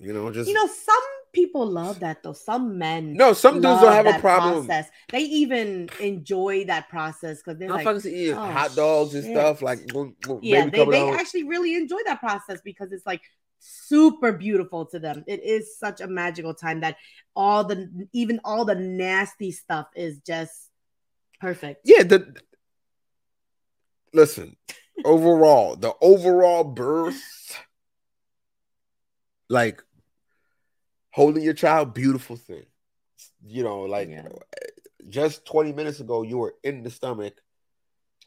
You 0.00 0.12
know, 0.12 0.30
just 0.30 0.48
You 0.48 0.54
know, 0.54 0.66
some 0.66 1.02
people 1.32 1.66
love 1.66 2.00
that 2.00 2.22
though. 2.22 2.32
Some 2.32 2.78
men 2.78 3.14
no, 3.14 3.32
some 3.32 3.54
dudes 3.60 3.80
don't 3.80 3.92
have 3.92 4.06
a 4.06 4.10
that 4.10 4.20
problem. 4.20 4.66
Process. 4.66 4.90
They 5.10 5.20
even 5.20 5.88
enjoy 6.00 6.64
that 6.66 6.88
process 6.88 7.42
because 7.42 7.58
they're 7.58 7.68
like, 7.68 7.86
Motherfuckers 7.86 8.06
eating 8.06 8.34
"Oh, 8.34 8.46
hot 8.46 8.76
dogs 8.76 9.14
and 9.14 9.24
stuff 9.24 9.62
like 9.62 9.80
yeah, 10.42 10.66
baby 10.66 10.70
they, 10.70 10.84
they 10.84 11.02
out. 11.02 11.20
actually 11.20 11.44
really 11.44 11.74
enjoy 11.74 11.98
that 12.06 12.20
process 12.20 12.60
because 12.64 12.92
it's 12.92 13.06
like 13.06 13.22
super 13.58 14.32
beautiful 14.32 14.86
to 14.86 14.98
them. 14.98 15.24
It 15.26 15.42
is 15.42 15.78
such 15.78 16.00
a 16.00 16.06
magical 16.06 16.54
time 16.54 16.80
that 16.80 16.96
all 17.34 17.64
the 17.64 18.08
even 18.12 18.40
all 18.44 18.64
the 18.64 18.74
nasty 18.74 19.50
stuff 19.50 19.88
is 19.96 20.20
just 20.20 20.70
perfect. 21.40 21.80
Yeah, 21.84 22.04
the 22.04 22.36
listen, 24.12 24.56
overall, 25.04 25.76
the 25.76 25.92
overall 26.00 26.64
birth, 26.64 27.20
like 29.48 29.82
holding 31.18 31.42
your 31.42 31.52
child, 31.54 31.92
beautiful 31.94 32.36
thing. 32.36 32.64
You 33.44 33.64
know, 33.64 33.80
like 33.82 34.08
Yeah. 34.08 34.28
just 35.08 35.44
20 35.44 35.72
minutes 35.72 35.98
ago, 35.98 36.22
you 36.22 36.38
were 36.38 36.54
in 36.62 36.84
the 36.84 36.90
stomach. 36.90 37.34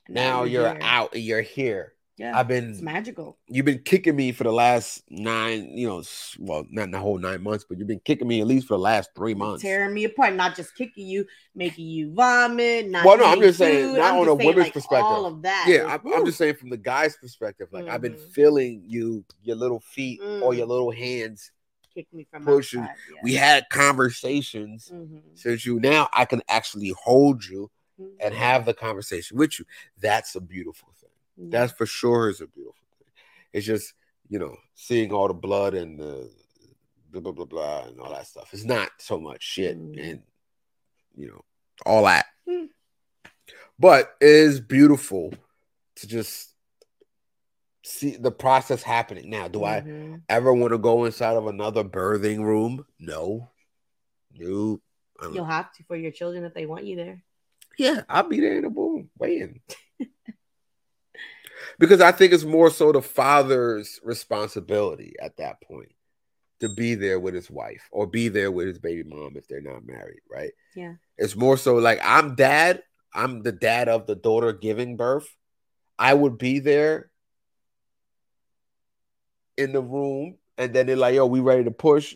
Now 0.09 0.43
you're 0.43 0.63
you're 0.73 0.83
out 0.83 1.13
and 1.13 1.23
you're 1.23 1.41
here. 1.41 1.93
Yeah, 2.17 2.37
I've 2.37 2.49
been 2.49 2.71
it's 2.71 2.81
magical. 2.81 3.37
you've 3.47 3.65
been 3.65 3.79
kicking 3.83 4.15
me 4.15 4.33
for 4.33 4.43
the 4.43 4.51
last 4.51 5.03
nine, 5.09 5.69
you 5.75 5.87
know, 5.87 6.03
well, 6.37 6.65
not 6.69 6.91
the 6.91 6.99
whole 6.99 7.17
nine 7.17 7.41
months, 7.41 7.65
but 7.67 7.79
you've 7.79 7.87
been 7.87 8.01
kicking 8.03 8.27
me 8.27 8.41
at 8.41 8.47
least 8.47 8.67
for 8.67 8.73
the 8.75 8.79
last 8.79 9.11
three 9.15 9.33
months. 9.33 9.61
Tearing 9.63 9.93
me 9.93 10.03
apart, 10.03 10.35
not 10.35 10.55
just 10.55 10.75
kicking 10.75 11.07
you, 11.07 11.25
making 11.55 11.87
you 11.87 12.13
vomit. 12.13 12.89
Not 12.89 13.05
Well, 13.05 13.17
no, 13.17 13.25
I'm 13.25 13.39
just 13.39 13.57
saying, 13.57 13.91
food. 13.91 13.97
not 13.99 14.13
I'm 14.13 14.19
on 14.19 14.27
a 14.27 14.35
woman's 14.35 14.57
like, 14.65 14.73
perspective. 14.73 15.15
All 15.15 15.25
of 15.25 15.41
that. 15.43 15.65
Yeah, 15.69 15.85
I'm, 15.87 16.13
I'm 16.13 16.25
just 16.25 16.37
saying 16.37 16.55
from 16.55 16.69
the 16.69 16.77
guy's 16.77 17.15
perspective. 17.15 17.69
Like 17.71 17.87
I've 17.87 18.01
been 18.01 18.15
Mhm. 18.15 18.33
feeling 18.33 18.83
you, 18.85 19.23
your 19.41 19.55
little 19.55 19.79
feet 19.79 20.19
or 20.21 20.51
Mm. 20.51 20.57
your 20.57 20.67
little 20.67 20.91
hands. 20.91 21.51
Kick 21.93 22.07
me 22.13 22.25
from 22.29 22.43
push 22.43 22.73
you. 22.73 22.81
outside. 22.81 22.95
Yeah. 23.13 23.19
We 23.23 23.33
had 23.35 23.69
conversations 23.69 24.89
Mhm. 24.93 25.21
since 25.35 25.65
you 25.65 25.79
now 25.79 26.09
I 26.13 26.25
can 26.25 26.41
actually 26.47 26.93
hold 27.03 27.45
you 27.45 27.69
Mhm. 27.99 28.15
and 28.19 28.33
have 28.33 28.65
the 28.65 28.73
conversation 28.73 29.37
with 29.37 29.59
you. 29.59 29.65
That's 29.99 30.35
a 30.35 30.41
beautiful 30.41 30.93
thing. 30.99 31.09
Yeah. 31.37 31.47
That's 31.49 31.73
for 31.73 31.85
sure 31.85 32.29
is 32.29 32.41
a 32.41 32.47
beautiful 32.47 32.87
thing. 32.97 33.07
It's 33.53 33.65
just, 33.65 33.93
you 34.29 34.39
know, 34.39 34.57
seeing 34.75 35.11
all 35.11 35.27
the 35.27 35.33
blood 35.33 35.73
and 35.73 35.99
the 35.99 36.31
blah 37.09 37.21
blah 37.21 37.31
blah 37.33 37.45
blah 37.45 37.83
and 37.87 37.99
all 37.99 38.11
that 38.11 38.25
stuff. 38.27 38.53
It's 38.53 38.63
not 38.63 38.89
so 38.99 39.19
much 39.19 39.43
shit 39.43 39.77
Mm. 39.77 39.99
and 40.11 40.23
you 41.15 41.27
know, 41.27 41.43
all 41.85 42.05
that. 42.05 42.27
Mm. 42.47 42.69
But 43.77 44.15
it 44.21 44.29
is 44.29 44.61
beautiful 44.61 45.33
to 45.95 46.07
just 46.07 46.50
see 47.83 48.15
the 48.15 48.31
process 48.31 48.83
happening. 48.83 49.29
Now, 49.29 49.47
do 49.47 49.63
I 49.63 49.81
Mhm. 49.81 50.21
ever 50.29 50.53
want 50.53 50.71
to 50.71 50.77
go 50.77 51.05
inside 51.05 51.35
of 51.35 51.47
another 51.47 51.83
birthing 51.83 52.43
room? 52.43 52.85
No. 52.99 53.51
No. 54.33 54.81
I 55.19 55.27
You'll 55.29 55.45
have 55.45 55.71
to 55.73 55.83
for 55.83 55.95
your 55.95 56.11
children 56.11 56.43
if 56.45 56.53
they 56.53 56.65
want 56.65 56.85
you 56.85 56.95
there. 56.95 57.23
yeah, 57.77 58.03
I'll 58.09 58.27
be 58.27 58.39
there 58.39 58.57
in 58.57 58.63
the 58.63 58.69
boom, 58.69 59.09
waiting. 59.17 59.61
because 61.79 62.01
I 62.01 62.11
think 62.11 62.33
it's 62.33 62.43
more 62.43 62.69
so 62.69 62.91
the 62.91 63.01
father's 63.01 63.99
responsibility 64.03 65.15
at 65.21 65.37
that 65.37 65.61
point 65.61 65.93
to 66.59 66.69
be 66.69 66.95
there 66.95 67.19
with 67.19 67.33
his 67.33 67.49
wife 67.49 67.87
or 67.91 68.07
be 68.07 68.27
there 68.29 68.51
with 68.51 68.67
his 68.67 68.79
baby 68.79 69.03
mom 69.03 69.35
if 69.35 69.47
they're 69.47 69.61
not 69.61 69.85
married, 69.85 70.21
right? 70.29 70.51
Yeah. 70.75 70.95
It's 71.17 71.35
more 71.35 71.57
so 71.57 71.75
like 71.75 71.99
I'm 72.03 72.35
dad, 72.35 72.83
I'm 73.13 73.41
the 73.41 73.51
dad 73.51 73.89
of 73.89 74.05
the 74.07 74.15
daughter 74.15 74.53
giving 74.53 74.97
birth. 74.97 75.27
I 75.99 76.13
would 76.13 76.37
be 76.37 76.59
there 76.59 77.10
in 79.61 79.71
the 79.71 79.81
room, 79.81 80.37
and 80.57 80.73
then 80.73 80.87
they're 80.87 80.95
like, 80.95 81.15
yo, 81.15 81.25
we 81.25 81.39
ready 81.39 81.63
to 81.63 81.71
push. 81.71 82.15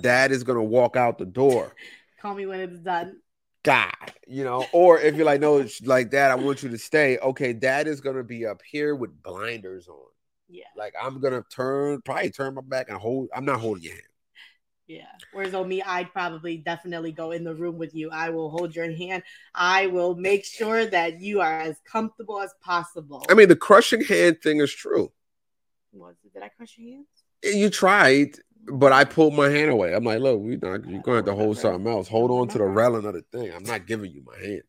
Dad 0.00 0.32
is 0.32 0.44
gonna 0.44 0.62
walk 0.62 0.96
out 0.96 1.18
the 1.18 1.26
door. 1.26 1.74
Call 2.22 2.34
me 2.34 2.46
when 2.46 2.60
it's 2.60 2.78
done. 2.78 3.18
God, 3.62 4.12
you 4.26 4.44
know, 4.44 4.66
or 4.72 5.00
if 5.00 5.16
you're 5.16 5.24
like, 5.24 5.40
no, 5.40 5.58
it's 5.58 5.80
like 5.82 6.10
dad, 6.10 6.30
I 6.30 6.34
want 6.34 6.62
you 6.62 6.68
to 6.68 6.78
stay. 6.78 7.18
Okay, 7.18 7.52
dad 7.52 7.86
is 7.86 8.00
gonna 8.00 8.22
be 8.22 8.46
up 8.46 8.60
here 8.62 8.94
with 8.94 9.22
blinders 9.22 9.88
on. 9.88 9.96
Yeah. 10.48 10.64
Like 10.76 10.94
I'm 11.00 11.20
gonna 11.20 11.44
turn, 11.50 12.02
probably 12.02 12.30
turn 12.30 12.54
my 12.54 12.62
back 12.62 12.88
and 12.90 12.98
hold. 12.98 13.28
I'm 13.34 13.44
not 13.44 13.60
holding 13.60 13.84
your 13.84 13.94
hand. 13.94 14.04
Yeah. 14.86 15.06
Whereas 15.32 15.54
on 15.54 15.66
me, 15.66 15.82
I'd 15.82 16.12
probably 16.12 16.58
definitely 16.58 17.12
go 17.12 17.30
in 17.30 17.42
the 17.42 17.54
room 17.54 17.78
with 17.78 17.94
you. 17.94 18.10
I 18.10 18.28
will 18.28 18.50
hold 18.50 18.76
your 18.76 18.90
hand. 18.90 19.22
I 19.54 19.86
will 19.86 20.14
make 20.14 20.44
sure 20.44 20.84
that 20.84 21.20
you 21.20 21.40
are 21.40 21.60
as 21.60 21.76
comfortable 21.90 22.40
as 22.40 22.52
possible. 22.62 23.24
I 23.30 23.34
mean, 23.34 23.48
the 23.48 23.56
crushing 23.56 24.04
hand 24.04 24.42
thing 24.42 24.60
is 24.60 24.72
true. 24.72 25.10
Was 25.94 26.16
it, 26.24 26.34
did 26.34 26.42
I 26.42 26.48
crush 26.48 26.76
your 26.76 26.96
hands? 26.96 27.06
You 27.42 27.70
tried, 27.70 28.36
but 28.66 28.92
I 28.92 29.04
pulled 29.04 29.34
my 29.34 29.48
hand 29.48 29.70
away. 29.70 29.94
I'm 29.94 30.04
like, 30.04 30.20
look, 30.20 30.40
we 30.40 30.56
not 30.56 30.88
you're 30.88 31.02
gonna 31.02 31.18
have 31.18 31.24
to 31.26 31.32
oh, 31.32 31.36
hold 31.36 31.58
something 31.58 31.90
else. 31.90 32.08
Hold 32.08 32.30
on 32.30 32.48
to 32.48 32.58
the 32.58 32.64
uh-huh. 32.64 32.72
railing 32.72 33.06
of 33.06 33.14
the 33.14 33.22
thing. 33.32 33.52
I'm 33.52 33.64
not 33.64 33.86
giving 33.86 34.10
you 34.10 34.22
my 34.24 34.38
hand. 34.38 34.62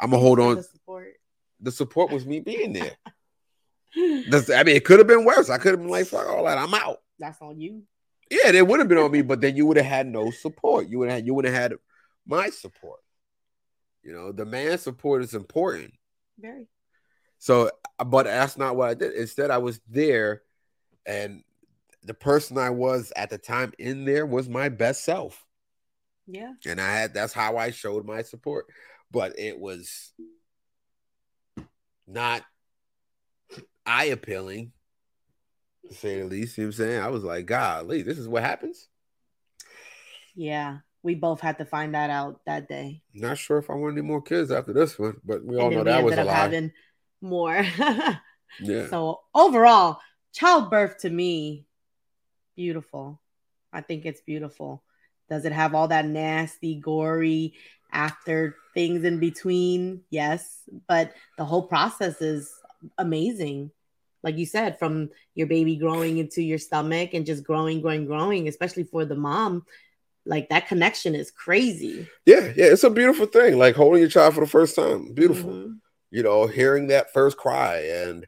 I'm 0.00 0.10
gonna 0.10 0.22
hold 0.22 0.40
on. 0.40 0.56
The 0.56 0.62
support. 0.62 1.12
The 1.60 1.72
support 1.72 2.10
was 2.10 2.26
me 2.26 2.40
being 2.40 2.72
there. 2.72 2.92
That's- 4.28 4.50
I 4.50 4.62
mean, 4.64 4.76
it 4.76 4.84
could 4.84 4.98
have 4.98 5.06
been 5.08 5.24
worse. 5.24 5.50
I 5.50 5.58
could 5.58 5.72
have 5.72 5.80
been 5.80 5.90
like, 5.90 6.06
fuck 6.06 6.28
all 6.28 6.44
that. 6.44 6.58
I'm 6.58 6.74
out. 6.74 6.98
That's 7.18 7.40
on 7.40 7.60
you. 7.60 7.82
Yeah, 8.30 8.50
it 8.50 8.66
would 8.66 8.80
have 8.80 8.88
been 8.88 8.98
on 8.98 9.10
me, 9.10 9.22
but 9.22 9.40
then 9.40 9.56
you 9.56 9.66
would 9.66 9.76
have 9.76 9.86
had 9.86 10.06
no 10.06 10.30
support. 10.30 10.88
You 10.88 10.98
would 11.00 11.10
have 11.10 11.26
you 11.26 11.34
would 11.34 11.44
have 11.44 11.54
had 11.54 11.74
my 12.26 12.50
support. 12.50 13.00
You 14.02 14.12
know, 14.12 14.32
the 14.32 14.44
man 14.44 14.78
support 14.78 15.22
is 15.22 15.34
important. 15.34 15.94
Very. 16.38 16.66
So, 17.38 17.70
uh, 17.98 18.04
but 18.04 18.24
that's 18.24 18.56
not 18.56 18.76
what 18.76 18.90
I 18.90 18.94
did. 18.94 19.14
Instead, 19.14 19.50
I 19.50 19.58
was 19.58 19.80
there, 19.88 20.42
and 21.06 21.42
the 22.02 22.14
person 22.14 22.58
I 22.58 22.70
was 22.70 23.12
at 23.16 23.30
the 23.30 23.38
time 23.38 23.72
in 23.78 24.04
there 24.04 24.26
was 24.26 24.48
my 24.48 24.68
best 24.68 25.04
self, 25.04 25.44
Yeah. 26.26 26.52
and 26.66 26.80
I 26.80 26.94
had 26.96 27.14
that's 27.14 27.32
how 27.32 27.56
I 27.56 27.70
showed 27.70 28.04
my 28.06 28.22
support. 28.22 28.66
But 29.10 29.38
it 29.38 29.58
was 29.58 30.12
not 32.06 32.42
eye 33.86 34.04
appealing, 34.06 34.72
to 35.88 35.94
say 35.94 36.20
the 36.20 36.26
least. 36.26 36.58
You 36.58 36.64
know 36.64 36.68
what 36.68 36.74
I'm 36.74 36.78
saying? 36.78 37.00
I 37.02 37.08
was 37.08 37.24
like, 37.24 37.46
golly, 37.46 38.02
this 38.02 38.18
is 38.18 38.28
what 38.28 38.42
happens. 38.42 38.88
Yeah. 40.34 40.78
We 41.02 41.14
both 41.14 41.40
had 41.40 41.58
to 41.58 41.64
find 41.66 41.94
that 41.94 42.08
out 42.10 42.40
that 42.46 42.66
day. 42.66 43.02
Not 43.12 43.36
sure 43.38 43.58
if 43.58 43.68
I 43.68 43.74
want 43.74 43.92
any 43.92 44.00
more 44.06 44.22
kids 44.22 44.50
after 44.50 44.72
this 44.72 44.98
one, 44.98 45.18
but 45.24 45.44
we 45.44 45.56
all 45.58 45.70
know 45.70 45.78
we 45.78 45.84
that 45.84 46.02
was 46.02 46.16
a 46.16 46.24
lie. 46.24 46.32
having 46.32 46.72
more. 47.20 47.54
yeah. 48.60 48.88
So 48.88 49.20
overall, 49.34 49.98
childbirth 50.34 50.98
to 50.98 51.10
me, 51.10 51.64
beautiful. 52.56 53.20
I 53.72 53.80
think 53.80 54.04
it's 54.04 54.20
beautiful. 54.20 54.82
Does 55.30 55.44
it 55.46 55.52
have 55.52 55.74
all 55.74 55.88
that 55.88 56.04
nasty, 56.04 56.74
gory 56.74 57.54
after 57.92 58.56
things 58.74 59.04
in 59.04 59.18
between? 59.18 60.02
Yes, 60.10 60.60
but 60.86 61.14
the 61.38 61.44
whole 61.44 61.62
process 61.62 62.20
is 62.20 62.52
amazing. 62.98 63.70
Like 64.22 64.36
you 64.36 64.46
said, 64.46 64.78
from 64.78 65.10
your 65.34 65.46
baby 65.46 65.76
growing 65.76 66.18
into 66.18 66.42
your 66.42 66.58
stomach 66.58 67.14
and 67.14 67.26
just 67.26 67.44
growing, 67.44 67.80
growing, 67.80 68.06
growing, 68.06 68.48
especially 68.48 68.84
for 68.84 69.04
the 69.04 69.14
mom, 69.14 69.64
like 70.26 70.48
that 70.48 70.66
connection 70.68 71.14
is 71.14 71.30
crazy. 71.30 72.08
yeah, 72.26 72.52
yeah, 72.56 72.66
it's 72.66 72.84
a 72.84 72.90
beautiful 72.90 73.26
thing. 73.26 73.58
Like 73.58 73.76
holding 73.76 74.00
your 74.00 74.08
child 74.10 74.34
for 74.34 74.40
the 74.40 74.46
first 74.46 74.76
time. 74.76 75.12
Beautiful. 75.14 75.50
Mhm. 75.50 75.78
You 76.10 76.22
know, 76.22 76.46
hearing 76.46 76.86
that 76.88 77.12
first 77.12 77.36
cry 77.36 77.78
and 77.78 78.26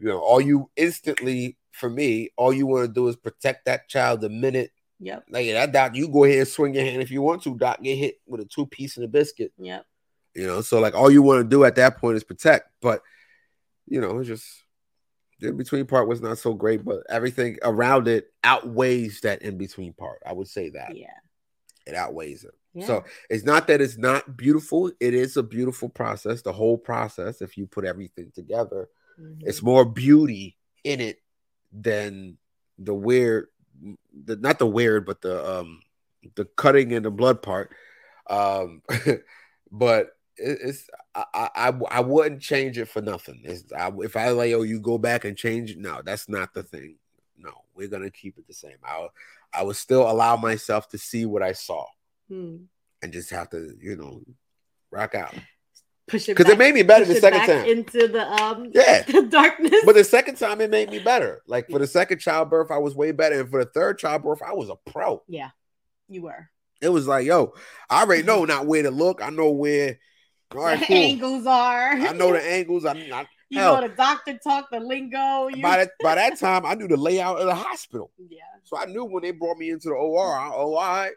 you 0.00 0.08
know, 0.08 0.18
all 0.18 0.40
you 0.40 0.70
instantly 0.76 1.56
for 1.72 1.88
me, 1.90 2.30
all 2.36 2.52
you 2.52 2.66
want 2.66 2.86
to 2.86 2.92
do 2.92 3.08
is 3.08 3.16
protect 3.16 3.66
that 3.66 3.88
child 3.88 4.20
the 4.22 4.28
minute 4.28 4.70
Yep, 5.02 5.24
like 5.30 5.46
that 5.46 5.72
doc, 5.72 5.94
you 5.96 6.08
go 6.08 6.24
ahead 6.24 6.40
and 6.40 6.48
swing 6.48 6.74
your 6.74 6.84
hand 6.84 7.00
if 7.00 7.10
you 7.10 7.22
want 7.22 7.42
to, 7.44 7.56
doc, 7.56 7.82
get 7.82 7.96
hit 7.96 8.16
with 8.26 8.42
a 8.42 8.44
two 8.44 8.66
piece 8.66 8.96
and 8.96 9.04
a 9.04 9.08
biscuit. 9.08 9.50
yep. 9.56 9.86
You 10.34 10.46
know, 10.46 10.60
so 10.60 10.78
like 10.78 10.94
all 10.94 11.10
you 11.10 11.22
want 11.22 11.42
to 11.42 11.48
do 11.48 11.64
at 11.64 11.76
that 11.76 11.96
point 11.96 12.16
is 12.16 12.24
protect. 12.24 12.68
But 12.82 13.02
you 13.86 14.00
know, 14.00 14.18
it's 14.18 14.28
just 14.28 14.46
The 15.40 15.48
in 15.48 15.56
between 15.56 15.86
part 15.86 16.06
was 16.06 16.20
not 16.20 16.36
so 16.36 16.52
great, 16.52 16.84
but 16.84 17.02
everything 17.08 17.56
around 17.62 18.08
it 18.08 18.26
outweighs 18.44 19.22
that 19.22 19.40
in 19.40 19.56
between 19.56 19.94
part. 19.94 20.20
I 20.26 20.34
would 20.34 20.48
say 20.48 20.68
that. 20.68 20.94
Yeah. 20.94 21.06
It 21.86 21.94
outweighs 21.94 22.44
it. 22.44 22.54
yeah. 22.74 22.86
So 22.86 23.04
it's 23.30 23.44
not 23.44 23.66
that 23.68 23.80
it's 23.80 23.96
not 23.96 24.36
beautiful. 24.36 24.92
It 25.00 25.14
is 25.14 25.38
a 25.38 25.42
beautiful 25.42 25.88
process. 25.88 26.42
The 26.42 26.52
whole 26.52 26.76
process, 26.76 27.40
if 27.40 27.56
you 27.56 27.66
put 27.66 27.86
everything 27.86 28.30
together, 28.34 28.90
Mhm. 29.18 29.38
it's 29.42 29.62
more 29.62 29.84
beauty 29.84 30.56
in 30.84 31.00
it 31.00 31.22
than 31.72 32.38
the 32.78 32.94
weird, 32.94 33.48
the 34.24 34.36
not 34.36 34.58
the 34.58 34.66
weird, 34.66 35.06
but 35.06 35.20
the 35.22 35.58
um 35.58 35.80
the 36.34 36.44
cutting 36.44 36.92
and 36.92 37.04
the 37.04 37.10
blood 37.10 37.42
part. 37.42 37.70
Um, 38.28 38.82
but 39.70 40.16
it, 40.36 40.58
it's 40.62 40.88
I, 41.14 41.24
I 41.34 41.50
I 41.54 41.68
I 41.90 42.00
wouldn't 42.00 42.42
change 42.42 42.78
it 42.78 42.86
for 42.88 43.00
nothing. 43.02 43.44
I, 43.76 43.90
if 44.02 44.16
I 44.16 44.30
like, 44.30 44.52
oh, 44.52 44.62
you 44.62 44.80
go 44.80 44.98
back 44.98 45.24
and 45.24 45.36
change 45.36 45.72
it. 45.72 45.78
No, 45.78 46.00
that's 46.04 46.28
not 46.28 46.54
the 46.54 46.62
thing. 46.62 46.96
No, 47.36 47.52
we're 47.74 47.88
gonna 47.88 48.10
keep 48.10 48.38
it 48.38 48.46
the 48.46 48.54
same. 48.54 48.76
I 48.84 49.08
I 49.52 49.62
would 49.62 49.76
still 49.76 50.08
allow 50.10 50.36
myself 50.36 50.88
to 50.90 50.98
see 50.98 51.26
what 51.26 51.42
I 51.42 51.52
saw 51.52 51.86
Hmm. 52.28 52.56
and 53.02 53.12
just 53.12 53.30
have 53.30 53.50
to, 53.50 53.76
you 53.80 53.96
know, 53.96 54.22
rock 54.92 55.14
out. 55.14 55.34
Push 56.10 56.28
it 56.28 56.36
Because 56.36 56.52
it 56.52 56.58
made 56.58 56.74
me 56.74 56.82
better 56.82 57.04
the 57.04 57.14
second 57.14 57.40
time. 57.46 57.64
into 57.66 58.08
the 58.08 58.30
um 58.42 58.70
Yeah. 58.74 59.02
the 59.02 59.22
darkness. 59.22 59.82
But 59.84 59.94
the 59.94 60.04
second 60.04 60.36
time 60.36 60.60
it 60.60 60.70
made 60.70 60.90
me 60.90 60.98
better. 60.98 61.40
Like 61.46 61.70
for 61.70 61.78
the 61.78 61.86
second 61.86 62.18
childbirth, 62.18 62.70
I 62.70 62.78
was 62.78 62.94
way 62.94 63.12
better. 63.12 63.40
And 63.40 63.48
for 63.50 63.64
the 63.64 63.70
third 63.70 63.98
childbirth, 63.98 64.40
I 64.42 64.52
was 64.54 64.68
a 64.70 64.76
pro. 64.90 65.22
yeah, 65.28 65.50
you 66.08 66.22
were. 66.22 66.50
It 66.82 66.88
was 66.88 67.06
like, 67.06 67.26
yo, 67.26 67.52
I 67.88 68.02
already 68.02 68.22
know 68.22 68.44
not 68.44 68.66
where 68.66 68.82
to 68.82 68.90
look. 68.90 69.22
I 69.22 69.30
know 69.30 69.50
where. 69.50 69.98
All 70.56 70.64
right, 70.64 70.80
the 70.80 70.86
cool. 70.86 70.96
angles 70.96 71.46
are. 71.46 71.90
I 71.92 72.12
know 72.12 72.32
the 72.32 72.42
angles. 72.42 72.84
I, 72.84 72.92
I 72.92 73.26
you 73.50 73.60
hell. 73.60 73.76
know 73.80 73.86
the 73.88 73.94
doctor 73.94 74.36
talk, 74.38 74.68
the 74.72 74.80
lingo. 74.80 75.46
You... 75.48 75.62
by 75.62 75.76
that 75.78 75.90
by 76.02 76.16
that 76.16 76.38
time, 76.40 76.66
I 76.66 76.74
knew 76.74 76.88
the 76.88 76.96
layout 76.96 77.38
of 77.38 77.46
the 77.46 77.54
hospital. 77.54 78.10
yeah. 78.28 78.38
So 78.64 78.76
I 78.76 78.86
knew 78.86 79.04
when 79.04 79.22
they 79.22 79.30
brought 79.30 79.58
me 79.58 79.70
into 79.70 79.88
the 79.90 79.94
OR. 79.94 80.36
I, 80.36 80.48
oh, 80.52 80.74
all 80.74 80.74
right. 80.74 81.12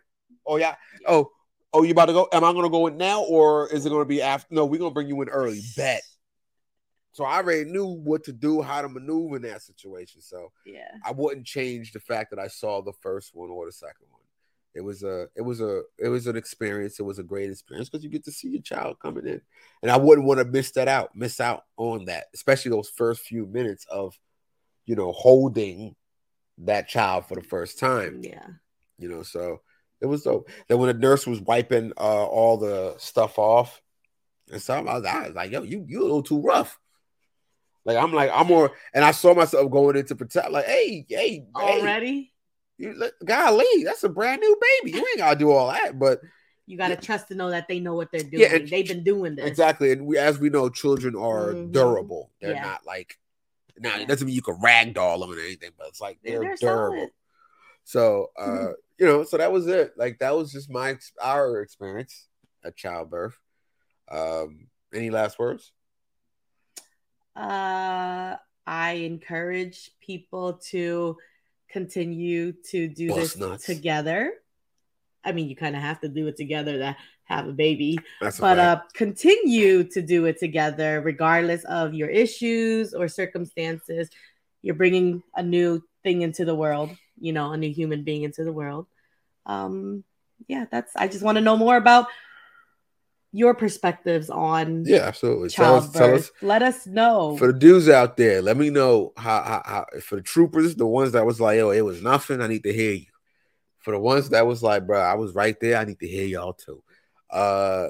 Oh 0.45 0.57
yeah. 0.57 0.75
Oh, 1.07 1.31
oh, 1.73 1.83
you 1.83 1.91
about 1.91 2.05
to 2.05 2.13
go? 2.13 2.27
Am 2.31 2.43
I 2.43 2.53
gonna 2.53 2.69
go 2.69 2.87
in 2.87 2.97
now, 2.97 3.23
or 3.23 3.67
is 3.69 3.85
it 3.85 3.89
gonna 3.89 4.05
be 4.05 4.21
after? 4.21 4.53
No, 4.53 4.65
we're 4.65 4.79
gonna 4.79 4.93
bring 4.93 5.07
you 5.07 5.21
in 5.21 5.29
early. 5.29 5.61
Bet. 5.75 6.01
So 7.13 7.23
I 7.23 7.37
already 7.37 7.65
knew 7.65 7.85
what 7.85 8.23
to 8.23 8.33
do, 8.33 8.61
how 8.61 8.81
to 8.81 8.89
maneuver 8.89 9.35
in 9.35 9.43
that 9.43 9.61
situation. 9.61 10.21
So 10.21 10.51
Yeah. 10.65 10.89
I 11.05 11.11
wouldn't 11.11 11.45
change 11.45 11.91
the 11.91 11.99
fact 11.99 12.31
that 12.31 12.39
I 12.39 12.47
saw 12.47 12.81
the 12.81 12.93
first 13.01 13.35
one 13.35 13.51
or 13.51 13.67
the 13.67 13.71
second 13.71 14.07
one. 14.09 14.21
It 14.73 14.81
was 14.81 15.03
a, 15.03 15.27
it 15.35 15.41
was 15.41 15.61
a, 15.61 15.83
it 15.99 16.09
was 16.09 16.25
an 16.25 16.35
experience. 16.35 16.99
It 16.99 17.03
was 17.03 17.19
a 17.19 17.23
great 17.23 17.51
experience 17.51 17.87
because 17.87 18.03
you 18.03 18.09
get 18.09 18.25
to 18.25 18.31
see 18.31 18.47
your 18.47 18.63
child 18.63 18.97
coming 18.99 19.27
in, 19.27 19.39
and 19.83 19.91
I 19.91 19.97
wouldn't 19.97 20.25
want 20.25 20.39
to 20.39 20.45
miss 20.45 20.71
that 20.71 20.87
out, 20.87 21.15
miss 21.15 21.39
out 21.39 21.65
on 21.77 22.05
that, 22.05 22.25
especially 22.33 22.71
those 22.71 22.89
first 22.89 23.21
few 23.21 23.45
minutes 23.45 23.85
of, 23.91 24.17
you 24.87 24.95
know, 24.95 25.11
holding 25.11 25.95
that 26.59 26.87
child 26.87 27.27
for 27.27 27.35
the 27.35 27.43
first 27.43 27.77
time. 27.77 28.21
Yeah. 28.23 28.47
You 28.97 29.09
know, 29.09 29.21
so 29.21 29.61
it 30.03 30.05
was 30.05 30.21
dope. 30.23 30.47
Then 30.67 30.77
when 30.77 30.87
the 30.87 30.93
nurse 31.01 31.25
was 31.25 31.41
wiping 31.41 31.93
uh, 31.97 32.25
all 32.27 32.57
the 32.57 32.93
stuff 32.99 33.39
off 33.39 33.81
and 34.51 34.61
stuff, 34.61 34.85
I 34.85 34.93
was, 34.95 35.05
I 35.05 35.27
was 35.27 35.35
like, 35.35 35.51
yo, 35.51 35.63
you 35.63 35.83
you 35.87 36.01
a 36.01 36.03
little 36.03 36.21
too 36.21 36.41
rough. 36.41 36.77
Like 37.85 37.97
I'm 37.97 38.13
like 38.13 38.29
I'm 38.33 38.47
more, 38.47 38.71
and 38.93 39.03
I 39.03 39.11
saw 39.11 39.33
myself 39.33 39.71
going 39.71 39.95
into 39.97 40.15
protect. 40.15 40.51
Like, 40.51 40.65
hey, 40.65 41.05
hey, 41.09 41.15
hey, 41.29 41.45
Already, 41.55 42.31
you, 42.77 42.93
let- 42.97 43.13
golly, 43.25 43.65
that's 43.83 44.03
a 44.03 44.09
brand 44.09 44.41
new 44.41 44.57
baby. 44.81 44.95
You 44.97 45.05
ain't 45.05 45.17
gotta 45.17 45.39
do 45.39 45.51
all 45.51 45.67
that, 45.71 45.97
but 45.97 46.19
you 46.65 46.77
got 46.77 46.87
to 46.89 46.93
Yeah. 46.93 46.99
trust 47.01 47.27
to 47.27 47.35
know 47.35 47.49
that 47.49 47.67
they 47.67 47.81
know 47.81 47.93
what 47.95 48.09
they're 48.11 48.21
doing. 48.23 48.41
Yeah, 48.41 48.55
and- 48.55 48.69
They've 48.69 48.87
been 48.87 49.03
doing 49.03 49.35
this. 49.35 49.45
exactly. 49.45 49.91
And 49.91 50.05
we, 50.05 50.17
as 50.17 50.39
we 50.39 50.49
know, 50.49 50.69
children 50.69 51.13
are 51.13 51.53
Mhm. 51.53 51.73
durable. 51.73 52.31
They're 52.39 52.53
Yeah. 52.53 52.61
not 52.63 52.85
like 52.85 53.17
now. 53.77 53.99
It 53.99 54.07
doesn't 54.07 54.25
mean 54.25 54.35
you 54.35 54.41
can 54.41 54.55
ragdoll 54.61 55.19
them 55.19 55.31
or 55.31 55.39
anything, 55.39 55.71
but 55.77 55.87
it's 55.89 55.99
like 55.99 56.19
They're- 56.23 56.39
they're, 56.39 56.55
they're 56.55 56.55
durable. 56.75 56.95
solid. 56.97 57.09
So, 57.83 58.31
uh, 58.37 58.47
Mhm. 58.47 58.73
you 58.99 59.05
know, 59.05 59.23
so 59.23 59.37
that 59.37 59.51
was 59.51 59.67
it. 59.67 59.93
Like 59.97 60.19
that 60.19 60.35
was 60.35 60.51
just 60.51 60.69
my 60.69 60.97
our 61.21 61.61
experience 61.61 62.27
at 62.63 62.75
childbirth. 62.75 63.37
Um, 64.09 64.67
any 64.93 65.09
last 65.09 65.39
words? 65.39 65.71
Uh, 67.35 68.35
I 68.65 68.91
encourage 68.93 69.91
people 69.99 70.53
to 70.69 71.17
continue 71.69 72.53
to 72.69 72.87
do 72.87 73.07
Bust 73.09 73.19
this 73.19 73.37
nuts. 73.37 73.65
together. 73.65 74.33
I 75.25 75.31
mean, 75.31 75.49
you 75.49 75.55
kind 75.55 75.75
of 75.75 75.81
have 75.81 75.99
to 76.01 76.07
do 76.09 76.27
it 76.27 76.37
together 76.37 76.77
to 76.77 76.95
have 77.25 77.47
a 77.47 77.53
baby, 77.53 77.97
That's 78.21 78.39
but 78.39 78.59
uh, 78.59 78.81
continue 78.93 79.83
to 79.85 80.01
do 80.01 80.25
it 80.25 80.37
together, 80.37 81.01
regardless 81.01 81.63
of 81.63 81.93
your 81.93 82.09
issues 82.09 82.93
or 82.93 83.07
circumstances. 83.07 84.09
You're 84.61 84.75
bringing 84.75 85.23
a 85.35 85.41
new 85.41 85.81
thing 86.03 86.21
into 86.21 86.45
the 86.45 86.55
world, 86.55 86.91
you 87.23 87.31
know, 87.31 87.53
a 87.53 87.57
new 87.57 87.71
human 87.71 88.03
being 88.03 88.23
into 88.23 88.43
the 88.43 88.51
world. 88.51 88.85
Um, 89.45 90.03
yeah, 90.47 90.65
that's. 90.69 90.93
I 90.95 91.07
just 91.07 91.23
want 91.23 91.37
to 91.37 91.41
know 91.41 91.55
more 91.55 91.77
about 91.77 92.07
your 93.31 93.55
perspectives 93.55 94.29
on 94.29 94.83
yeah, 94.85 95.07
absolutely. 95.07 95.49
Tell 95.49 95.75
us, 95.75 95.89
tell 95.89 96.13
us 96.13 96.31
Let 96.41 96.61
us 96.61 96.85
know. 96.85 97.37
for 97.37 97.47
the 97.47 97.57
dudes 97.57 97.87
out 97.87 98.17
there. 98.17 98.41
Let 98.41 98.57
me 98.57 98.69
know 98.69 99.13
how, 99.17 99.41
how, 99.41 99.61
how 99.65 99.85
for 100.01 100.17
the 100.17 100.21
troopers, 100.21 100.75
the 100.75 100.85
ones 100.85 101.13
that 101.13 101.25
was 101.25 101.39
like, 101.39 101.59
"Oh, 101.59 101.71
it 101.71 101.81
was 101.81 102.01
nothing." 102.03 102.41
I 102.41 102.47
need 102.47 102.63
to 102.63 102.73
hear 102.73 102.93
you. 102.93 103.07
For 103.79 103.91
the 103.91 103.99
ones 103.99 104.29
that 104.29 104.45
was 104.45 104.61
like, 104.61 104.85
"Bro, 104.85 104.99
I 104.99 105.15
was 105.15 105.33
right 105.33 105.57
there." 105.61 105.77
I 105.77 105.85
need 105.85 105.99
to 105.99 106.07
hear 106.07 106.27
y'all 106.27 106.53
too. 106.53 106.83
Uh, 107.33 107.89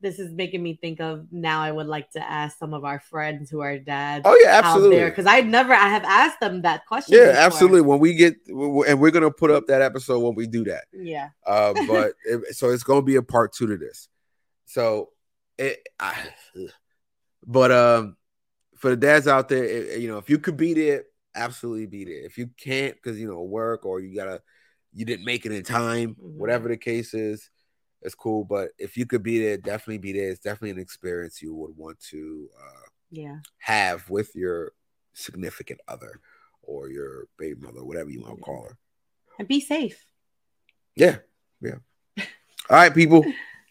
this 0.00 0.20
is 0.20 0.32
making 0.32 0.62
me 0.62 0.78
think 0.80 1.00
of 1.00 1.26
now. 1.32 1.60
I 1.60 1.72
would 1.72 1.88
like 1.88 2.08
to 2.12 2.20
ask 2.20 2.56
some 2.58 2.74
of 2.74 2.84
our 2.84 3.00
friends 3.00 3.50
who 3.50 3.58
are 3.60 3.76
dads. 3.76 4.22
oh 4.24 4.38
yeah, 4.40 4.60
absolutely. 4.62 5.04
Because 5.06 5.26
I 5.26 5.40
never, 5.40 5.72
I 5.72 5.88
have 5.88 6.04
asked 6.04 6.38
them 6.38 6.62
that 6.62 6.86
question. 6.86 7.18
Yeah, 7.18 7.30
before. 7.32 7.40
absolutely. 7.42 7.80
When 7.80 7.98
we 7.98 8.14
get, 8.14 8.36
and 8.46 9.00
we're 9.00 9.10
gonna 9.10 9.32
put 9.32 9.50
up 9.50 9.66
that 9.66 9.82
episode 9.82 10.20
when 10.20 10.36
we 10.36 10.46
do 10.46 10.62
that. 10.64 10.84
Yeah. 10.92 11.30
Uh, 11.44 11.72
but 11.88 12.12
it, 12.24 12.54
so 12.54 12.70
it's 12.70 12.84
gonna 12.84 13.02
be 13.02 13.16
a 13.16 13.22
part 13.22 13.52
two 13.52 13.66
to 13.66 13.76
this. 13.76 14.08
So 14.66 15.08
it, 15.58 15.80
I, 15.98 16.14
but 17.46 17.72
um, 17.72 18.16
for 18.76 18.90
the 18.90 18.96
dads 18.96 19.26
out 19.26 19.48
there, 19.48 19.64
it- 19.64 20.00
you 20.00 20.08
know, 20.08 20.18
if 20.18 20.30
you 20.30 20.38
could 20.38 20.56
be 20.56 20.74
there, 20.74 21.04
absolutely 21.34 21.86
be 21.86 22.04
there. 22.04 22.24
If 22.24 22.38
you 22.38 22.48
can't, 22.58 22.94
because 22.94 23.18
you 23.18 23.26
know 23.28 23.42
work 23.42 23.84
or 23.86 23.98
you 24.00 24.14
gotta, 24.14 24.40
you 24.92 25.04
didn't 25.04 25.24
make 25.24 25.46
it 25.46 25.52
in 25.52 25.64
time, 25.64 26.10
Mhm. 26.10 26.34
whatever 26.36 26.68
the 26.68 26.76
case 26.76 27.12
is, 27.14 27.50
it's 28.04 28.14
cool. 28.14 28.44
But 28.44 28.70
if 28.78 28.96
you 28.96 29.06
could 29.06 29.22
be 29.22 29.38
there, 29.40 29.56
definitely 29.56 29.98
be 29.98 30.12
there. 30.12 30.28
It's 30.30 30.40
definitely 30.40 30.70
an 30.70 30.78
experience 30.78 31.42
you 31.42 31.54
would 31.54 31.76
want 31.76 31.98
to 32.10 32.48
uh, 32.56 32.86
Yeah. 33.10 33.38
have 33.58 34.08
with 34.10 34.34
your 34.34 34.72
significant 35.14 35.80
other 35.88 36.20
or 36.62 36.88
your 36.90 37.26
baby 37.38 37.60
mother, 37.60 37.84
whatever 37.84 38.10
you 38.10 38.20
want 38.22 38.36
to 38.36 38.42
call 38.42 38.62
her. 38.68 38.76
And 39.38 39.48
be 39.48 39.60
safe. 39.60 40.04
Yeah, 40.96 41.16
yeah. 41.60 41.76
All 42.18 42.24
right, 42.76 42.94
people. 42.94 43.24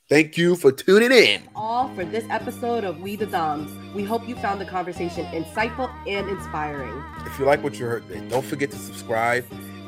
Thank 0.10 0.38
you 0.38 0.56
for 0.58 0.72
tuning 0.72 1.12
in. 1.12 1.44
All 1.56 1.88
for 1.96 2.04
this 2.04 2.26
episode 2.30 2.84
of 2.84 3.00
We 3.00 3.16
the 3.16 3.26
Doms. 3.26 3.72
We 3.96 4.04
hope 4.04 4.28
you 4.28 4.36
found 4.36 4.60
the 4.60 4.66
conversation 4.66 5.26
insightful 5.28 5.90
and 6.08 6.30
inspiring. 6.30 7.02
If 7.26 7.40
you 7.40 7.46
like 7.46 7.64
what 7.64 7.80
you 7.80 7.86
heard, 7.86 8.08
then 8.10 8.28
don't 8.28 8.46
forget 8.46 8.70
to 8.72 8.78
subscribe, 8.78 9.46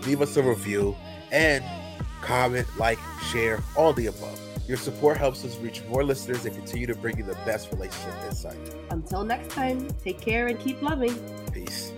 leave 0.07 0.21
us 0.21 0.37
a 0.37 0.41
review, 0.41 0.95
and 1.31 1.63
comment, 2.25 2.67
like, 2.77 2.99
share, 3.31 3.61
all 3.75 3.93
the 3.93 4.07
above. 4.07 4.39
Your 4.67 4.77
support 4.77 5.17
helps 5.17 5.45
us 5.45 5.57
reach 5.57 5.83
more 5.85 6.03
listeners 6.03 6.45
and 6.45 6.55
continue 6.55 6.87
to 6.87 6.95
bring 6.95 7.17
you 7.17 7.23
the 7.23 7.37
best 7.45 7.71
relationship 7.71 8.13
insight. 8.25 8.57
Until 8.89 9.23
next 9.23 9.51
time, 9.51 9.87
take 10.03 10.19
care 10.19 10.47
and 10.47 10.59
keep 10.59 10.81
loving. 10.81 11.15
Peace. 11.51 11.93